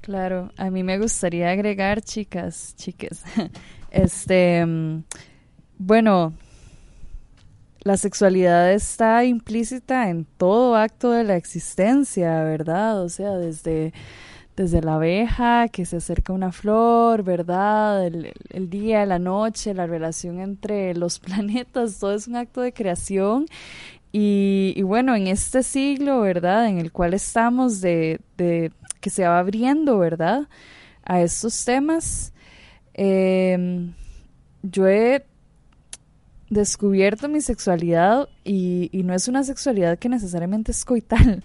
Claro, 0.00 0.52
a 0.56 0.70
mí 0.70 0.82
me 0.82 0.98
gustaría 0.98 1.50
agregar, 1.50 2.02
chicas, 2.02 2.74
chiques, 2.76 3.22
este, 3.90 4.64
mm, 4.64 5.02
bueno, 5.78 6.32
la 7.82 7.96
sexualidad 7.96 8.72
está 8.72 9.24
implícita 9.24 10.08
en 10.08 10.24
todo 10.36 10.76
acto 10.76 11.10
de 11.10 11.24
la 11.24 11.36
existencia, 11.36 12.42
¿verdad? 12.44 13.02
O 13.02 13.08
sea, 13.08 13.32
desde 13.32 13.92
desde 14.58 14.82
la 14.82 14.96
abeja 14.96 15.68
que 15.68 15.86
se 15.86 15.98
acerca 15.98 16.32
a 16.32 16.36
una 16.36 16.50
flor, 16.50 17.22
¿verdad? 17.22 18.04
El, 18.04 18.70
día, 18.70 19.06
la 19.06 19.20
noche, 19.20 19.72
la 19.72 19.86
relación 19.86 20.40
entre 20.40 20.94
los 20.94 21.18
planetas, 21.20 22.00
todo 22.00 22.12
es 22.14 22.26
un 22.26 22.34
acto 22.34 22.60
de 22.60 22.72
creación. 22.72 23.46
Y, 24.10 24.82
bueno, 24.82 25.14
en 25.14 25.28
este 25.28 25.62
siglo, 25.62 26.22
¿verdad? 26.22 26.66
En 26.66 26.78
el 26.78 26.90
cual 26.90 27.14
estamos 27.14 27.80
de, 27.80 28.20
que 28.36 29.10
se 29.10 29.28
va 29.28 29.38
abriendo, 29.38 29.98
¿verdad? 29.98 30.48
A 31.04 31.20
estos 31.20 31.64
temas, 31.64 32.32
em, 32.94 33.92
yo 34.62 34.88
he 34.88 35.24
descubierto 36.50 37.28
mi 37.28 37.40
sexualidad 37.42 38.28
y, 38.42 38.88
y 38.92 39.04
no 39.04 39.14
es 39.14 39.28
una 39.28 39.44
sexualidad 39.44 40.00
que 40.00 40.08
necesariamente 40.08 40.72
es 40.72 40.84
coital. 40.84 41.44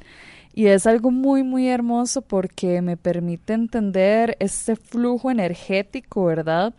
Y 0.55 0.67
es 0.67 0.85
algo 0.85 1.09
muy, 1.09 1.41
muy 1.41 1.67
hermoso 1.67 2.21
porque 2.21 2.81
me 2.81 2.95
permite 2.95 3.53
entender 3.53 4.37
este 4.39 4.75
flujo 4.75 5.31
energético, 5.31 6.25
¿verdad? 6.25 6.73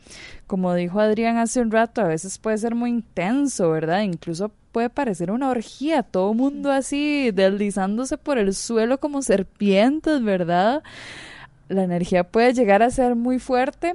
Como 0.47 0.75
dijo 0.75 1.01
Adrián 1.01 1.39
hace 1.39 1.61
un 1.61 1.73
rato, 1.73 2.01
a 2.01 2.09
veces 2.09 2.39
puede 2.39 2.59
ser 2.59 2.77
muy 2.77 2.91
intenso, 2.91 3.71
¿verdad? 3.71 4.03
Incluso 4.03 4.53
puede 4.71 4.91
parecer 4.91 5.33
una 5.33 5.51
orgía, 5.51 6.05
todo 6.05 6.35
mundo 6.35 6.71
así 6.71 7.33
deslizándose 7.33 8.17
por 8.17 8.39
el 8.39 8.55
suelo 8.55 8.99
como 8.99 9.23
serpientes, 9.23 10.23
¿verdad? 10.23 10.85
La 11.69 11.83
energía 11.83 12.25
puede 12.25 12.55
llegar 12.55 12.83
a 12.83 12.91
ser 12.91 13.17
muy 13.17 13.41
fuerte 13.41 13.95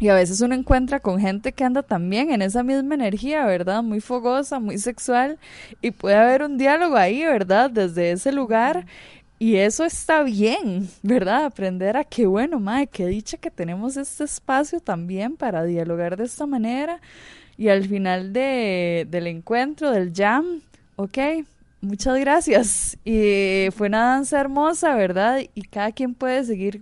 y 0.00 0.08
a 0.08 0.14
veces 0.14 0.40
uno 0.40 0.54
encuentra 0.54 0.98
con 0.98 1.20
gente 1.20 1.52
que 1.52 1.62
anda 1.62 1.82
también 1.82 2.32
en 2.32 2.40
esa 2.40 2.62
misma 2.62 2.94
energía, 2.94 3.44
¿verdad? 3.44 3.82
Muy 3.82 4.00
fogosa, 4.00 4.58
muy 4.58 4.78
sexual. 4.78 5.38
Y 5.82 5.90
puede 5.90 6.16
haber 6.16 6.42
un 6.42 6.56
diálogo 6.56 6.96
ahí, 6.96 7.22
¿verdad? 7.22 7.70
Desde 7.70 8.12
ese 8.12 8.32
lugar. 8.32 8.86
Y 9.38 9.56
eso 9.56 9.84
está 9.84 10.22
bien, 10.22 10.88
¿verdad? 11.02 11.44
Aprender 11.44 11.98
a 11.98 12.04
que, 12.04 12.26
bueno, 12.26 12.58
madre, 12.60 12.86
qué 12.86 13.06
dicha 13.06 13.36
que 13.36 13.50
tenemos 13.50 13.98
este 13.98 14.24
espacio 14.24 14.80
también 14.80 15.36
para 15.36 15.64
dialogar 15.64 16.16
de 16.16 16.24
esta 16.24 16.46
manera. 16.46 16.98
Y 17.58 17.68
al 17.68 17.86
final 17.86 18.32
de, 18.32 19.06
del 19.10 19.26
encuentro, 19.26 19.90
del 19.90 20.14
jam, 20.14 20.62
ok, 20.96 21.18
muchas 21.82 22.18
gracias. 22.18 22.98
Y 23.04 23.68
fue 23.76 23.88
una 23.88 24.12
danza 24.12 24.40
hermosa, 24.40 24.94
¿verdad? 24.94 25.40
Y 25.54 25.60
cada 25.62 25.92
quien 25.92 26.14
puede 26.14 26.42
seguir 26.44 26.80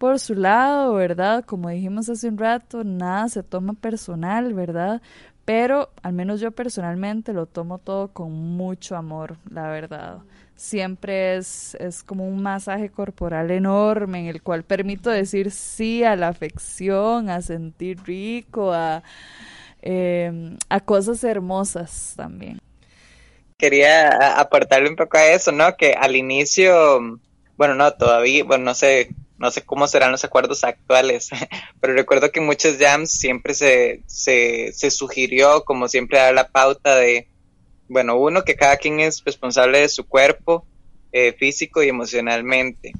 por 0.00 0.18
su 0.18 0.34
lado, 0.34 0.94
¿verdad? 0.94 1.44
Como 1.44 1.68
dijimos 1.68 2.08
hace 2.08 2.28
un 2.28 2.38
rato, 2.38 2.84
nada 2.84 3.28
se 3.28 3.42
toma 3.42 3.74
personal, 3.74 4.54
¿verdad? 4.54 5.02
Pero 5.44 5.90
al 6.02 6.14
menos 6.14 6.40
yo 6.40 6.52
personalmente 6.52 7.34
lo 7.34 7.44
tomo 7.44 7.76
todo 7.76 8.08
con 8.08 8.32
mucho 8.32 8.96
amor, 8.96 9.36
la 9.50 9.68
verdad. 9.68 10.20
Siempre 10.56 11.36
es, 11.36 11.74
es 11.74 12.02
como 12.02 12.26
un 12.26 12.42
masaje 12.42 12.88
corporal 12.88 13.50
enorme 13.50 14.20
en 14.20 14.26
el 14.28 14.40
cual 14.40 14.62
permito 14.62 15.10
decir 15.10 15.50
sí 15.50 16.02
a 16.02 16.16
la 16.16 16.28
afección, 16.28 17.28
a 17.28 17.42
sentir 17.42 18.02
rico, 18.02 18.72
a, 18.72 19.02
em, 19.82 20.56
a 20.70 20.80
cosas 20.80 21.22
hermosas 21.24 22.14
también. 22.16 22.58
Quería 23.58 24.40
aportarle 24.40 24.88
un 24.88 24.96
poco 24.96 25.18
a 25.18 25.26
eso, 25.26 25.52
¿no? 25.52 25.76
Que 25.76 25.92
al 25.92 26.16
inicio, 26.16 27.20
bueno, 27.58 27.74
no, 27.74 27.92
todavía, 27.92 28.44
bueno, 28.44 28.64
no 28.64 28.74
sé 28.74 29.10
no 29.40 29.50
sé 29.50 29.62
cómo 29.62 29.88
serán 29.88 30.12
los 30.12 30.22
acuerdos 30.22 30.64
actuales, 30.64 31.30
pero 31.80 31.94
recuerdo 31.94 32.30
que 32.30 32.40
en 32.40 32.46
muchos 32.46 32.76
jams 32.78 33.10
siempre 33.10 33.54
se, 33.54 34.02
se, 34.06 34.70
se 34.74 34.90
sugirió, 34.90 35.64
como 35.64 35.88
siempre, 35.88 36.18
dar 36.18 36.34
la 36.34 36.48
pauta 36.48 36.96
de, 36.96 37.26
bueno, 37.88 38.16
uno, 38.16 38.44
que 38.44 38.54
cada 38.54 38.76
quien 38.76 39.00
es 39.00 39.24
responsable 39.24 39.80
de 39.80 39.88
su 39.88 40.06
cuerpo, 40.06 40.66
eh, 41.10 41.32
físico 41.32 41.82
y 41.82 41.88
emocionalmente. 41.88 42.92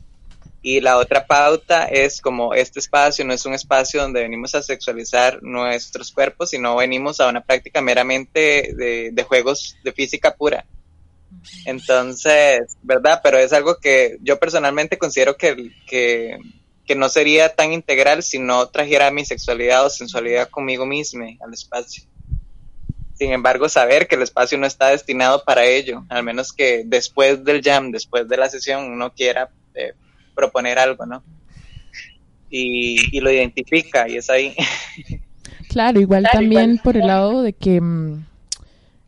Y 0.62 0.80
la 0.80 0.96
otra 0.96 1.26
pauta 1.26 1.84
es 1.84 2.22
como 2.22 2.54
este 2.54 2.80
espacio 2.80 3.24
no 3.24 3.32
es 3.32 3.46
un 3.46 3.54
espacio 3.54 4.02
donde 4.02 4.22
venimos 4.22 4.54
a 4.54 4.62
sexualizar 4.62 5.42
nuestros 5.42 6.10
cuerpos, 6.10 6.50
sino 6.50 6.76
venimos 6.76 7.20
a 7.20 7.28
una 7.28 7.42
práctica 7.42 7.82
meramente 7.82 8.74
de, 8.74 9.22
juegos 9.24 9.76
de 9.84 9.92
física 9.92 10.34
pura. 10.34 10.64
Entonces, 11.64 12.76
¿verdad? 12.82 13.20
Pero 13.22 13.38
es 13.38 13.52
algo 13.52 13.76
que 13.76 14.18
yo 14.22 14.38
personalmente 14.38 14.98
considero 14.98 15.36
que, 15.36 15.72
que, 15.86 16.38
que, 16.86 16.94
no 16.94 17.08
sería 17.08 17.54
tan 17.54 17.72
integral 17.72 18.22
si 18.22 18.38
no 18.38 18.68
trajera 18.68 19.10
mi 19.10 19.24
sexualidad 19.24 19.86
o 19.86 19.90
sensualidad 19.90 20.48
conmigo 20.48 20.86
misma 20.86 21.26
al 21.40 21.52
espacio. 21.52 22.04
Sin 23.14 23.32
embargo, 23.32 23.68
saber 23.68 24.08
que 24.08 24.16
el 24.16 24.22
espacio 24.22 24.56
no 24.56 24.66
está 24.66 24.88
destinado 24.88 25.44
para 25.44 25.64
ello, 25.64 26.04
al 26.08 26.22
menos 26.22 26.52
que 26.52 26.84
después 26.86 27.44
del 27.44 27.62
jam, 27.62 27.90
después 27.90 28.26
de 28.26 28.36
la 28.38 28.48
sesión, 28.48 28.84
uno 28.84 29.12
quiera 29.12 29.50
eh, 29.74 29.92
proponer 30.34 30.78
algo, 30.78 31.04
¿no? 31.04 31.22
Y, 32.48 33.20
lo 33.20 33.30
identifica 33.30 34.08
y 34.08 34.16
es 34.16 34.30
ahí. 34.30 34.54
Claro, 35.68 36.00
igual 36.00 36.26
también 36.32 36.78
por 36.78 36.96
el 36.96 37.06
lado 37.06 37.42
de 37.42 37.52
que 37.52 37.80
mm, 37.80 38.24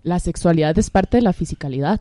la 0.05 0.21
sexualidad 0.21 0.79
es 0.79 0.91
parte 0.91 1.17
de 1.17 1.23
la 1.23 1.33
fisicalidad, 1.33 2.01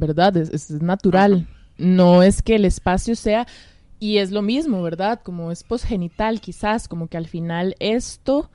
¿verdad? 0.00 0.36
Es, 0.36 0.70
natural. 0.70 1.46
No 1.78 2.24
es 2.24 2.42
que 2.42 2.56
el 2.56 2.64
espacio 2.64 3.14
sea, 3.14 3.46
y 4.00 4.18
es 4.18 4.32
lo 4.32 4.42
mismo, 4.42 4.82
¿verdad? 4.82 5.20
Como 5.22 5.52
es 5.52 5.62
posgenital 5.62 6.40
quizás, 6.40 6.88
como 6.88 7.06
que 7.06 7.16
al 7.16 7.28
final 7.28 7.76
esto 7.78 8.50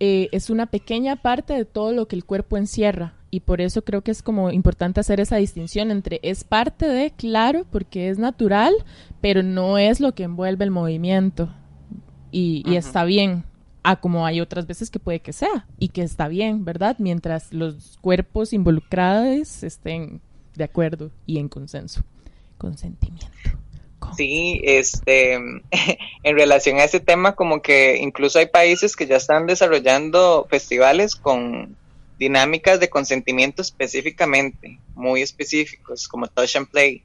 eh, 0.00 0.28
es 0.32 0.48
una 0.48 0.66
pequeña 0.66 1.16
parte 1.16 1.52
de 1.52 1.64
todo 1.66 1.92
lo 1.92 2.08
que 2.08 2.16
el 2.16 2.24
cuerpo 2.24 2.56
encierra 2.56 3.12
y 3.30 3.40
por 3.40 3.60
eso 3.60 3.82
creo 3.82 4.02
que 4.02 4.10
es 4.10 4.22
como 4.22 4.50
importante 4.50 5.00
hacer 5.00 5.20
esa 5.20 5.36
distinción 5.36 5.90
entre 5.90 6.20
es 6.22 6.44
parte 6.44 6.88
de, 6.88 7.10
claro, 7.10 7.66
porque 7.70 8.08
es 8.08 8.18
natural, 8.18 8.72
pero 9.20 9.42
no 9.42 9.78
es 9.78 10.00
lo 10.00 10.14
que 10.14 10.22
envuelve 10.22 10.64
el 10.64 10.70
movimiento 10.70 11.52
y, 12.30 12.62
está 12.74 13.04
bien, 13.04 13.44
a 13.82 13.96
como 13.96 14.26
hay 14.26 14.40
otras 14.40 14.66
veces 14.66 14.90
que 14.90 14.98
puede 14.98 15.20
que 15.20 15.32
sea 15.32 15.66
y 15.78 15.88
que 15.88 16.02
está 16.02 16.28
bien, 16.28 16.64
¿verdad? 16.64 16.96
Mientras 16.98 17.52
los 17.52 17.98
cuerpos 18.00 18.52
involucrados 18.52 19.62
estén 19.62 20.20
de 20.56 20.64
acuerdo 20.64 21.10
y 21.26 21.38
en 21.38 21.48
consenso, 21.48 22.02
consentimiento. 22.58 23.26
Sí, 24.16 24.60
este, 24.64 25.34
en 26.22 26.36
relación 26.36 26.78
a 26.78 26.84
ese 26.84 27.00
tema, 27.00 27.34
como 27.34 27.62
que 27.62 27.96
incluso 27.96 28.38
hay 28.38 28.46
países 28.46 28.94
que 28.96 29.06
ya 29.06 29.16
están 29.16 29.46
desarrollando 29.46 30.46
festivales 30.48 31.16
con 31.16 31.76
dinámicas 32.18 32.80
de 32.80 32.88
consentimiento 32.88 33.62
específicamente, 33.62 34.78
muy 34.94 35.22
específicos, 35.22 36.08
como 36.08 36.28
touch 36.28 36.56
and 36.56 36.68
play, 36.68 37.02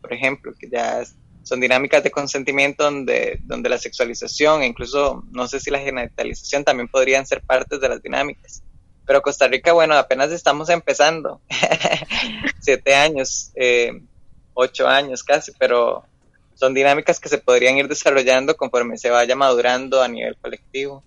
por 0.00 0.12
ejemplo, 0.12 0.52
que 0.58 0.68
ya 0.68 1.02
son 1.44 1.60
dinámicas 1.60 2.02
de 2.02 2.10
consentimiento 2.10 2.84
donde, 2.84 3.38
donde 3.44 3.68
la 3.68 3.78
sexualización 3.78 4.62
e 4.62 4.66
incluso 4.66 5.24
no 5.30 5.46
sé 5.46 5.60
si 5.60 5.70
la 5.70 5.78
genitalización 5.78 6.64
también 6.64 6.88
podrían 6.88 7.26
ser 7.26 7.42
partes 7.42 7.80
de 7.80 7.88
las 7.88 8.02
dinámicas. 8.02 8.62
Pero 9.06 9.22
Costa 9.22 9.48
Rica, 9.48 9.72
bueno, 9.72 9.94
apenas 9.94 10.32
estamos 10.32 10.68
empezando, 10.70 11.40
siete 12.60 12.94
años, 12.94 13.50
eh, 13.54 13.92
ocho 14.54 14.88
años 14.88 15.22
casi, 15.22 15.52
pero 15.58 16.04
son 16.54 16.72
dinámicas 16.72 17.20
que 17.20 17.28
se 17.28 17.38
podrían 17.38 17.76
ir 17.76 17.88
desarrollando 17.88 18.56
conforme 18.56 18.96
se 18.96 19.10
vaya 19.10 19.36
madurando 19.36 20.02
a 20.02 20.08
nivel 20.08 20.36
colectivo, 20.36 21.02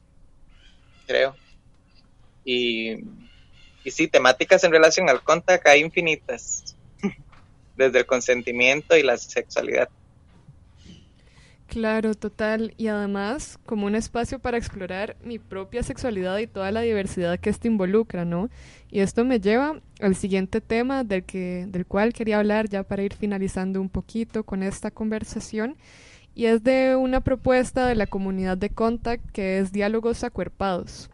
creo. 1.07 1.35
Y 2.45 2.97
y 3.87 3.91
sí, 3.91 4.09
temáticas 4.09 4.65
en 4.65 4.73
relación 4.73 5.09
al 5.09 5.23
contact 5.23 5.65
hay 5.65 5.79
infinitas, 5.79 6.75
desde 7.77 7.99
el 7.99 8.05
consentimiento 8.05 8.97
y 8.97 9.01
la 9.01 9.17
sexualidad. 9.17 9.87
Claro, 11.67 12.15
total. 12.15 12.73
Y 12.77 12.87
además, 12.87 13.59
como 13.65 13.85
un 13.85 13.95
espacio 13.95 14.39
para 14.39 14.57
explorar 14.57 15.17
mi 15.23 15.37
propia 15.37 15.83
sexualidad 15.83 16.37
y 16.37 16.47
toda 16.47 16.71
la 16.71 16.81
diversidad 16.81 17.39
que 17.39 17.49
esto 17.49 17.67
involucra, 17.67 18.23
¿no? 18.25 18.49
Y 18.89 19.01
esto 19.01 19.25
me 19.25 19.39
lleva 19.41 19.81
al 19.99 20.15
siguiente 20.15 20.61
tema 20.61 21.03
del, 21.03 21.23
que, 21.25 21.65
del 21.67 21.85
cual 21.85 22.13
quería 22.13 22.39
hablar 22.39 22.69
ya 22.69 22.83
para 22.83 23.03
ir 23.03 23.13
finalizando 23.13 23.81
un 23.81 23.89
poquito 23.89 24.43
con 24.43 24.63
esta 24.63 24.91
conversación. 24.91 25.75
Y 26.33 26.45
es 26.45 26.63
de 26.63 26.95
una 26.95 27.21
propuesta 27.21 27.87
de 27.87 27.95
la 27.95 28.07
comunidad 28.07 28.57
de 28.57 28.69
Contact 28.69 29.29
que 29.31 29.59
es 29.59 29.71
Diálogos 29.73 30.23
Acuerpados. 30.23 31.09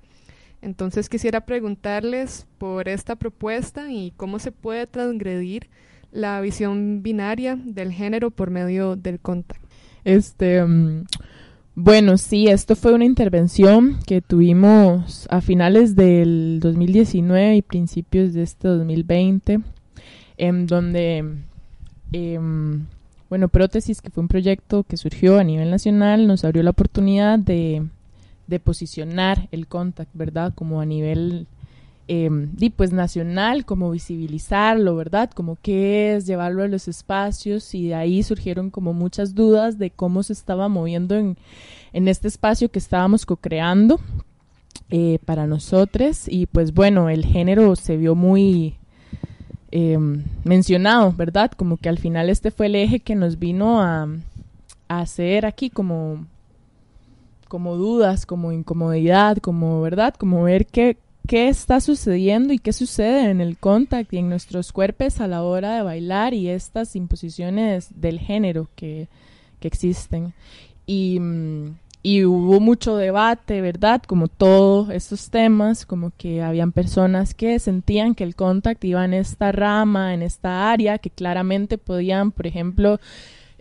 Entonces 0.62 1.10
quisiera 1.10 1.46
preguntarles 1.46 2.46
por 2.58 2.88
esta 2.90 3.16
propuesta 3.16 3.92
y 3.92 4.12
cómo 4.18 4.40
se 4.40 4.52
puede 4.52 4.86
transgredir 4.88 5.70
la 6.12 6.40
visión 6.42 7.02
binaria 7.02 7.58
del 7.58 7.92
género 7.92 8.32
por 8.32 8.52
medio 8.52 8.96
del 8.96 9.20
contacto. 9.20 9.68
Este, 10.06 10.64
mm, 10.64 11.06
bueno, 11.76 12.18
sí, 12.18 12.48
esto 12.48 12.76
fue 12.76 12.94
una 12.94 13.06
intervención 13.06 14.00
que 14.06 14.22
tuvimos 14.22 15.28
a 15.30 15.42
finales 15.42 15.96
del 15.96 16.60
2019 16.62 17.56
y 17.56 17.62
principios 17.62 18.34
de 18.34 18.44
este 18.44 18.68
2020, 18.68 19.60
en 20.38 20.68
donde, 20.68 21.26
em, 22.12 22.86
bueno, 23.30 23.48
Prótesis, 23.48 24.02
que 24.02 24.10
fue 24.10 24.22
un 24.22 24.28
proyecto 24.28 24.84
que 24.84 24.98
surgió 24.98 25.40
a 25.40 25.44
nivel 25.44 25.72
nacional, 25.72 26.28
nos 26.28 26.44
abrió 26.44 26.64
la 26.64 26.72
oportunidad 26.72 27.40
de 27.40 27.84
de 28.48 28.60
posicionar 28.60 29.48
el 29.52 29.68
contact, 29.68 30.12
¿verdad? 30.14 30.54
Como 30.54 30.82
a 30.82 30.86
nivel 30.86 31.48
eh, 32.08 32.30
nacional, 32.92 33.66
como 33.66 33.92
visibilizarlo, 33.92 34.96
¿verdad? 34.96 35.32
Como 35.32 35.58
qué 35.62 36.16
es 36.16 36.26
llevarlo 36.26 36.64
a 36.64 36.68
los 36.68 36.88
espacios 36.88 37.74
y 37.74 37.88
de 37.88 37.96
ahí 37.96 38.24
surgieron 38.24 38.70
como 38.70 38.94
muchas 38.94 39.36
dudas 39.36 39.78
de 39.78 39.92
cómo 39.92 40.24
se 40.24 40.34
estaba 40.34 40.68
moviendo 40.68 41.16
en, 41.16 41.38
en 41.94 42.08
este 42.08 42.28
espacio 42.28 42.70
que 42.70 42.80
estábamos 42.80 43.26
co-creando 43.26 44.00
eh, 44.90 45.20
para 45.26 45.48
nosotros 45.48 46.28
y 46.28 46.46
pues 46.46 46.74
bueno, 46.74 47.10
el 47.10 47.26
género 47.26 47.76
se 47.76 47.98
vio 47.98 48.16
muy 48.16 48.76
em, 49.72 50.24
mencionado, 50.44 51.14
¿verdad? 51.14 51.52
Como 51.52 51.78
que 51.78 51.90
al 51.90 52.00
final 52.00 52.30
este 52.30 52.52
fue 52.52 52.66
el 52.66 52.76
eje 52.76 53.00
que 53.00 53.16
nos 53.16 53.40
vino 53.40 53.82
a, 53.82 54.08
a 54.88 55.00
hacer 55.00 55.46
aquí 55.46 55.70
como 55.70 56.26
como 57.48 57.76
dudas, 57.76 58.26
como 58.26 58.52
incomodidad, 58.52 59.38
como 59.38 59.80
verdad, 59.80 60.16
como 60.16 60.42
ver 60.42 60.66
qué, 60.66 60.98
qué 61.28 61.48
está 61.48 61.80
sucediendo 61.80 62.54
y 62.54 62.60
qué 62.60 62.74
sucede 62.74 63.30
en 63.30 63.42
el 63.42 63.58
contact 63.58 64.14
y 64.14 64.18
en 64.18 64.30
nuestros 64.30 64.72
cuerpos 64.72 65.22
a 65.22 65.28
la 65.28 65.44
hora 65.44 65.76
de 65.76 65.82
bailar 65.82 66.34
y 66.34 66.50
estas 66.50 66.96
imposiciones 66.96 67.90
del 67.96 68.20
género 68.20 68.70
que, 68.76 69.08
que 69.60 69.68
existen. 69.68 70.34
Y, 70.86 71.20
y, 72.02 72.26
hubo 72.26 72.60
mucho 72.60 72.98
debate, 72.98 73.62
¿verdad? 73.62 74.04
Como 74.06 74.28
todos 74.28 74.90
estos 74.90 75.30
temas, 75.30 75.86
como 75.86 76.12
que 76.18 76.42
habían 76.42 76.74
personas 76.74 77.34
que 77.34 77.58
sentían 77.60 78.16
que 78.16 78.26
el 78.26 78.36
contact 78.36 78.84
iba 78.84 79.06
en 79.06 79.14
esta 79.14 79.54
rama, 79.54 80.14
en 80.14 80.22
esta 80.24 80.70
área, 80.72 80.98
que 80.98 81.10
claramente 81.10 81.78
podían, 81.78 82.32
por 82.32 82.48
ejemplo, 82.48 83.00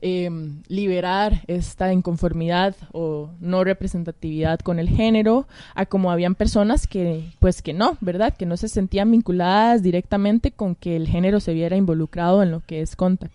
Em, 0.04 0.62
liberar 0.66 1.44
esta 1.46 1.92
inconformidad 1.92 2.74
o 2.90 3.30
no 3.38 3.62
representatividad 3.62 4.58
con 4.58 4.80
el 4.80 4.88
género, 4.88 5.46
a 5.76 5.86
como 5.86 6.10
habían 6.10 6.34
personas 6.34 6.88
que, 6.88 7.30
pues 7.38 7.62
que 7.62 7.72
no, 7.72 7.98
¿verdad? 8.00 8.34
Que 8.36 8.44
no 8.44 8.56
se 8.56 8.66
sentían 8.66 9.12
vinculadas 9.12 9.80
directamente 9.80 10.50
con 10.50 10.74
que 10.74 10.96
el 10.96 11.06
género 11.06 11.38
se 11.38 11.54
viera 11.54 11.76
involucrado 11.76 12.42
en 12.42 12.50
lo 12.50 12.62
que 12.66 12.80
es 12.80 12.96
contact. 12.96 13.32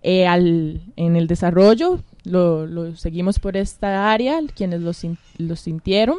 Eh, 0.00 0.26
al, 0.26 0.80
en 0.96 1.14
el 1.14 1.26
desarrollo 1.26 2.00
lo, 2.24 2.96
seguimos 2.96 3.38
por 3.38 3.58
esta 3.58 4.10
área, 4.10 4.40
quienes 4.56 4.80
lo, 4.80 4.92
lo 5.36 5.56
sintieron, 5.56 6.16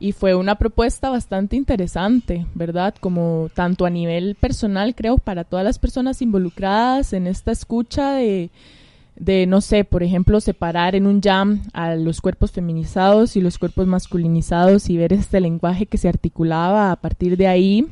y 0.00 0.12
fue 0.12 0.34
una 0.34 0.54
propuesta 0.54 1.10
bastante 1.10 1.56
interesante, 1.56 2.46
¿verdad? 2.54 2.94
Como 2.98 3.50
tanto 3.52 3.84
a 3.84 3.90
nivel 3.90 4.34
personal, 4.34 4.94
creo, 4.94 5.18
para 5.18 5.44
todas 5.44 5.64
las 5.66 5.78
personas 5.78 6.22
involucradas 6.22 7.12
en 7.12 7.26
esta 7.26 7.52
escucha 7.52 8.12
de 8.14 8.50
de, 9.16 9.46
no 9.46 9.60
sé, 9.60 9.84
por 9.84 10.02
ejemplo, 10.02 10.40
separar 10.40 10.94
en 10.94 11.06
un 11.06 11.20
jam 11.20 11.62
a 11.72 11.94
los 11.94 12.20
cuerpos 12.20 12.50
feminizados 12.50 13.36
y 13.36 13.40
los 13.40 13.58
cuerpos 13.58 13.86
masculinizados 13.86 14.90
y 14.90 14.96
ver 14.96 15.12
este 15.12 15.40
lenguaje 15.40 15.86
que 15.86 15.98
se 15.98 16.08
articulaba 16.08 16.90
a 16.90 16.96
partir 16.96 17.36
de 17.36 17.46
ahí 17.46 17.86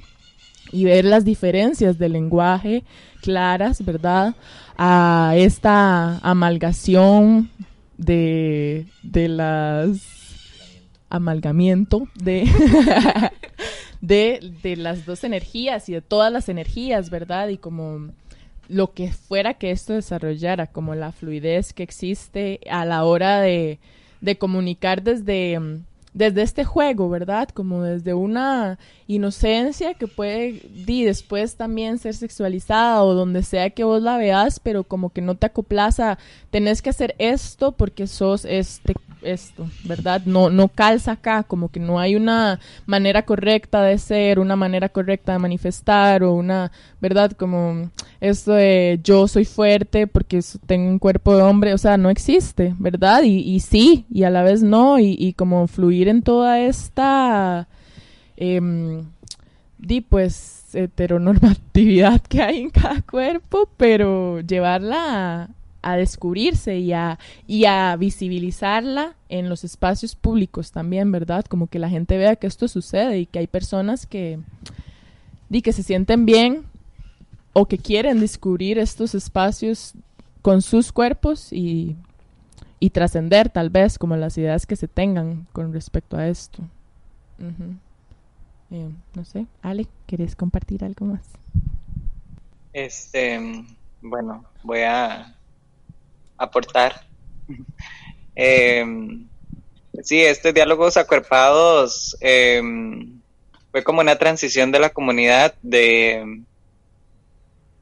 y 0.72 0.84
ver 0.84 1.04
las 1.04 1.24
diferencias 1.24 1.98
del 1.98 2.12
lenguaje 2.12 2.82
claras, 3.20 3.84
¿verdad? 3.84 4.34
A 4.76 5.34
esta 5.36 6.18
amalgación 6.18 7.50
de, 7.98 8.86
de 9.02 9.28
las 9.28 10.22
amalgamiento 11.08 12.08
de, 12.14 12.48
de, 14.00 14.54
de 14.62 14.76
las 14.76 15.04
dos 15.04 15.24
energías 15.24 15.88
y 15.90 15.92
de 15.92 16.00
todas 16.00 16.32
las 16.32 16.48
energías, 16.48 17.10
¿verdad? 17.10 17.48
Y 17.48 17.58
como 17.58 18.08
lo 18.68 18.92
que 18.92 19.12
fuera 19.12 19.54
que 19.54 19.70
esto 19.70 19.92
desarrollara, 19.92 20.66
como 20.66 20.94
la 20.94 21.12
fluidez 21.12 21.72
que 21.72 21.82
existe 21.82 22.60
a 22.70 22.84
la 22.84 23.04
hora 23.04 23.40
de, 23.40 23.78
de 24.20 24.38
comunicar 24.38 25.02
desde, 25.02 25.58
desde 26.14 26.42
este 26.42 26.64
juego, 26.64 27.08
¿verdad? 27.08 27.48
Como 27.48 27.82
desde 27.82 28.14
una 28.14 28.78
inocencia 29.06 29.94
que 29.94 30.06
puede 30.06 30.62
y 30.86 31.04
después 31.04 31.56
también 31.56 31.98
ser 31.98 32.14
sexualizada 32.14 33.02
o 33.02 33.14
donde 33.14 33.42
sea 33.42 33.70
que 33.70 33.84
vos 33.84 34.02
la 34.02 34.16
veas, 34.16 34.60
pero 34.60 34.84
como 34.84 35.10
que 35.10 35.20
no 35.22 35.34
te 35.34 35.46
acoplas 35.46 36.00
a 36.00 36.18
tenés 36.50 36.82
que 36.82 36.90
hacer 36.90 37.14
esto 37.18 37.72
porque 37.72 38.06
sos 38.06 38.44
este 38.44 38.94
esto, 39.24 39.66
¿verdad? 39.84 40.22
No, 40.24 40.50
no 40.50 40.68
calza 40.68 41.12
acá, 41.12 41.42
como 41.42 41.70
que 41.70 41.80
no 41.80 41.98
hay 41.98 42.16
una 42.16 42.60
manera 42.86 43.24
correcta 43.24 43.82
de 43.82 43.98
ser, 43.98 44.38
una 44.38 44.56
manera 44.56 44.88
correcta 44.88 45.32
de 45.32 45.38
manifestar 45.38 46.22
o 46.22 46.34
una, 46.34 46.72
¿verdad? 47.00 47.32
Como 47.32 47.90
esto 48.20 48.52
de 48.52 49.00
yo 49.02 49.28
soy 49.28 49.44
fuerte 49.44 50.06
porque 50.06 50.40
tengo 50.66 50.88
un 50.88 50.98
cuerpo 50.98 51.36
de 51.36 51.42
hombre, 51.42 51.74
o 51.74 51.78
sea, 51.78 51.96
no 51.96 52.10
existe, 52.10 52.74
¿verdad? 52.78 53.22
Y, 53.24 53.60
sí, 53.60 54.04
y 54.10 54.24
a 54.24 54.30
la 54.30 54.42
vez 54.42 54.62
no, 54.62 54.98
y, 54.98 55.34
como 55.34 55.66
fluir 55.66 56.08
en 56.08 56.22
toda 56.22 56.60
esta, 56.60 57.68
eh, 58.36 58.60
di 59.78 60.00
pues, 60.00 60.74
heteronormatividad 60.74 62.20
que 62.28 62.42
hay 62.42 62.60
en 62.60 62.70
cada 62.70 63.02
cuerpo, 63.02 63.68
pero 63.76 64.40
llevarla 64.40 65.50
a 65.82 65.96
descubrirse 65.96 66.78
y 66.78 66.92
a, 66.92 67.18
y 67.46 67.64
a 67.64 67.96
visibilizarla 67.96 69.14
en 69.28 69.48
los 69.48 69.64
espacios 69.64 70.14
públicos 70.14 70.70
también, 70.70 71.10
¿verdad? 71.12 71.44
Como 71.44 71.66
que 71.66 71.78
la 71.78 71.90
gente 71.90 72.16
vea 72.16 72.36
que 72.36 72.46
esto 72.46 72.68
sucede 72.68 73.18
y 73.18 73.26
que 73.26 73.40
hay 73.40 73.46
personas 73.46 74.06
que, 74.06 74.38
y 75.50 75.62
que 75.62 75.72
se 75.72 75.82
sienten 75.82 76.24
bien 76.24 76.64
o 77.52 77.66
que 77.66 77.78
quieren 77.78 78.20
descubrir 78.20 78.78
estos 78.78 79.14
espacios 79.14 79.94
con 80.40 80.62
sus 80.62 80.92
cuerpos 80.92 81.52
y, 81.52 81.96
y 82.80 82.90
trascender 82.90 83.48
tal 83.50 83.70
vez 83.70 83.98
como 83.98 84.16
las 84.16 84.38
ideas 84.38 84.66
que 84.66 84.76
se 84.76 84.88
tengan 84.88 85.46
con 85.52 85.72
respecto 85.72 86.16
a 86.16 86.28
esto. 86.28 86.62
eh, 88.70 88.90
no 89.14 89.24
sé, 89.24 89.46
Ale, 89.62 89.86
¿querés 90.06 90.34
compartir 90.34 90.84
algo 90.84 91.06
más? 91.06 91.22
Este, 92.72 93.64
bueno, 94.00 94.44
voy 94.64 94.80
a 94.80 95.36
aportar. 96.42 97.06
eh, 98.36 98.84
sí, 100.02 100.20
este 100.20 100.52
diálogos 100.52 100.96
acuerpados 100.96 102.16
eh, 102.20 102.62
fue 103.70 103.82
como 103.82 104.00
una 104.00 104.16
transición 104.16 104.70
de 104.70 104.78
la 104.78 104.90
comunidad 104.90 105.54
de, 105.62 106.42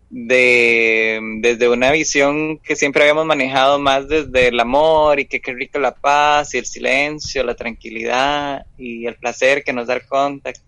de 0.08 1.20
desde 1.38 1.68
una 1.68 1.92
visión 1.92 2.58
que 2.58 2.76
siempre 2.76 3.02
habíamos 3.02 3.26
manejado 3.26 3.78
más 3.78 4.08
desde 4.08 4.48
el 4.48 4.60
amor 4.60 5.20
y 5.20 5.26
que 5.26 5.40
qué 5.40 5.52
rico 5.52 5.78
la 5.78 5.94
paz 5.94 6.54
y 6.54 6.58
el 6.58 6.66
silencio, 6.66 7.44
la 7.44 7.54
tranquilidad 7.54 8.66
y 8.76 9.06
el 9.06 9.16
placer 9.16 9.62
que 9.64 9.72
nos 9.72 9.86
da 9.86 9.94
el 9.94 10.06
contacto. 10.06 10.62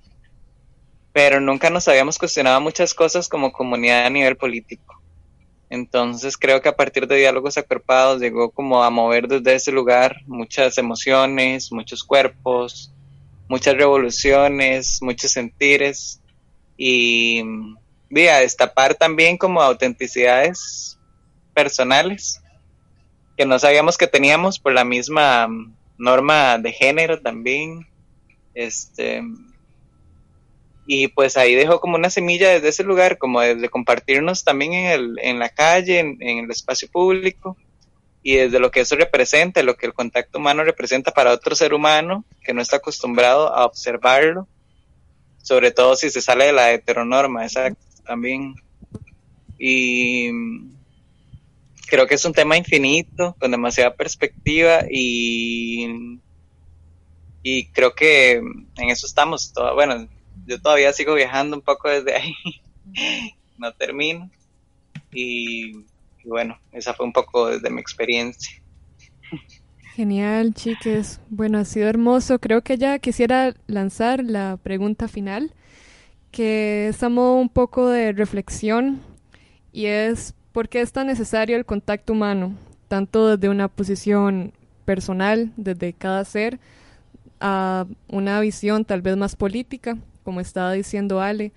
Pero 1.13 1.41
nunca 1.41 1.71
nos 1.71 1.87
habíamos 1.89 2.19
cuestionado 2.19 2.61
muchas 2.61 2.95
cosas 2.95 3.29
como 3.29 3.53
comunidad 3.53 4.07
a 4.07 4.11
nivel 4.11 4.37
político. 4.37 5.02
Entonces 5.73 6.37
creo 6.37 6.61
que 6.61 6.69
a 6.69 6.77
partir 6.77 7.07
de 7.07 7.17
diálogos 7.17 7.57
acuerpados 7.57 8.21
llegó 8.21 8.51
como 8.51 8.85
a 8.85 8.91
mover 8.91 9.27
desde 9.27 9.55
ese 9.55 9.73
lugar 9.73 10.19
muchas 10.27 10.77
emociones, 10.77 11.73
muchos 11.73 12.05
cuerpos, 12.05 12.93
muchas 13.49 13.75
revoluciones, 13.79 14.99
muchos 15.01 15.31
sentires 15.31 16.21
y, 16.77 17.43
y 18.11 18.27
a 18.27 18.41
destapar 18.41 18.97
también 18.97 19.39
como 19.39 19.63
autenticidades 19.63 20.99
personales 21.55 22.43
que 23.39 23.47
no 23.47 23.59
sabíamos 23.59 23.97
que 23.97 24.07
teníamos 24.07 24.59
por 24.59 24.75
la 24.75 24.85
misma 24.85 25.49
norma 25.97 26.59
de 26.59 26.71
género 26.73 27.19
también. 27.23 27.89
Este, 28.53 29.23
y 30.87 31.09
pues 31.09 31.37
ahí 31.37 31.55
dejó 31.55 31.81
como 31.81 31.97
una 31.97 32.11
semilla 32.11 32.51
desde 32.51 32.69
ese 32.69 32.85
lugar, 32.85 33.19
como 33.19 33.41
desde 33.41 33.69
compartirnos 33.69 34.45
también 34.45 34.73
en, 34.75 34.87
el, 34.87 35.19
en 35.23 35.39
la 35.39 35.49
calle, 35.49 36.01
en, 36.01 36.17
en, 36.21 36.39
el 36.39 36.51
espacio 36.51 36.89
público, 36.89 37.57
y 38.23 38.37
desde 38.37 38.61
lo 38.61 38.71
que 38.71 38.81
eso 38.81 38.97
representa, 38.97 39.63
lo 39.63 39.77
que 39.77 39.87
el 39.87 39.95
contacto 39.95 40.39
humano 40.39 40.65
representa 40.65 41.13
para 41.13 41.33
otro 41.33 41.55
ser 41.55 41.75
humano 41.75 42.25
que 42.43 42.53
no 42.53 42.63
está 42.63 42.77
acostumbrado 42.77 43.55
a 43.55 43.65
observarlo, 43.65 44.49
sobre 45.43 45.73
todo 45.73 45.97
si 45.97 46.11
se 46.11 46.23
sale 46.23 46.47
de 46.47 46.53
la 46.53 46.73
heteronorma, 46.73 47.45
exacto, 47.45 47.85
también. 48.05 48.55
Y 49.59 50.31
creo 51.87 52.07
que 52.07 52.15
es 52.15 52.25
un 52.25 52.33
tema 52.33 52.57
infinito, 52.57 53.37
con 53.39 53.51
demasiada 53.51 53.95
perspectiva 53.95 54.85
y, 54.91 56.19
y 57.43 57.67
creo 57.69 57.95
que 57.95 58.37
en 58.37 58.91
eso 58.91 59.07
estamos, 59.07 59.53
todo, 59.53 59.75
bueno, 59.75 60.09
yo 60.47 60.61
todavía 60.61 60.93
sigo 60.93 61.15
viajando 61.15 61.57
un 61.57 61.63
poco 61.63 61.89
desde 61.89 62.15
ahí, 62.15 62.35
no 63.59 63.73
termino. 63.73 64.31
Y, 65.13 65.85
bueno, 66.25 66.59
esa 66.73 66.95
fue 66.95 67.07
un 67.07 67.13
poco 67.13 67.49
desde 67.49 67.71
mi 67.71 67.81
experiencia. 67.81 68.63
Genial, 69.95 70.55
chiques. 70.55 71.21
Bueno, 71.29 71.59
ha 71.59 71.65
sido 71.65 71.89
hermoso. 71.89 72.39
Creo 72.39 72.63
que 72.63 72.79
ya 72.79 72.99
quisiera 72.99 73.55
lanzar 73.67 74.25
la 74.25 74.59
pregunta 74.63 75.07
final, 75.07 75.53
que 76.31 76.89
es 76.89 77.03
a 77.03 77.11
modo 77.11 77.35
un 77.35 77.51
poco 77.51 77.89
de 77.89 78.13
reflexión, 78.13 79.03
y 79.71 79.87
es 79.87 80.35
¿por 80.53 80.69
qué 80.69 80.81
es 80.81 80.93
tan 80.93 81.07
necesario 81.07 81.57
el 81.57 81.67
contacto 81.67 82.15
humano? 82.15 82.57
Tanto 82.89 83.37
desde 83.37 83.49
una 83.49 83.69
posición 83.69 84.53
personal, 84.87 85.53
desde 85.57 85.93
cada 85.93 86.25
ser, 86.25 86.59
a 87.41 87.87
una 88.09 88.41
visión 88.41 88.85
tal 88.85 89.03
vez 89.03 89.17
más 89.17 89.37
política 89.37 89.99
como 90.23 90.41
estaba 90.41 90.73
diciendo 90.73 91.21
Ale, 91.21 91.53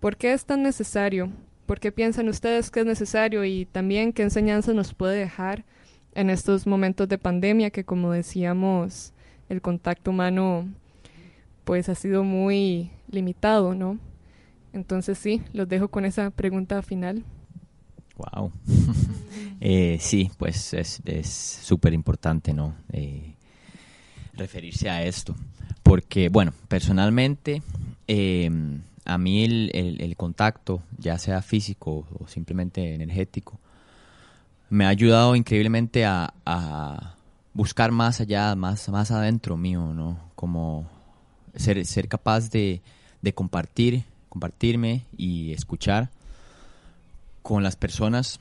¿por 0.00 0.16
qué 0.16 0.32
es 0.32 0.44
tan 0.44 0.62
necesario? 0.62 1.30
¿Por 1.66 1.80
qué 1.80 1.92
piensan 1.92 2.28
ustedes 2.28 2.70
que 2.70 2.80
es 2.80 2.86
necesario? 2.86 3.44
Y 3.44 3.66
también 3.66 4.12
qué 4.12 4.22
enseñanza 4.22 4.72
nos 4.72 4.94
puede 4.94 5.18
dejar 5.18 5.64
en 6.14 6.30
estos 6.30 6.66
momentos 6.66 7.08
de 7.08 7.18
pandemia 7.18 7.70
que 7.70 7.84
como 7.84 8.12
decíamos, 8.12 9.12
el 9.48 9.60
contacto 9.60 10.10
humano 10.10 10.68
pues 11.64 11.88
ha 11.88 11.94
sido 11.94 12.22
muy 12.22 12.90
limitado, 13.10 13.74
¿no? 13.74 13.98
Entonces 14.72 15.18
sí, 15.18 15.42
los 15.52 15.68
dejo 15.68 15.88
con 15.88 16.04
esa 16.04 16.30
pregunta 16.30 16.80
final. 16.82 17.24
Wow. 18.16 18.52
eh, 19.60 19.98
sí, 20.00 20.30
pues 20.38 20.72
es 20.74 21.00
súper 21.62 21.92
importante, 21.92 22.54
¿no? 22.54 22.76
Eh, 22.92 23.34
referirse 24.36 24.88
a 24.88 25.02
esto. 25.02 25.34
Porque, 25.82 26.28
bueno, 26.28 26.52
personalmente 26.68 27.62
eh, 28.08 28.50
a 29.04 29.18
mí 29.18 29.44
el, 29.44 29.70
el, 29.74 30.00
el, 30.00 30.16
contacto, 30.16 30.82
ya 30.98 31.18
sea 31.18 31.42
físico 31.42 32.06
o 32.18 32.26
simplemente 32.28 32.94
energético, 32.94 33.58
me 34.68 34.84
ha 34.84 34.88
ayudado 34.88 35.36
increíblemente 35.36 36.04
a, 36.04 36.34
a 36.44 37.14
buscar 37.54 37.92
más 37.92 38.20
allá, 38.20 38.54
más, 38.54 38.88
más 38.88 39.10
adentro 39.10 39.56
mío, 39.56 39.92
¿no? 39.94 40.18
Como 40.34 40.88
ser, 41.54 41.84
ser 41.86 42.08
capaz 42.08 42.50
de, 42.50 42.82
de 43.22 43.32
compartir, 43.32 44.04
compartirme 44.28 45.06
y 45.16 45.52
escuchar 45.52 46.10
con 47.42 47.62
las 47.62 47.76
personas 47.76 48.40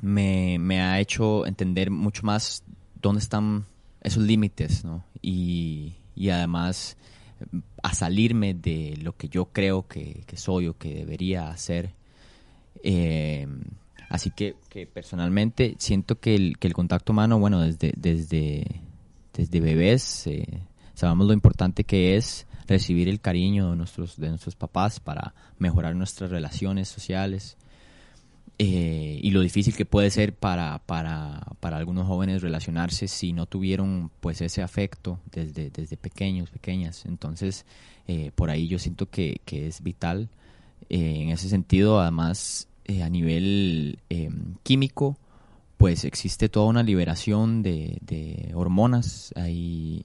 me, 0.00 0.58
me, 0.58 0.80
ha 0.80 1.00
hecho 1.00 1.46
entender 1.46 1.90
mucho 1.90 2.22
más 2.22 2.62
dónde 3.02 3.20
están 3.20 3.64
esos 4.00 4.22
límites, 4.22 4.84
¿no? 4.84 5.04
Y, 5.20 5.94
y 6.14 6.30
además 6.30 6.96
a 7.82 7.94
salirme 7.94 8.54
de 8.54 8.98
lo 9.02 9.16
que 9.16 9.28
yo 9.28 9.46
creo 9.46 9.86
que, 9.86 10.24
soy 10.34 10.68
o 10.68 10.76
que 10.78 10.94
debería 10.94 11.48
hacer. 11.48 11.94
Eh, 12.82 13.46
así 14.08 14.30
que, 14.30 14.56
que, 14.68 14.86
personalmente 14.86 15.76
siento 15.78 16.18
que 16.18 16.34
el, 16.34 16.58
que 16.58 16.66
el 16.66 16.74
contacto 16.74 17.12
humano, 17.12 17.38
bueno, 17.38 17.60
desde, 17.60 17.92
desde, 17.96 18.80
desde 19.32 19.60
bebés, 19.60 20.26
eh, 20.26 20.46
sabemos 20.94 21.26
lo 21.26 21.32
importante 21.32 21.84
que 21.84 22.16
es 22.16 22.46
recibir 22.66 23.08
el 23.08 23.20
cariño 23.20 23.70
de 23.70 23.76
nuestros, 23.76 24.16
de 24.16 24.28
nuestros 24.28 24.56
papás 24.56 25.00
para 25.00 25.34
mejorar 25.58 25.94
nuestras 25.94 26.30
relaciones 26.30 26.88
sociales. 26.88 27.56
Eh, 28.58 29.18
y 29.20 29.30
lo 29.32 29.40
difícil 29.40 29.74
que 29.74 29.84
puede 29.84 30.10
ser 30.10 30.32
para, 30.32 30.78
para, 30.86 31.44
para, 31.58 31.76
algunos 31.76 32.06
jóvenes 32.06 32.40
relacionarse 32.40 33.08
si 33.08 33.32
no 33.32 33.46
tuvieron 33.46 34.12
pues 34.20 34.40
ese 34.40 34.62
afecto 34.62 35.18
desde, 35.32 35.70
desde 35.70 35.96
pequeños, 35.96 36.50
pequeñas. 36.50 37.04
Entonces, 37.04 37.66
eh, 38.06 38.30
por 38.34 38.50
ahí 38.50 38.68
yo 38.68 38.78
siento 38.78 39.10
que, 39.10 39.40
que 39.44 39.66
es 39.66 39.82
vital. 39.82 40.28
Eh, 40.88 41.22
en 41.22 41.30
ese 41.30 41.48
sentido, 41.48 42.00
además, 42.00 42.68
eh, 42.84 43.02
a 43.02 43.08
nivel 43.08 43.98
químico, 44.62 45.16
pues 45.84 46.06
existe 46.06 46.48
toda 46.48 46.64
una 46.64 46.82
liberación 46.82 47.62
de, 47.62 47.98
de 48.00 48.52
hormonas. 48.54 49.34
Hay, 49.36 50.02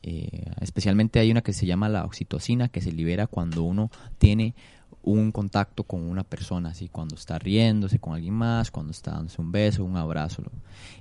especialmente 0.60 1.20
hay 1.20 1.32
una 1.32 1.42
que 1.42 1.54
se 1.54 1.66
llama 1.66 1.88
la 1.88 2.04
oxitocina, 2.04 2.68
que 2.68 2.82
se 2.82 2.92
libera 2.92 3.28
cuando 3.28 3.64
uno 3.64 3.90
tiene 4.18 4.56
un 5.04 5.32
contacto 5.32 5.86
con 5.86 6.04
una 6.04 6.26
persona, 6.26 6.72
así 6.72 6.90
cuando 6.90 7.16
está 7.16 7.40
riéndose 7.40 7.98
con 7.98 8.14
alguien 8.14 8.34
más, 8.34 8.72
cuando 8.72 8.92
está 8.92 9.12
dándose 9.12 9.40
un 9.42 9.54
beso, 9.54 9.86
un 9.86 9.96
abrazo. 9.96 10.44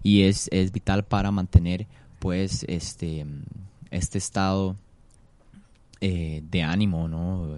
Y 0.05 0.22
es, 0.22 0.49
es 0.53 0.70
vital 0.70 1.05
para 1.05 1.33
mantener 1.33 1.89
pues 2.20 2.64
este, 2.68 3.26
este 3.91 4.18
estado 4.18 4.76
eh, 6.01 6.41
de 6.49 6.62
ánimo, 6.62 7.09
¿no? 7.09 7.57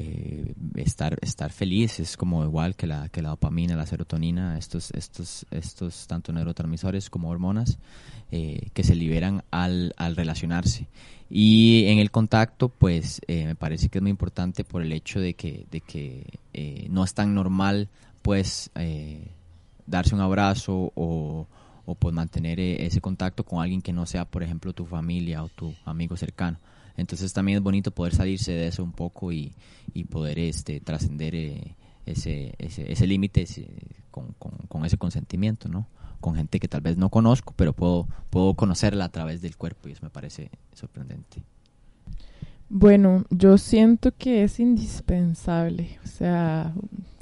Eh, 0.00 0.54
eh, 0.54 0.54
estar, 0.76 1.18
estar 1.20 1.52
feliz 1.52 2.00
es 2.00 2.16
como 2.16 2.42
igual 2.44 2.74
que 2.74 2.86
la, 2.86 3.10
que 3.10 3.20
la 3.20 3.30
dopamina, 3.30 3.76
la 3.76 3.84
serotonina, 3.84 4.56
estos, 4.56 4.90
estos, 4.92 5.44
estos 5.50 6.06
tanto 6.06 6.32
neurotransmisores 6.32 7.10
como 7.10 7.28
hormonas 7.28 7.78
que 8.30 8.84
se 8.84 8.94
liberan 8.94 9.42
al, 9.50 9.92
al 9.96 10.14
relacionarse. 10.14 10.86
Y 11.28 11.86
en 11.88 11.98
el 11.98 12.12
contacto, 12.12 12.68
pues 12.68 13.20
me 13.26 13.56
parece 13.56 13.88
que 13.88 13.98
es 13.98 14.02
muy 14.02 14.12
importante 14.12 14.62
por 14.62 14.82
el 14.82 14.92
hecho 14.92 15.18
de 15.18 15.34
que, 15.34 15.66
de 15.68 15.80
que 15.80 16.38
no 16.90 17.02
es 17.02 17.12
tan 17.12 17.34
normal, 17.34 17.88
pues, 18.22 18.70
darse 19.84 20.14
un 20.14 20.20
abrazo 20.20 20.92
o, 20.94 21.48
o 21.86 21.94
pues 21.96 22.14
mantener 22.14 22.60
ese 22.60 23.00
contacto 23.00 23.42
con 23.42 23.60
alguien 23.60 23.82
que 23.82 23.92
no 23.92 24.06
sea, 24.06 24.24
por 24.24 24.44
ejemplo, 24.44 24.72
tu 24.72 24.86
familia 24.86 25.42
o 25.42 25.48
tu 25.48 25.74
amigo 25.84 26.16
cercano. 26.16 26.58
Entonces 27.00 27.32
también 27.32 27.58
es 27.58 27.62
bonito 27.62 27.90
poder 27.90 28.14
salirse 28.14 28.52
de 28.52 28.68
eso 28.68 28.84
un 28.84 28.92
poco 28.92 29.32
y, 29.32 29.52
y 29.94 30.04
poder 30.04 30.38
este 30.38 30.80
trascender 30.80 31.34
eh, 31.34 31.76
ese, 32.06 32.54
ese, 32.58 32.90
ese 32.90 33.06
límite 33.06 33.46
con, 34.10 34.34
con, 34.68 34.84
ese 34.84 34.98
consentimiento, 34.98 35.68
¿no? 35.68 35.86
Con 36.20 36.34
gente 36.34 36.60
que 36.60 36.68
tal 36.68 36.80
vez 36.80 36.96
no 36.96 37.08
conozco, 37.08 37.54
pero 37.56 37.72
puedo, 37.72 38.06
puedo 38.30 38.54
conocerla 38.54 39.06
a 39.06 39.08
través 39.10 39.40
del 39.40 39.56
cuerpo 39.56 39.88
y 39.88 39.92
eso 39.92 40.02
me 40.02 40.10
parece 40.10 40.50
sorprendente. 40.74 41.42
Bueno, 42.72 43.24
yo 43.30 43.58
siento 43.58 44.12
que 44.16 44.44
es 44.44 44.60
indispensable, 44.60 45.98
o 46.04 46.06
sea, 46.06 46.72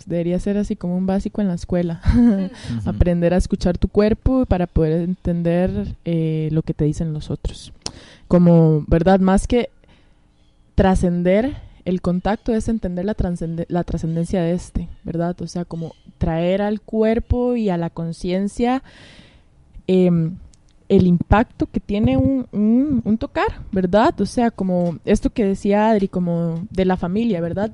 debería 0.04 0.38
ser 0.38 0.58
así 0.58 0.76
como 0.76 0.94
un 0.94 1.06
básico 1.06 1.40
en 1.40 1.48
la 1.48 1.54
escuela, 1.54 2.02
aprender 2.84 3.32
a 3.32 3.38
escuchar 3.38 3.78
tu 3.78 3.88
cuerpo 3.88 4.44
para 4.44 4.66
poder 4.66 5.00
entender 5.00 5.96
eh, 6.04 6.50
lo 6.52 6.60
que 6.60 6.74
te 6.74 6.84
dicen 6.84 7.14
los 7.14 7.30
otros. 7.30 7.72
Como, 8.28 8.84
¿verdad? 8.88 9.20
Más 9.20 9.46
que 9.46 9.70
trascender 10.74 11.56
el 11.86 12.02
contacto 12.02 12.52
es 12.52 12.68
entender 12.68 13.06
la, 13.06 13.16
la 13.68 13.84
trascendencia 13.84 14.42
de 14.42 14.52
este, 14.52 14.88
¿verdad? 15.02 15.40
O 15.40 15.46
sea, 15.46 15.64
como 15.64 15.94
traer 16.18 16.60
al 16.60 16.82
cuerpo 16.82 17.56
y 17.56 17.70
a 17.70 17.78
la 17.78 17.88
conciencia 17.88 18.82
em, 19.86 20.36
el 20.88 21.06
impacto 21.06 21.66
que 21.66 21.80
tiene 21.80 22.16
un, 22.16 22.46
un, 23.04 23.18
tocar, 23.18 23.62
¿verdad? 23.72 24.18
O 24.20 24.26
sea, 24.26 24.50
como 24.50 24.98
esto 25.04 25.30
que 25.30 25.44
decía 25.44 25.90
Adri, 25.90 26.08
como 26.08 26.66
de 26.70 26.84
la 26.84 26.96
familia, 26.96 27.40
¿verdad? 27.40 27.70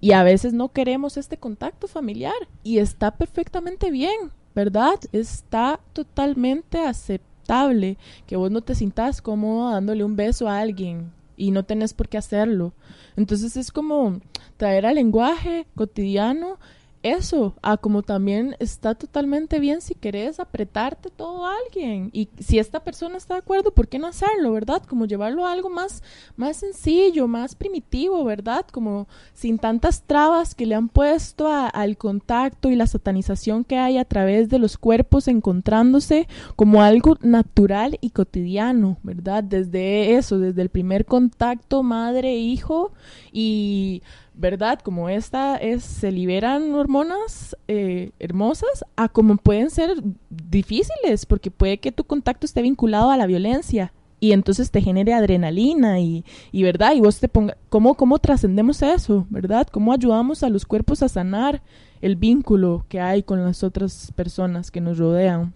Y 0.00 0.12
a 0.12 0.22
veces 0.22 0.52
no 0.52 0.70
queremos 0.70 1.16
este 1.16 1.36
contacto 1.36 1.88
familiar 1.88 2.34
y 2.64 2.78
está 2.78 3.12
perfectamente 3.12 3.90
bien, 3.90 4.32
¿verdad? 4.54 4.98
Está 5.12 5.80
totalmente 5.92 6.78
aceptable 6.78 7.96
que 8.26 8.36
vos 8.36 8.50
no 8.50 8.60
te 8.60 8.74
sintas 8.74 9.22
cómodo 9.22 9.70
dándole 9.70 10.04
un 10.04 10.16
beso 10.16 10.48
a 10.48 10.58
alguien 10.58 11.12
y 11.36 11.52
no 11.52 11.64
tenés 11.64 11.94
por 11.94 12.08
qué 12.08 12.18
hacerlo. 12.18 12.72
Entonces 13.16 13.56
es 13.56 13.70
como 13.70 14.20
traer 14.56 14.84
al 14.84 14.96
lenguaje 14.96 15.66
cotidiano 15.74 16.58
eso, 17.02 17.54
a 17.62 17.76
como 17.76 18.02
también 18.02 18.56
está 18.58 18.94
totalmente 18.94 19.60
bien 19.60 19.80
si 19.80 19.94
querés 19.94 20.40
apretarte 20.40 21.10
todo 21.10 21.46
a 21.46 21.54
alguien 21.64 22.10
y 22.12 22.28
si 22.38 22.58
esta 22.58 22.82
persona 22.82 23.16
está 23.16 23.34
de 23.34 23.40
acuerdo, 23.40 23.72
¿por 23.72 23.88
qué 23.88 23.98
no 23.98 24.06
hacerlo, 24.06 24.52
verdad? 24.52 24.82
Como 24.82 25.06
llevarlo 25.06 25.46
a 25.46 25.52
algo 25.52 25.70
más, 25.70 26.02
más 26.36 26.56
sencillo, 26.56 27.28
más 27.28 27.54
primitivo, 27.54 28.24
¿verdad? 28.24 28.66
Como 28.70 29.06
sin 29.32 29.58
tantas 29.58 30.02
trabas 30.02 30.54
que 30.54 30.66
le 30.66 30.74
han 30.74 30.88
puesto 30.88 31.48
al 31.48 31.96
contacto 31.96 32.70
y 32.70 32.76
la 32.76 32.86
satanización 32.86 33.64
que 33.64 33.76
hay 33.76 33.98
a 33.98 34.04
través 34.04 34.48
de 34.48 34.58
los 34.58 34.76
cuerpos 34.76 35.28
encontrándose 35.28 36.28
como 36.56 36.82
algo 36.82 37.16
natural 37.20 37.98
y 38.00 38.10
cotidiano, 38.10 38.98
¿verdad? 39.02 39.44
Desde 39.44 40.16
eso, 40.16 40.38
desde 40.38 40.62
el 40.62 40.68
primer 40.68 41.04
contacto 41.04 41.82
madre-hijo 41.82 42.92
y 43.32 44.02
¿verdad? 44.38 44.78
Como 44.78 45.08
esta 45.08 45.56
es, 45.56 45.82
se 45.82 46.12
liberan 46.12 46.72
hormonas 46.74 47.56
eh, 47.66 48.12
hermosas 48.20 48.84
a 48.96 49.08
como 49.08 49.36
pueden 49.36 49.68
ser 49.68 50.02
difíciles, 50.30 51.26
porque 51.26 51.50
puede 51.50 51.78
que 51.78 51.92
tu 51.92 52.04
contacto 52.04 52.46
esté 52.46 52.62
vinculado 52.62 53.10
a 53.10 53.16
la 53.16 53.26
violencia 53.26 53.92
y 54.20 54.32
entonces 54.32 54.70
te 54.70 54.80
genere 54.80 55.12
adrenalina 55.12 55.98
y, 55.98 56.24
y 56.52 56.62
¿verdad? 56.62 56.94
Y 56.94 57.00
vos 57.00 57.18
te 57.18 57.28
ponga, 57.28 57.56
¿cómo, 57.68 57.94
cómo 57.94 58.20
trascendemos 58.20 58.80
eso, 58.82 59.26
¿verdad? 59.28 59.66
¿Cómo 59.70 59.92
ayudamos 59.92 60.44
a 60.44 60.48
los 60.48 60.64
cuerpos 60.64 61.02
a 61.02 61.08
sanar 61.08 61.60
el 62.00 62.14
vínculo 62.14 62.84
que 62.88 63.00
hay 63.00 63.24
con 63.24 63.44
las 63.44 63.64
otras 63.64 64.12
personas 64.14 64.70
que 64.70 64.80
nos 64.80 64.98
rodean? 64.98 65.52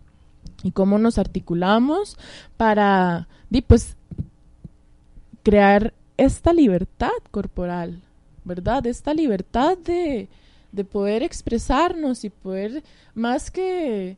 Y 0.65 0.73
cómo 0.73 0.99
nos 0.99 1.19
articulamos 1.19 2.17
para, 2.57 3.29
pues, 3.67 3.97
crear 5.45 5.95
esta 6.17 6.53
libertad 6.53 7.11
corporal, 7.31 8.03
¿verdad? 8.45 8.87
Esta 8.87 9.15
libertad 9.15 9.79
de, 9.79 10.29
de 10.73 10.85
poder 10.85 11.23
expresarnos 11.23 12.25
y 12.25 12.31
poder, 12.31 12.83
más 13.15 13.51
que 13.51 14.17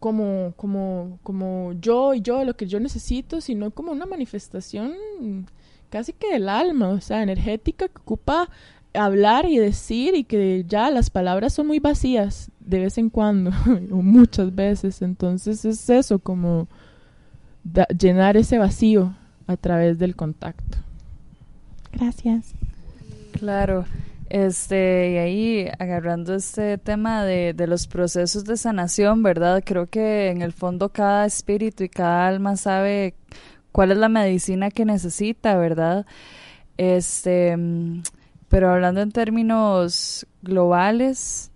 como, 0.00 0.52
como, 0.56 1.18
como 1.22 1.74
yo 1.80 2.14
y 2.14 2.20
yo, 2.20 2.44
lo 2.44 2.56
que 2.56 2.66
yo 2.66 2.80
necesito, 2.80 3.40
sino 3.40 3.70
como 3.70 3.92
una 3.92 4.06
manifestación 4.06 4.94
casi 5.90 6.12
que 6.12 6.32
del 6.32 6.48
alma, 6.48 6.88
o 6.88 7.00
sea, 7.00 7.22
energética 7.22 7.86
que 7.86 8.00
ocupa 8.00 8.48
hablar 8.94 9.46
y 9.46 9.58
decir 9.58 10.14
y 10.14 10.24
que 10.24 10.64
ya 10.66 10.90
las 10.90 11.10
palabras 11.10 11.54
son 11.54 11.66
muy 11.66 11.78
vacías 11.78 12.50
de 12.60 12.80
vez 12.80 12.98
en 12.98 13.10
cuando 13.10 13.50
o 13.90 13.96
muchas 13.96 14.54
veces. 14.54 15.02
Entonces 15.02 15.64
es 15.64 15.88
eso, 15.88 16.18
como 16.18 16.68
llenar 17.98 18.36
ese 18.36 18.58
vacío 18.58 19.14
a 19.46 19.56
través 19.56 19.98
del 19.98 20.16
contacto. 20.16 20.78
Gracias. 21.92 22.54
Claro. 23.32 23.84
Este, 24.28 25.10
y 25.12 25.16
ahí 25.18 25.68
agarrando 25.78 26.34
este 26.34 26.78
tema 26.78 27.24
de, 27.24 27.52
de, 27.52 27.66
los 27.66 27.86
procesos 27.86 28.44
de 28.44 28.56
sanación, 28.56 29.22
¿verdad? 29.22 29.62
Creo 29.64 29.88
que 29.88 30.30
en 30.30 30.40
el 30.40 30.52
fondo 30.52 30.88
cada 30.88 31.26
espíritu 31.26 31.84
y 31.84 31.90
cada 31.90 32.28
alma 32.28 32.56
sabe 32.56 33.14
cuál 33.72 33.92
es 33.92 33.98
la 33.98 34.08
medicina 34.08 34.70
que 34.70 34.86
necesita, 34.86 35.56
¿verdad? 35.56 36.06
Este, 36.78 37.56
pero 38.48 38.70
hablando 38.70 39.00
en 39.00 39.12
términos 39.12 40.26
globales, 40.42 41.50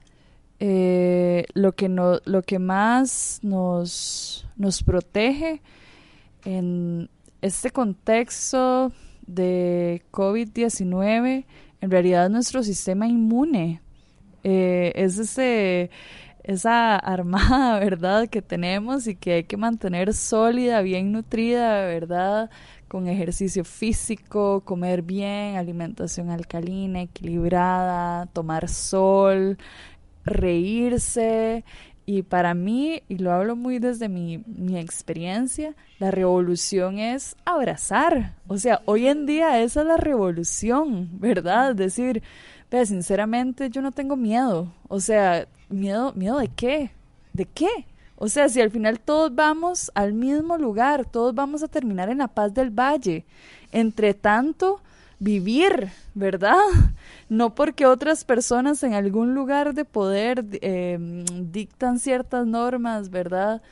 eh, 0.59 1.45
lo 1.53 1.73
que 1.73 1.89
no, 1.89 2.21
lo 2.25 2.43
que 2.43 2.59
más 2.59 3.41
nos, 3.43 4.49
nos 4.57 4.83
protege 4.83 5.61
en 6.45 7.11
este 7.43 7.71
contexto 7.71 8.93
de 9.27 10.03
COVID-19 10.11 11.45
en 11.87 11.93
realidad 11.93 12.29
nuestro 12.29 12.65
sistema 12.65 13.07
inmune 13.07 13.81
eh, 14.43 14.93
es 14.97 15.19
ese, 15.19 15.91
esa 16.43 16.97
armada, 16.97 17.79
¿verdad?, 17.81 18.29
que 18.29 18.43
tenemos 18.43 19.07
y 19.07 19.15
que 19.15 19.35
hay 19.35 19.45
que 19.45 19.57
mantener 19.57 20.13
sólida, 20.13 20.83
bien 20.83 21.13
nutrida, 21.13 21.87
¿verdad?, 21.87 22.51
con 22.89 23.07
ejercicio 23.07 23.65
físico, 23.65 24.63
comer 24.65 25.03
bien, 25.03 25.57
alimentación 25.57 26.31
alcalina, 26.31 27.03
equilibrada, 27.03 28.27
tomar 28.27 28.69
sol, 28.69 29.57
reírse, 30.25 31.65
y 32.07 32.23
para 32.23 32.55
mí, 32.55 33.03
y 33.09 33.19
lo 33.19 33.33
hablo 33.33 33.57
muy 33.57 33.81
desde 33.81 34.09
mi, 34.09 34.39
mi, 34.47 34.79
experiencia, 34.79 35.75
la 35.99 36.13
revolución 36.13 37.01
es 37.01 37.35
abrazar. 37.45 38.37
O 38.47 38.59
sea, 38.59 38.81
hoy 38.85 39.09
en 39.09 39.27
día 39.27 39.61
esa 39.61 39.81
es 39.81 39.87
la 39.89 39.97
revolución, 39.97 41.09
¿verdad? 41.19 41.73
Es 41.73 41.77
decir, 41.77 42.23
ve, 42.71 42.87
sinceramente 42.87 43.71
yo 43.71 43.83
no 43.83 43.91
tengo 43.91 44.17
miedo. 44.17 44.73
O 44.87 45.01
sea, 45.01 45.49
miedo, 45.69 46.13
miedo 46.15 46.39
de 46.39 46.47
qué? 46.47 46.93
¿De 47.33 47.45
qué? 47.45 47.87
O 48.15 48.29
sea, 48.29 48.49
si 48.49 48.61
al 48.61 48.71
final 48.71 49.01
todos 49.01 49.35
vamos 49.35 49.91
al 49.95 50.13
mismo 50.13 50.57
lugar, 50.57 51.07
todos 51.07 51.35
vamos 51.35 51.65
a 51.65 51.69
terminar 51.69 52.09
en 52.09 52.19
la 52.19 52.29
paz 52.29 52.55
del 52.55 52.71
valle. 52.71 53.27
Entre 53.73 54.15
tanto, 54.15 54.81
vivir, 55.19 55.91
¿verdad? 56.15 56.57
No 57.29 57.55
porque 57.57 57.87
otras 57.87 58.25
personas 58.25 58.83
en 58.85 58.95
algún 58.95 59.35
lugar 59.35 59.75
de 59.75 59.85
poder 59.85 60.45
em, 60.61 61.25
dictan 61.51 61.99
ciertas 61.99 62.47
normas, 62.47 63.11
¿verdad? 63.11 63.63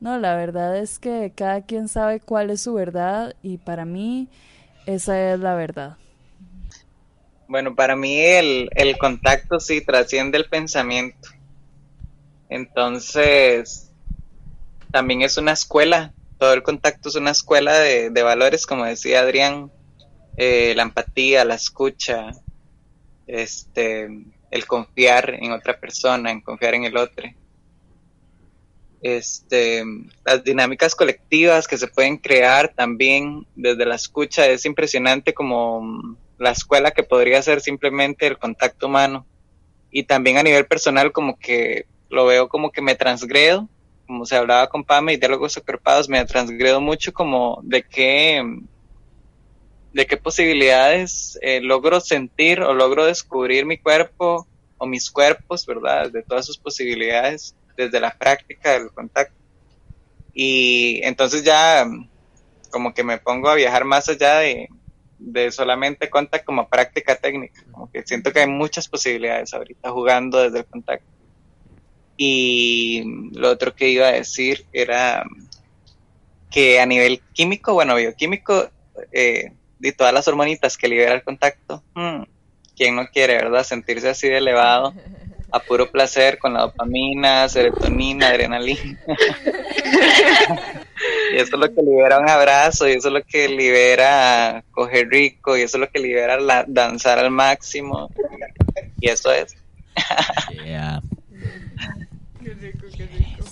No, 0.00 0.18
la 0.18 0.36
verdad 0.36 0.76
es 0.76 0.98
que 0.98 1.32
cada 1.34 1.62
quien 1.62 1.88
sabe 1.88 2.20
cuál 2.20 2.50
es 2.50 2.62
su 2.62 2.74
verdad 2.74 3.34
y 3.42 3.58
para 3.58 3.84
mí 3.84 4.28
esa 4.86 5.32
es 5.32 5.40
la 5.40 5.54
verdad. 5.54 5.96
Bueno, 7.48 7.74
para 7.74 7.96
mí 7.96 8.20
el, 8.20 8.70
el 8.76 8.96
contacto 8.96 9.58
sí 9.58 9.80
trasciende 9.80 10.38
el 10.38 10.48
pensamiento. 10.48 11.30
Entonces, 12.48 13.90
también 14.92 15.22
es 15.22 15.36
una 15.36 15.52
escuela. 15.52 16.12
Todo 16.38 16.54
el 16.54 16.62
contacto 16.62 17.08
es 17.08 17.16
una 17.16 17.32
escuela 17.32 17.76
de, 17.76 18.10
de 18.10 18.22
valores, 18.22 18.66
como 18.66 18.84
decía 18.84 19.20
Adrián 19.20 19.70
eh, 20.42 20.72
la 20.74 20.84
empatía, 20.84 21.44
la 21.44 21.56
escucha, 21.56 22.30
este, 23.26 24.08
el 24.50 24.66
confiar 24.66 25.34
en 25.34 25.52
otra 25.52 25.78
persona, 25.78 26.30
en 26.30 26.40
confiar 26.40 26.72
en 26.72 26.84
el 26.84 26.96
otro. 26.96 27.28
este, 29.02 29.84
las 30.24 30.42
dinámicas 30.42 30.94
colectivas 30.94 31.68
que 31.68 31.76
se 31.76 31.88
pueden 31.88 32.16
crear 32.16 32.72
también 32.74 33.46
desde 33.54 33.84
la 33.84 33.96
escucha. 33.96 34.46
Es 34.46 34.64
impresionante 34.64 35.34
como 35.34 36.16
la 36.38 36.52
escuela 36.52 36.90
que 36.92 37.02
podría 37.02 37.42
ser 37.42 37.60
simplemente 37.60 38.26
el 38.26 38.38
contacto 38.38 38.86
humano. 38.86 39.26
Y 39.90 40.04
también 40.04 40.38
a 40.38 40.42
nivel 40.42 40.64
personal 40.64 41.12
como 41.12 41.38
que 41.38 41.84
lo 42.08 42.24
veo 42.24 42.48
como 42.48 42.70
que 42.70 42.80
me 42.80 42.94
transgredo, 42.94 43.68
como 44.06 44.24
se 44.24 44.36
hablaba 44.36 44.70
con 44.70 44.84
Pame 44.84 45.12
y 45.12 45.16
diálogos 45.18 45.58
acorpados, 45.58 46.08
me 46.08 46.24
transgredo 46.24 46.80
mucho 46.80 47.12
como 47.12 47.60
de 47.62 47.82
qué, 47.82 48.42
de 49.92 50.06
qué 50.06 50.16
posibilidades 50.16 51.38
eh, 51.42 51.60
logro 51.60 52.00
sentir 52.00 52.60
o 52.60 52.74
logro 52.74 53.06
descubrir 53.06 53.66
mi 53.66 53.78
cuerpo 53.78 54.46
o 54.78 54.86
mis 54.86 55.10
cuerpos, 55.10 55.66
¿verdad? 55.66 56.10
De 56.10 56.22
todas 56.22 56.46
sus 56.46 56.58
posibilidades 56.58 57.54
desde 57.76 58.00
la 58.00 58.16
práctica 58.16 58.72
del 58.72 58.90
contacto. 58.90 59.34
Y 60.32 61.00
entonces 61.02 61.42
ya 61.42 61.86
como 62.70 62.94
que 62.94 63.02
me 63.02 63.18
pongo 63.18 63.48
a 63.48 63.56
viajar 63.56 63.84
más 63.84 64.08
allá 64.08 64.38
de, 64.38 64.68
de 65.18 65.50
solamente 65.50 66.08
contacto 66.08 66.46
como 66.46 66.68
práctica 66.68 67.16
técnica, 67.16 67.62
como 67.70 67.90
que 67.90 68.02
siento 68.04 68.32
que 68.32 68.40
hay 68.40 68.46
muchas 68.46 68.88
posibilidades 68.88 69.52
ahorita 69.52 69.90
jugando 69.90 70.40
desde 70.40 70.60
el 70.60 70.66
contacto. 70.66 71.06
Y 72.16 73.02
lo 73.32 73.50
otro 73.50 73.74
que 73.74 73.88
iba 73.88 74.08
a 74.08 74.12
decir 74.12 74.66
era 74.72 75.24
que 76.50 76.80
a 76.80 76.86
nivel 76.86 77.20
químico, 77.32 77.74
bueno, 77.74 77.96
bioquímico, 77.96 78.70
eh, 79.12 79.52
de 79.80 79.92
todas 79.92 80.12
las 80.14 80.28
hormonitas 80.28 80.76
que 80.76 80.88
libera 80.88 81.14
el 81.14 81.24
contacto, 81.24 81.82
hmm, 81.94 82.22
¿quién 82.76 82.94
no 82.94 83.08
quiere, 83.08 83.34
verdad? 83.34 83.64
Sentirse 83.64 84.10
así 84.10 84.28
de 84.28 84.38
elevado 84.38 84.94
a 85.52 85.58
puro 85.58 85.90
placer 85.90 86.38
con 86.38 86.54
la 86.54 86.60
dopamina, 86.60 87.48
serotonina, 87.48 88.28
adrenalina. 88.28 88.80
y 91.32 91.36
eso 91.36 91.56
es 91.56 91.58
lo 91.58 91.74
que 91.74 91.82
libera 91.82 92.20
un 92.20 92.28
abrazo, 92.28 92.88
y 92.88 92.92
eso 92.92 93.08
es 93.08 93.14
lo 93.14 93.22
que 93.24 93.48
libera 93.48 94.62
coger 94.70 95.08
rico, 95.08 95.56
y 95.56 95.62
eso 95.62 95.76
es 95.76 95.80
lo 95.80 95.90
que 95.90 95.98
libera 95.98 96.38
la, 96.38 96.64
danzar 96.68 97.18
al 97.18 97.30
máximo. 97.30 98.10
Y 99.00 99.08
eso 99.08 99.32
es. 99.32 99.56
Qué 102.42 102.54
rico, 102.54 102.86
qué 102.96 103.06
rico. 103.06 103.44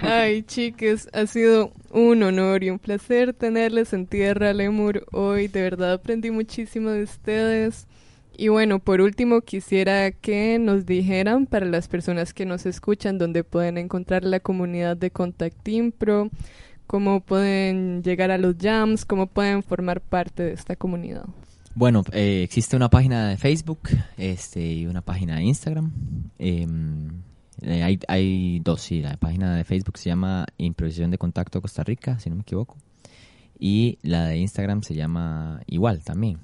Ay, 0.00 0.42
chicas, 0.42 1.08
ha 1.12 1.26
sido 1.26 1.72
un 1.90 2.22
honor 2.22 2.64
y 2.64 2.70
un 2.70 2.78
placer 2.78 3.34
tenerles 3.34 3.92
en 3.92 4.06
Tierra 4.06 4.52
Lemur 4.52 5.04
hoy. 5.12 5.48
De 5.48 5.62
verdad 5.62 5.92
aprendí 5.92 6.30
muchísimo 6.30 6.90
de 6.90 7.02
ustedes. 7.02 7.86
Y 8.36 8.48
bueno, 8.48 8.78
por 8.78 9.00
último 9.00 9.40
quisiera 9.40 10.10
que 10.12 10.58
nos 10.58 10.86
dijeran 10.86 11.46
para 11.46 11.66
las 11.66 11.88
personas 11.88 12.32
que 12.32 12.46
nos 12.46 12.66
escuchan 12.66 13.18
dónde 13.18 13.44
pueden 13.44 13.78
encontrar 13.78 14.24
la 14.24 14.40
comunidad 14.40 14.96
de 14.96 15.10
Contact 15.10 15.66
Impro, 15.68 16.30
cómo 16.86 17.20
pueden 17.20 18.02
llegar 18.02 18.30
a 18.30 18.38
los 18.38 18.56
jams, 18.56 19.04
cómo 19.04 19.26
pueden 19.26 19.62
formar 19.62 20.00
parte 20.00 20.44
de 20.44 20.52
esta 20.52 20.76
comunidad. 20.76 21.26
Bueno, 21.74 22.04
eh, 22.12 22.42
existe 22.42 22.76
una 22.76 22.88
página 22.88 23.28
de 23.28 23.36
Facebook 23.36 23.90
este, 24.16 24.60
y 24.60 24.86
una 24.86 25.02
página 25.02 25.36
de 25.36 25.42
Instagram. 25.42 25.92
Em, 26.38 27.22
eh, 27.62 27.82
hay, 27.82 27.98
hay 28.08 28.60
dos, 28.60 28.82
sí. 28.82 29.02
La 29.02 29.16
página 29.16 29.56
de 29.56 29.64
Facebook 29.64 29.98
se 29.98 30.10
llama 30.10 30.46
Improvisación 30.58 31.10
de 31.10 31.18
Contacto 31.18 31.60
Costa 31.60 31.82
Rica, 31.84 32.18
si 32.18 32.30
no 32.30 32.36
me 32.36 32.42
equivoco. 32.42 32.76
Y 33.58 33.98
la 34.02 34.26
de 34.26 34.38
Instagram 34.38 34.82
se 34.82 34.94
llama 34.94 35.60
igual 35.66 36.02
también. 36.02 36.38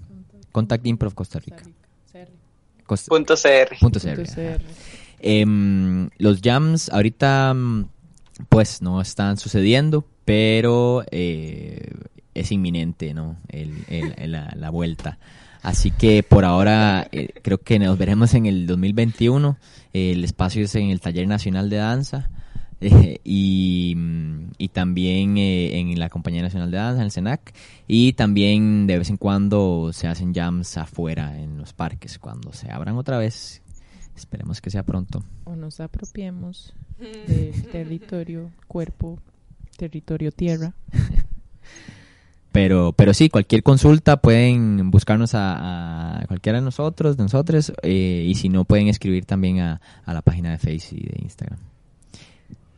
Contact 0.53 0.87
Improv 0.87 1.15
Costa 1.15 1.39
Rica. 1.39 1.63
Costa, 2.87 3.09
punto 3.09 3.35
CR. 3.35 3.79
Punto 3.81 3.99
CR. 3.99 4.61
Em, 5.21 6.11
los 6.19 6.41
jams 6.43 6.91
ahorita 6.91 7.55
mm, 7.55 7.89
pues 8.49 8.83
no 8.83 9.01
están 9.01 9.39
sucediendo, 9.39 10.05
pero 10.25 11.03
eh, 11.11 11.93
es 12.35 12.53
inminente, 12.53 13.15
¿no? 13.15 13.39
El, 13.49 13.85
el, 13.89 14.33
la, 14.33 14.53
la, 14.55 14.71
vuelta. 14.71 15.19
Así 15.65 15.91
que 15.91 16.23
por 16.23 16.45
ahora 16.45 17.09
eh, 17.11 17.31
creo 17.41 17.57
que 17.57 17.79
nos 17.79 17.97
veremos 17.97 18.35
en 18.35 18.45
el 18.45 18.67
2021. 18.67 19.57
el 19.95 20.23
espacio 20.23 20.63
es 20.63 20.75
en 20.75 20.91
el 20.91 21.01
Taller 21.01 21.27
Nacional 21.27 21.71
de 21.71 21.77
Danza. 21.77 22.31
Eh, 22.81 23.21
y, 23.25 23.97
y, 24.59 24.69
también 24.69 25.39
eh, 25.39 25.79
en 25.79 25.99
la 25.99 26.11
Compañía 26.11 26.43
Nacional 26.43 26.71
de 26.71 26.77
Danza, 26.77 27.01
en 27.01 27.05
el 27.05 27.11
SENAC, 27.13 27.55
y 27.89 28.13
también 28.13 28.87
de 28.87 28.99
vez 28.99 29.09
en 29.09 29.17
cuando 29.17 29.91
se 29.95 30.07
hacen 30.07 30.35
jams 30.35 30.77
afuera 30.77 31.39
en 31.41 31.57
los 31.57 31.73
parques, 31.73 32.19
cuando 32.19 32.53
se 32.53 32.71
abran 32.71 32.99
otra 32.99 33.17
vez, 33.17 33.63
esperemos 34.15 34.61
que 34.61 34.69
sea 34.69 34.83
pronto. 34.83 35.25
O 35.45 35.57
nos 35.57 35.81
apropiemos 35.81 36.75
del 36.99 37.63
territorio, 37.73 38.51
cuerpo, 38.69 39.19
territorio, 39.79 40.31
tierra. 40.31 40.75
Pero, 42.55 42.93
pero 42.93 43.13
sí, 43.15 43.31
cualquier 43.31 43.65
consulta 43.65 44.17
pueden 44.17 44.93
buscarnos 44.93 45.33
a, 45.35 46.23
cualquiera 46.29 46.61
de 46.61 46.65
nosotros, 46.65 47.17
de 47.17 47.25
nosotros, 47.25 47.73
eh, 47.83 48.23
y 48.29 48.37
si 48.37 48.49
no 48.49 48.65
pueden 48.65 48.87
escribir 48.87 49.27
también 49.27 49.59
a, 49.59 49.81
a, 50.07 50.15
la 50.15 50.23
página 50.23 50.53
de 50.53 50.59
Facebook 50.59 51.01
y 51.01 51.09
de 51.09 51.23
Instagram. 51.23 51.59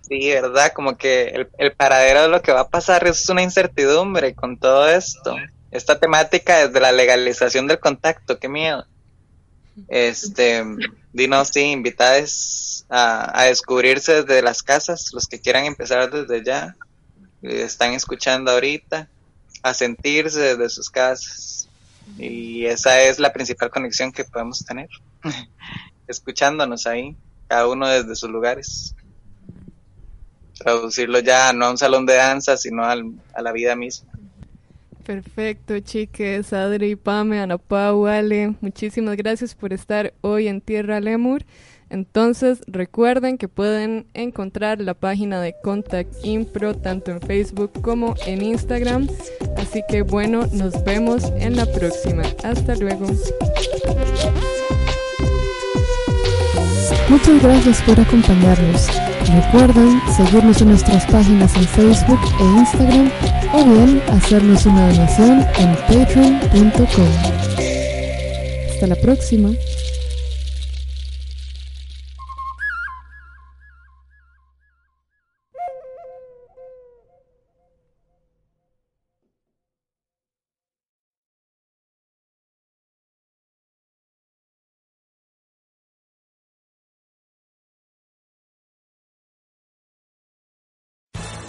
Sí, 0.00 0.30
verdad, 0.30 0.72
como 0.74 0.96
que 0.96 1.24
el, 1.24 1.48
el, 1.58 1.72
paradero 1.72 2.22
de 2.22 2.28
lo 2.28 2.40
que 2.40 2.52
va 2.52 2.60
a 2.60 2.68
pasar 2.70 3.06
es 3.06 3.28
una 3.28 3.42
incertidumbre 3.42 4.34
con 4.34 4.56
todo 4.56 4.88
esto. 4.88 5.36
Esta 5.70 6.00
temática 6.00 6.66
desde 6.66 6.80
la 6.80 6.92
legalización 6.92 7.66
del 7.66 7.78
contacto, 7.78 8.38
qué 8.38 8.48
miedo. 8.48 8.86
Este, 9.88 10.64
dinos, 11.12 11.48
sí, 11.48 11.60
invitados 11.60 12.86
a, 12.88 13.42
a 13.42 13.44
descubrirse 13.44 14.22
desde 14.22 14.40
las 14.40 14.62
casas, 14.62 15.10
los 15.12 15.26
que 15.26 15.38
quieran 15.38 15.66
empezar 15.66 16.10
desde 16.10 16.42
ya, 16.42 16.76
están 17.42 17.92
escuchando 17.92 18.52
ahorita 18.52 19.10
a 19.66 19.74
sentirse 19.74 20.40
desde 20.40 20.68
sus 20.68 20.90
casas. 20.90 21.68
Y 22.18 22.66
esa 22.66 23.02
es 23.02 23.18
la 23.18 23.32
principal 23.32 23.68
conexión 23.68 24.12
que 24.12 24.22
podemos 24.22 24.64
tener, 24.64 24.88
escuchándonos 26.06 26.86
ahí, 26.86 27.16
cada 27.48 27.66
uno 27.66 27.88
desde 27.88 28.14
sus 28.14 28.30
lugares. 28.30 28.94
Traducirlo 30.56 31.18
ya 31.18 31.52
no 31.52 31.66
a 31.66 31.70
un 31.72 31.78
salón 31.78 32.06
de 32.06 32.14
danza, 32.14 32.56
sino 32.56 32.84
al, 32.84 33.12
a 33.34 33.42
la 33.42 33.50
vida 33.50 33.74
misma. 33.74 34.12
Perfecto, 35.04 35.80
chiques, 35.80 36.52
Adri, 36.52 36.94
Pame, 36.94 37.40
Ana 37.40 37.58
Pau, 37.58 38.06
Ale, 38.06 38.54
muchísimas 38.60 39.16
gracias 39.16 39.56
por 39.56 39.72
estar 39.72 40.14
hoy 40.20 40.46
en 40.46 40.60
Tierra 40.60 41.00
Lemur. 41.00 41.44
Entonces 41.88 42.60
recuerden 42.66 43.38
que 43.38 43.48
pueden 43.48 44.06
encontrar 44.14 44.80
la 44.80 44.94
página 44.94 45.40
de 45.40 45.54
Contact 45.62 46.12
Impro 46.24 46.74
tanto 46.74 47.10
en 47.10 47.20
Facebook 47.20 47.72
como 47.80 48.14
en 48.26 48.42
Instagram. 48.42 49.08
Así 49.56 49.82
que 49.88 50.02
bueno, 50.02 50.46
nos 50.52 50.84
vemos 50.84 51.24
en 51.38 51.56
la 51.56 51.66
próxima. 51.66 52.22
Hasta 52.42 52.74
luego. 52.76 53.06
Muchas 57.08 57.42
gracias 57.42 57.82
por 57.82 58.00
acompañarnos. 58.00 58.88
Recuerden 59.32 60.00
seguirnos 60.16 60.60
en 60.60 60.68
nuestras 60.68 61.06
páginas 61.06 61.54
en 61.56 61.64
Facebook 61.64 62.20
e 62.40 62.44
Instagram 62.58 63.10
o 63.52 63.64
bien 63.64 64.02
hacernos 64.08 64.66
una 64.66 64.88
donación 64.88 65.46
en 65.58 65.74
patreon.com. 65.86 67.08
Hasta 68.70 68.86
la 68.86 68.96
próxima. 68.96 69.50